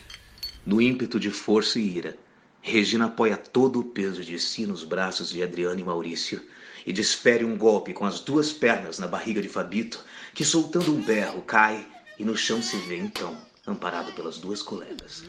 No 0.68 0.82
ímpeto 0.82 1.18
de 1.18 1.30
força 1.30 1.78
e 1.78 1.96
ira, 1.96 2.18
Regina 2.60 3.06
apoia 3.06 3.38
todo 3.38 3.80
o 3.80 3.84
peso 3.84 4.22
de 4.22 4.38
si 4.38 4.66
nos 4.66 4.84
braços 4.84 5.30
de 5.30 5.42
Adriano 5.42 5.80
e 5.80 5.82
Maurício 5.82 6.42
e 6.86 6.92
desfere 6.92 7.42
um 7.42 7.56
golpe 7.56 7.94
com 7.94 8.04
as 8.04 8.20
duas 8.20 8.52
pernas 8.52 8.98
na 8.98 9.06
barriga 9.06 9.40
de 9.40 9.48
Fabito, 9.48 10.04
que 10.34 10.44
soltando 10.44 10.94
um 10.94 11.00
berro 11.00 11.40
cai 11.40 11.88
e 12.18 12.22
no 12.22 12.36
chão 12.36 12.60
se 12.60 12.76
vê 12.80 12.98
então, 12.98 13.34
amparado 13.66 14.12
pelas 14.12 14.36
duas 14.36 14.60
colegas. 14.60 15.24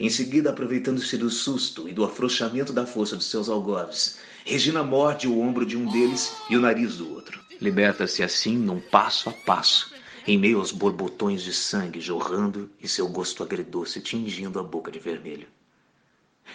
Em 0.00 0.10
seguida, 0.10 0.50
aproveitando-se 0.50 1.16
do 1.16 1.30
susto 1.30 1.88
e 1.88 1.92
do 1.92 2.04
afrouxamento 2.04 2.72
da 2.72 2.84
força 2.84 3.16
de 3.16 3.22
seus 3.22 3.48
algozes, 3.48 4.18
Regina 4.44 4.82
morde 4.82 5.28
o 5.28 5.38
ombro 5.38 5.64
de 5.64 5.76
um 5.76 5.88
deles 5.92 6.34
e 6.50 6.56
o 6.56 6.60
nariz 6.60 6.96
do 6.96 7.08
outro. 7.14 7.40
Liberta-se 7.60 8.20
assim 8.20 8.58
num 8.58 8.80
passo 8.80 9.28
a 9.28 9.32
passo, 9.32 9.94
em 10.26 10.36
meio 10.36 10.58
aos 10.58 10.72
borbotões 10.72 11.42
de 11.42 11.52
sangue 11.52 12.00
jorrando 12.00 12.70
e 12.82 12.88
seu 12.88 13.08
gosto 13.08 13.42
agridoce 13.42 14.00
tingindo 14.00 14.58
a 14.58 14.62
boca 14.62 14.90
de 14.90 14.98
vermelho. 14.98 15.46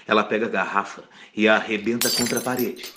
Ela 0.05 0.23
pega 0.23 0.45
a 0.45 0.49
garrafa 0.49 1.03
e 1.35 1.47
a 1.47 1.55
arrebenta 1.55 2.09
contra 2.09 2.39
a 2.39 2.41
parede. 2.41 2.93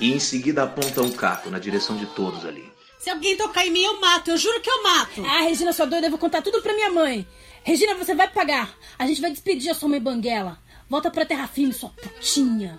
E 0.00 0.12
em 0.12 0.18
seguida 0.18 0.62
aponta 0.62 1.02
um 1.02 1.10
caco 1.10 1.50
na 1.50 1.58
direção 1.58 1.96
de 1.96 2.06
todos 2.06 2.44
ali. 2.44 2.70
Se 2.98 3.10
alguém 3.10 3.36
tocar 3.36 3.66
em 3.66 3.70
mim, 3.70 3.82
eu 3.82 4.00
mato. 4.00 4.30
Eu 4.30 4.38
juro 4.38 4.60
que 4.60 4.70
eu 4.70 4.82
mato. 4.82 5.24
Ah, 5.26 5.40
Regina, 5.40 5.72
sua 5.72 5.86
doida, 5.86 6.06
eu 6.06 6.10
vou 6.10 6.18
contar 6.18 6.40
tudo 6.40 6.62
pra 6.62 6.72
minha 6.74 6.90
mãe. 6.90 7.26
Regina, 7.64 7.94
você 7.96 8.14
vai 8.14 8.28
pagar. 8.28 8.72
A 8.98 9.06
gente 9.06 9.20
vai 9.20 9.30
despedir 9.30 9.70
a 9.70 9.74
sua 9.74 9.88
mãe 9.88 10.00
banguela. 10.00 10.58
Volta 10.88 11.10
pra 11.10 11.26
terra 11.26 11.48
firme, 11.48 11.72
sua 11.72 11.90
putinha. 11.90 12.78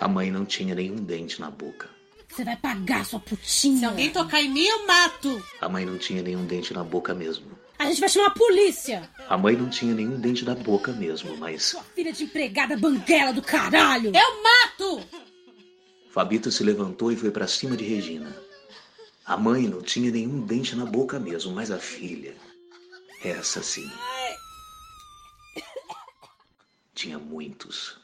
A 0.00 0.08
mãe 0.08 0.30
não 0.32 0.44
tinha 0.44 0.74
nenhum 0.74 0.96
dente 0.96 1.40
na 1.40 1.50
boca. 1.50 1.88
Você 2.32 2.44
vai 2.44 2.56
pagar, 2.56 3.04
sua 3.04 3.20
putinha. 3.20 3.78
Se 3.78 3.84
alguém 3.84 4.10
tocar 4.10 4.40
em 4.40 4.48
mim, 4.48 4.64
eu 4.64 4.86
mato. 4.86 5.44
A 5.60 5.68
mãe 5.68 5.84
não 5.84 5.98
tinha 5.98 6.22
nenhum 6.22 6.46
dente 6.46 6.72
na 6.72 6.82
boca 6.82 7.14
mesmo. 7.14 7.52
A 7.78 7.84
gente 7.84 8.00
vai 8.00 8.08
chamar 8.08 8.28
a 8.28 8.34
polícia. 8.34 9.10
A 9.28 9.36
mãe 9.36 9.54
não 9.54 9.68
tinha 9.68 9.94
nenhum 9.94 10.18
dente 10.18 10.42
na 10.42 10.54
boca 10.54 10.92
mesmo, 10.92 11.36
mas 11.36 11.64
Sua 11.64 11.82
filha 11.82 12.10
de 12.10 12.24
empregada 12.24 12.74
banguela 12.74 13.34
do 13.34 13.42
caralho. 13.42 14.12
Eu 14.14 14.42
mato! 14.42 15.06
Fabito 16.10 16.50
se 16.50 16.64
levantou 16.64 17.12
e 17.12 17.16
foi 17.16 17.30
para 17.30 17.46
cima 17.46 17.76
de 17.76 17.84
Regina. 17.84 18.34
A 19.26 19.36
mãe 19.36 19.68
não 19.68 19.82
tinha 19.82 20.10
nenhum 20.10 20.40
dente 20.40 20.74
na 20.74 20.86
boca 20.86 21.20
mesmo, 21.20 21.52
mas 21.52 21.70
a 21.70 21.78
filha, 21.78 22.34
essa 23.22 23.62
sim, 23.62 23.90
tinha 26.94 27.18
muitos. 27.18 28.01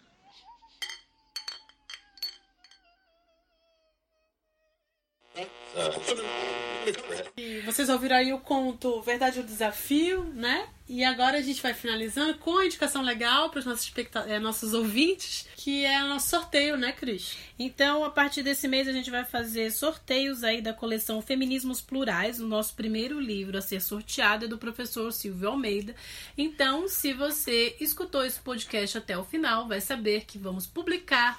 E 7.36 7.60
Vocês 7.60 7.88
ouviram 7.88 8.16
aí 8.16 8.32
o 8.32 8.38
conto 8.38 9.00
Verdade 9.02 9.38
ou 9.38 9.44
Desafio, 9.44 10.24
né? 10.34 10.68
E 10.88 11.04
agora 11.04 11.36
a 11.36 11.42
gente 11.42 11.60
vai 11.60 11.74
finalizando 11.74 12.38
com 12.38 12.56
a 12.56 12.64
indicação 12.64 13.02
legal 13.02 13.50
para 13.50 13.58
os 13.58 13.66
nossos, 13.66 13.92
eh, 14.26 14.38
nossos 14.38 14.72
ouvintes, 14.72 15.46
que 15.54 15.84
é 15.84 16.02
o 16.02 16.08
nosso 16.08 16.30
sorteio, 16.30 16.78
né, 16.78 16.92
Cris? 16.92 17.36
Então, 17.58 18.02
a 18.04 18.10
partir 18.10 18.42
desse 18.42 18.66
mês, 18.66 18.88
a 18.88 18.92
gente 18.92 19.10
vai 19.10 19.22
fazer 19.22 19.70
sorteios 19.70 20.42
aí 20.42 20.62
da 20.62 20.72
coleção 20.72 21.20
Feminismos 21.20 21.82
Plurais. 21.82 22.40
O 22.40 22.46
nosso 22.46 22.74
primeiro 22.74 23.20
livro 23.20 23.58
a 23.58 23.60
ser 23.60 23.82
sorteado 23.82 24.46
é 24.46 24.48
do 24.48 24.56
professor 24.56 25.12
Silvio 25.12 25.50
Almeida. 25.50 25.94
Então, 26.38 26.88
se 26.88 27.12
você 27.12 27.76
escutou 27.78 28.24
esse 28.24 28.40
podcast 28.40 28.96
até 28.96 29.18
o 29.18 29.24
final, 29.24 29.68
vai 29.68 29.82
saber 29.82 30.24
que 30.24 30.38
vamos 30.38 30.66
publicar 30.66 31.38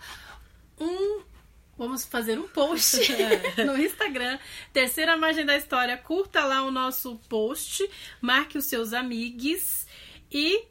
um. 0.80 1.22
Vamos 1.80 2.04
fazer 2.06 2.38
um 2.38 2.48
post 2.48 2.98
no 3.66 3.76
Instagram. 3.82 4.38
Terceira 4.74 5.16
margem 5.18 5.46
da 5.46 5.56
história. 5.58 5.98
Curta 5.98 6.44
lá 6.44 6.62
o 6.62 6.70
nosso 6.72 7.16
post, 7.30 7.90
marque 8.22 8.58
os 8.58 8.66
seus 8.66 8.92
amigos 8.94 9.88
e 10.32 10.66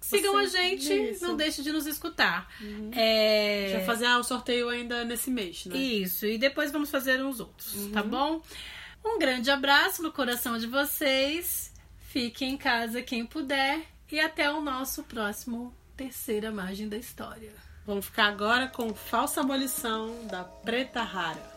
sigam 0.00 0.34
Você- 0.34 0.58
a 0.58 0.60
gente. 0.62 0.92
isso. 0.92 1.26
Não 1.26 1.34
deixe 1.36 1.62
de 1.62 1.72
nos 1.72 1.86
escutar. 1.86 2.48
A 2.94 3.00
É... 3.00 3.72
vai 3.76 3.84
fazer 3.86 4.04
ah, 4.04 4.18
o 4.18 4.22
sorteio 4.22 4.68
ainda 4.68 5.04
nesse 5.04 5.30
mês, 5.30 5.64
né? 5.64 5.76
Isso, 5.76 6.26
e 6.26 6.36
depois 6.38 6.70
vamos 6.70 6.90
fazer 6.90 7.24
uns 7.24 7.40
outros, 7.40 7.74
tá 7.92 8.02
bom? 8.02 8.42
Um 9.02 9.18
grande 9.18 9.50
abraço 9.50 10.02
no 10.02 10.12
coração 10.12 10.58
de 10.58 10.66
vocês. 10.66 11.72
Fiquem 12.10 12.52
em 12.52 12.56
casa 12.56 13.02
quem 13.02 13.24
puder. 13.26 13.80
E 14.12 14.20
até 14.20 14.48
o 14.50 14.60
nosso 14.60 15.02
próximo 15.02 15.74
Terceira 15.96 16.52
Margem 16.52 16.88
da 16.88 16.96
História. 16.96 17.52
Vamos 17.86 18.06
ficar 18.06 18.28
agora 18.28 18.68
com 18.68 18.94
Falsa 18.94 19.42
Abolição 19.42 20.26
da 20.26 20.44
Preta 20.44 21.02
Rara. 21.02 21.52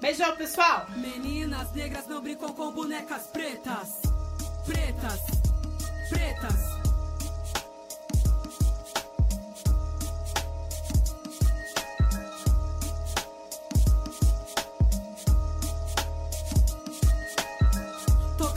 Beijão, 0.00 0.34
pessoal! 0.36 0.86
Meninas 0.96 1.70
negras 1.72 2.06
não 2.06 2.22
brincam 2.22 2.48
com 2.54 2.72
bonecas 2.72 3.26
pretas. 3.26 4.00
Pretas, 4.64 5.20
pretas. 6.08 6.77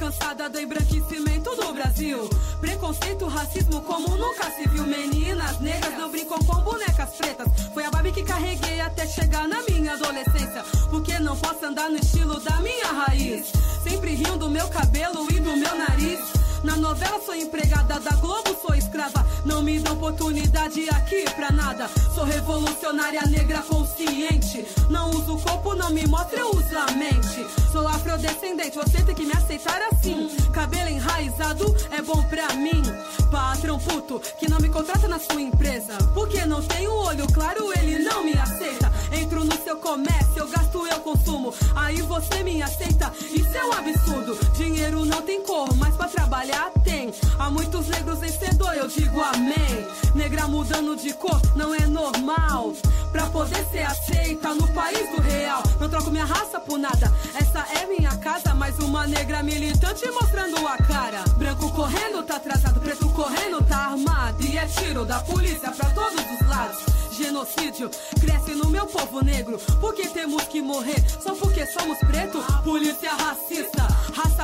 Avançada 0.02 0.50
do 0.50 0.60
embranquecimento 0.60 1.56
do 1.56 1.74
Brasil. 1.74 2.28
Preconceito, 2.60 3.28
racismo 3.28 3.82
como 3.82 4.18
nunca 4.18 4.50
se 4.50 4.68
viu. 4.68 4.84
Meninas 4.84 5.60
negras 5.60 5.96
não 5.96 6.10
brincam 6.10 6.40
com 6.40 6.60
bonecas 6.62 7.12
pretas. 7.12 7.48
Foi 7.72 7.86
a 7.86 7.92
Barbie 7.92 8.12
que 8.12 8.24
carreguei 8.24 8.82
até 8.82 9.06
chegar 9.06 9.48
na 9.48 9.62
minha 9.70 9.94
adolescência. 9.94 10.64
Porque 10.90 11.20
não 11.20 11.38
posso 11.38 11.64
andar 11.64 11.90
no 11.92 11.98
estilo 11.98 12.40
da 12.40 12.60
minha 12.62 12.88
raiz. 12.88 13.52
Sempre 13.84 14.16
rindo 14.16 14.38
do 14.38 14.50
meu 14.50 14.68
cabelo 14.70 15.28
e 15.32 15.40
do 15.40 15.56
meu 15.56 15.76
nariz. 15.76 16.41
Na 16.64 16.78
novela 16.78 17.20
sou 17.26 17.34
empregada 17.34 18.00
da 18.00 18.12
Globo, 18.18 18.56
sou 18.62 18.76
escrava. 18.76 19.26
Não 19.44 19.64
me 19.64 19.80
dão 19.80 19.94
oportunidade 19.94 20.88
aqui 20.90 21.26
pra 21.36 21.52
nada. 21.52 21.90
Sou 22.14 22.24
revolucionária 22.24 23.22
negra 23.26 23.64
consciente. 23.64 24.66
Não 24.90 25.10
uso 25.10 25.36
o 25.36 25.42
corpo, 25.42 25.74
não 25.74 25.90
me 25.90 26.06
mostra, 26.06 26.40
eu 26.40 26.52
uso 26.52 26.78
a 26.78 26.92
mente. 26.92 27.46
Sou 27.72 27.88
afrodescendente, 27.88 28.78
você 28.78 29.02
tem 29.04 29.16
que 29.16 29.26
me 29.26 29.34
aceitar 29.34 29.82
assim. 29.92 30.30
Cabelo 30.54 30.90
enraizado 30.90 31.76
é 31.90 32.02
bom 32.02 32.22
pra 32.24 32.54
mim. 32.54 32.84
Patrão 33.32 33.80
puto 33.80 34.22
que 34.38 34.50
não 34.50 34.60
me 34.60 34.70
contrata 34.70 35.08
na 35.08 35.18
sua 35.18 35.42
empresa. 35.42 35.98
Porque 36.14 36.46
não 36.46 36.62
tenho 36.62 36.94
olho 36.94 37.26
claro, 37.34 37.72
ele 37.74 38.00
não 38.00 38.24
me 38.24 38.34
aceita. 38.34 38.92
Entro 39.12 39.44
no 39.44 39.58
seu 39.64 39.78
comércio, 39.78 40.38
eu 40.38 40.48
gasto, 40.48 40.86
eu 40.86 41.00
consumo. 41.00 41.54
Aí 41.76 42.02
você 42.04 42.44
me 42.44 42.62
aceita, 42.62 43.12
isso 43.20 43.58
é 43.58 43.66
um 43.66 43.74
absurdo. 43.74 44.38
Dinheiro 44.54 45.06
não 45.06 45.22
tem 45.24 45.42
cor, 45.44 45.76
mas 45.76 45.96
pra 45.96 46.08
trabalhar 46.08 46.51
tem. 46.84 47.14
Há 47.40 47.50
muitos 47.50 47.88
negros 47.88 48.20
vencedor, 48.20 48.74
eu 48.74 48.88
digo 48.88 49.22
amém. 49.22 49.88
Negra 50.16 50.48
mudando 50.48 50.96
de 50.96 51.14
cor 51.14 51.42
não 51.56 51.74
é 51.74 51.86
normal. 51.88 52.74
Pra 53.12 53.26
poder 53.28 53.66
ser 53.72 53.84
aceita 53.84 54.54
no 54.54 54.68
país 54.70 55.10
do 55.12 55.22
real. 55.22 55.64
Não 55.80 55.90
troco 55.90 56.12
minha 56.12 56.26
raça 56.26 56.60
por 56.60 56.78
nada. 56.78 57.12
Essa 57.36 57.60
é 57.82 57.86
minha 57.86 58.16
casa, 58.18 58.54
mais 58.54 58.78
uma 58.80 59.06
negra 59.06 59.44
militante 59.44 60.10
mostrando 60.12 60.66
a 60.68 60.78
cara. 60.78 61.24
Branco 61.38 61.70
correndo, 61.72 62.24
tá 62.24 62.38
atrasado, 62.38 62.80
preto 62.80 63.10
correndo, 63.10 63.64
tá 63.64 63.78
armado. 63.78 64.42
E 64.46 64.58
é 64.58 64.66
tiro 64.66 65.06
da 65.06 65.20
polícia 65.20 65.72
pra 65.72 65.90
todos 65.90 66.20
os 66.20 66.48
lados 66.48 67.02
genocídio 67.22 67.90
cresce 68.20 68.56
no 68.56 68.70
meu 68.70 68.88
povo 68.88 69.24
negro. 69.24 69.60
Porque 69.80 70.08
temos 70.08 70.44
que 70.44 70.62
morrer 70.62 71.04
só 71.22 71.36
porque 71.36 71.66
somos 71.68 71.98
preto? 72.00 72.42
Polícia 72.64 73.12
racista, 73.14 73.61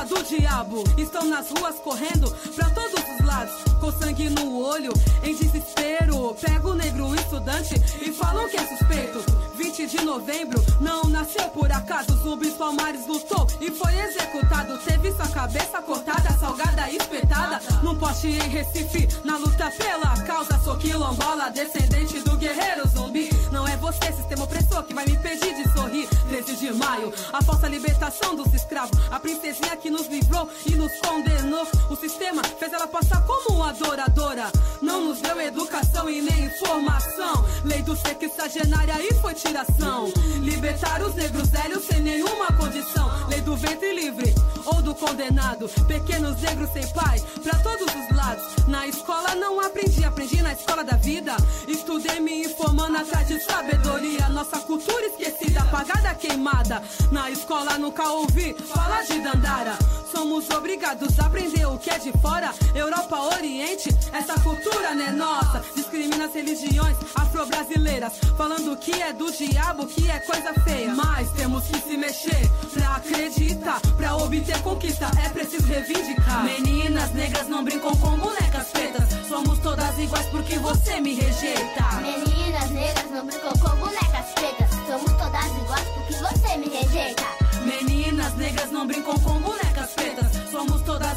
do 0.07 0.23
diabo. 0.23 0.83
Estão 0.97 1.25
nas 1.25 1.49
ruas 1.51 1.75
correndo 1.75 2.29
pra 2.55 2.69
todos 2.69 2.93
os 2.93 3.25
lados, 3.25 3.53
com 3.79 3.91
sangue 3.91 4.29
no 4.29 4.59
olho, 4.59 4.91
em 5.23 5.35
desespero. 5.35 6.35
Pego 6.39 6.71
o 6.71 6.75
negro 6.75 7.13
estudante 7.15 7.75
e 8.01 8.11
falam 8.11 8.47
que 8.49 8.57
é 8.57 8.67
suspeito. 8.67 9.23
20 9.55 9.87
de 9.87 10.05
novembro, 10.05 10.63
não 10.79 11.03
nasceu 11.05 11.47
por 11.49 11.71
acaso. 11.71 12.15
Zumbis 12.23 12.53
Palmares 12.53 13.05
lutou 13.07 13.47
e 13.59 13.71
foi 13.71 13.93
executado. 13.99 14.77
Teve 14.79 15.11
sua 15.13 15.27
cabeça 15.27 15.81
cortada, 15.81 16.31
salgada 16.39 16.89
e 16.89 16.97
espetada. 16.97 17.59
Num 17.83 17.95
poste 17.95 18.27
em 18.27 18.49
Recife, 18.49 19.07
na 19.23 19.37
luta 19.37 19.71
pela 19.71 20.21
causa. 20.23 20.59
Sou 20.63 20.77
quilombola, 20.77 21.49
descendente 21.49 22.19
do 22.21 22.37
guerreiro 22.37 22.87
zumbi. 22.87 23.29
Não 23.51 23.67
é 23.67 23.75
você, 23.77 24.11
sistema 24.13 24.43
opressor, 24.43 24.83
que 24.83 24.93
vai 24.93 25.05
me 25.05 25.13
impedir 25.13 25.55
de 25.55 25.71
sorrir. 25.73 26.07
13 26.29 26.55
de 26.55 26.73
maio, 26.73 27.13
a 27.33 27.41
falsa 27.41 27.67
libertação 27.67 28.35
dos 28.35 28.53
escravos. 28.53 28.97
A 29.11 29.19
princesinha 29.19 29.75
que 29.77 29.89
nos 29.97 30.07
livrou 30.07 30.47
e 30.67 30.75
nos 30.75 30.91
condenou. 30.99 31.67
O 31.89 31.95
sistema 31.95 32.43
fez 32.43 32.71
ela 32.71 32.87
passar 32.87 33.25
como 33.25 33.63
adoradora. 33.63 34.51
Não 34.81 35.03
nos 35.03 35.19
deu 35.19 35.41
educação 35.41 36.07
e 36.07 36.21
nem 36.21 36.45
informação. 36.45 37.43
Lei 37.65 37.81
do 37.81 37.95
sexagenária 37.95 38.95
e 39.01 39.13
foi 39.15 39.33
tiração. 39.33 40.11
Libertar 40.41 41.01
os 41.01 41.15
negros 41.15 41.49
velhos 41.49 41.83
sem 41.85 42.01
nenhuma 42.01 42.47
condição. 42.53 43.09
Lei 43.27 43.41
do 43.41 43.55
ventre 43.55 43.93
livre 43.93 44.35
ou 44.65 44.81
do 44.81 44.93
condenado. 44.93 45.67
Pequenos 45.87 46.39
negros 46.41 46.69
sem 46.71 46.87
pai, 46.89 47.19
pra 47.41 47.57
todos 47.59 47.87
os 47.87 48.15
lados. 48.15 48.45
Na 48.67 48.85
escola 48.85 49.33
não 49.35 49.59
aprendi, 49.59 50.03
aprendi 50.03 50.41
na 50.41 50.53
escola 50.53 50.83
da 50.83 50.97
vida. 50.97 51.35
Estudei 51.67 52.19
me 52.19 52.45
informando 52.45 52.97
atrás 52.97 53.27
de 53.27 53.39
sabedoria. 53.39 54.29
Nossa 54.29 54.59
cultura 54.59 55.05
esquecida, 55.07 55.61
apagada, 55.61 56.13
queimada. 56.15 56.83
Na 57.11 57.31
escola 57.31 57.77
nunca 57.77 58.07
ouvi 58.09 58.53
falar 58.53 59.03
de 59.03 59.19
Dandara. 59.21 59.86
Somos 60.11 60.49
obrigados 60.49 61.19
a 61.19 61.25
aprender 61.25 61.65
o 61.67 61.77
que 61.77 61.89
é 61.89 61.99
de 61.99 62.11
fora. 62.13 62.53
Europa, 62.73 63.19
Oriente, 63.35 63.89
essa 64.11 64.39
cultura 64.39 64.95
não 64.95 65.05
é 65.05 65.11
nossa. 65.11 65.63
Discrimina 65.75 66.25
as 66.25 66.33
religiões 66.33 66.97
afro-brasileiras. 67.15 68.13
Falando 68.37 68.75
que 68.77 68.91
é 69.01 69.13
do 69.13 69.31
diabo, 69.31 69.85
que 69.85 70.09
é 70.09 70.19
coisa 70.19 70.53
feia. 70.63 70.93
Mas 70.93 71.31
temos 71.31 71.65
que 71.65 71.79
se 71.79 71.97
mexer 71.97 72.49
pra 72.73 72.95
acreditar. 72.95 73.79
Pra 73.97 74.15
obter 74.15 74.59
conquista 74.61 75.11
é 75.23 75.29
preciso 75.29 75.67
reivindicar. 75.67 76.43
Meninas 76.43 77.11
negras 77.13 77.47
não 77.47 77.63
brincam 77.63 77.95
com 77.97 78.17
bonecas 78.17 78.67
pretas. 78.69 79.27
Somos 79.27 79.59
todas 79.59 79.99
iguais 79.99 80.25
porque 80.27 80.57
você 80.59 80.99
me 81.01 81.13
rejeita. 81.13 81.83
Meninas 82.01 82.69
negras 82.71 83.11
não 83.11 83.25
brincam 83.25 83.53
com 83.53 83.75
bonecas 83.75 84.25
pretas. 84.35 84.69
Somos 84.87 85.11
todas 85.11 85.45
iguais 85.45 85.87
porque 85.89 86.13
você 86.13 86.57
me 86.57 86.69
rejeita. 86.69 87.23
Meninas 87.63 88.33
negras 88.35 88.71
não 88.71 88.87
brincam 88.87 89.19
com 89.19 89.39
bonecas. 89.39 89.66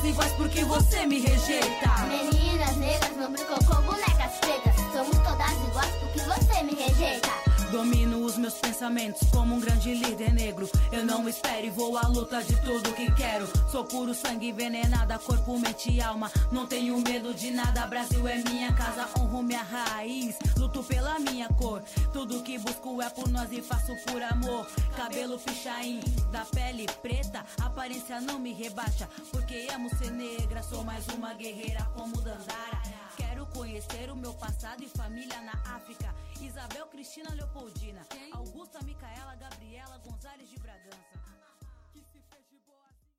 Todas 0.00 0.12
iguais 0.12 0.32
porque 0.32 0.64
você 0.64 1.06
me 1.06 1.20
rejeita. 1.20 2.06
Meninas 2.08 2.74
negras 2.76 3.16
não 3.18 3.30
brincam 3.30 3.58
com 3.58 3.82
bonecas 3.82 4.32
pretas. 4.40 4.74
Somos 4.94 5.18
todas 5.18 5.52
iguais 5.68 5.94
porque 6.00 6.20
você 6.20 6.62
me 6.62 6.74
rejeita. 6.74 7.49
Domino 7.70 8.24
os 8.24 8.36
meus 8.36 8.54
pensamentos 8.54 9.28
como 9.30 9.54
um 9.54 9.60
grande 9.60 9.94
líder 9.94 10.32
negro. 10.34 10.68
Eu 10.90 11.04
não 11.04 11.28
espero 11.28 11.64
e 11.64 11.70
vou 11.70 11.96
à 11.96 12.02
luta 12.08 12.42
de 12.42 12.56
tudo 12.62 12.92
que 12.94 13.10
quero. 13.12 13.46
Sou 13.70 13.84
puro 13.84 14.12
sangue 14.12 14.48
envenenada, 14.48 15.16
corpo, 15.20 15.56
mente 15.56 15.88
e 15.88 16.00
alma. 16.00 16.32
Não 16.50 16.66
tenho 16.66 17.00
medo 17.00 17.32
de 17.32 17.52
nada. 17.52 17.86
Brasil 17.86 18.26
é 18.26 18.38
minha 18.38 18.72
casa, 18.72 19.08
honro 19.16 19.42
minha 19.44 19.62
raiz. 19.62 20.36
Luto 20.56 20.82
pela 20.82 21.20
minha 21.20 21.48
cor. 21.50 21.80
Tudo 22.12 22.42
que 22.42 22.58
busco 22.58 23.00
é 23.00 23.08
por 23.08 23.28
nós 23.28 23.52
e 23.52 23.62
faço 23.62 23.94
por 24.06 24.20
amor. 24.20 24.66
Cabelo 24.96 25.38
pichain, 25.38 26.00
da 26.32 26.44
pele 26.46 26.86
preta. 27.00 27.44
Aparência 27.62 28.20
não 28.20 28.40
me 28.40 28.52
rebaixa, 28.52 29.08
porque 29.30 29.68
amo 29.72 29.88
ser 29.96 30.10
negra. 30.10 30.60
Sou 30.64 30.82
mais 30.82 31.06
uma 31.08 31.34
guerreira 31.34 31.88
como 31.94 32.20
Dandara. 32.20 32.82
Quero 33.16 33.46
conhecer 33.46 34.10
o 34.10 34.16
meu 34.16 34.34
passado 34.34 34.82
e 34.82 34.88
família 34.88 35.40
na 35.42 35.52
África. 35.76 36.12
Isabel 36.42 36.86
Cristina 36.86 37.34
Leopoldina, 37.34 38.00
Augusta 38.32 38.82
Micaela 38.82 39.34
Gabriela 39.36 39.98
Gonzalez 39.98 40.48
de 40.48 40.56
Bragança. 40.58 41.09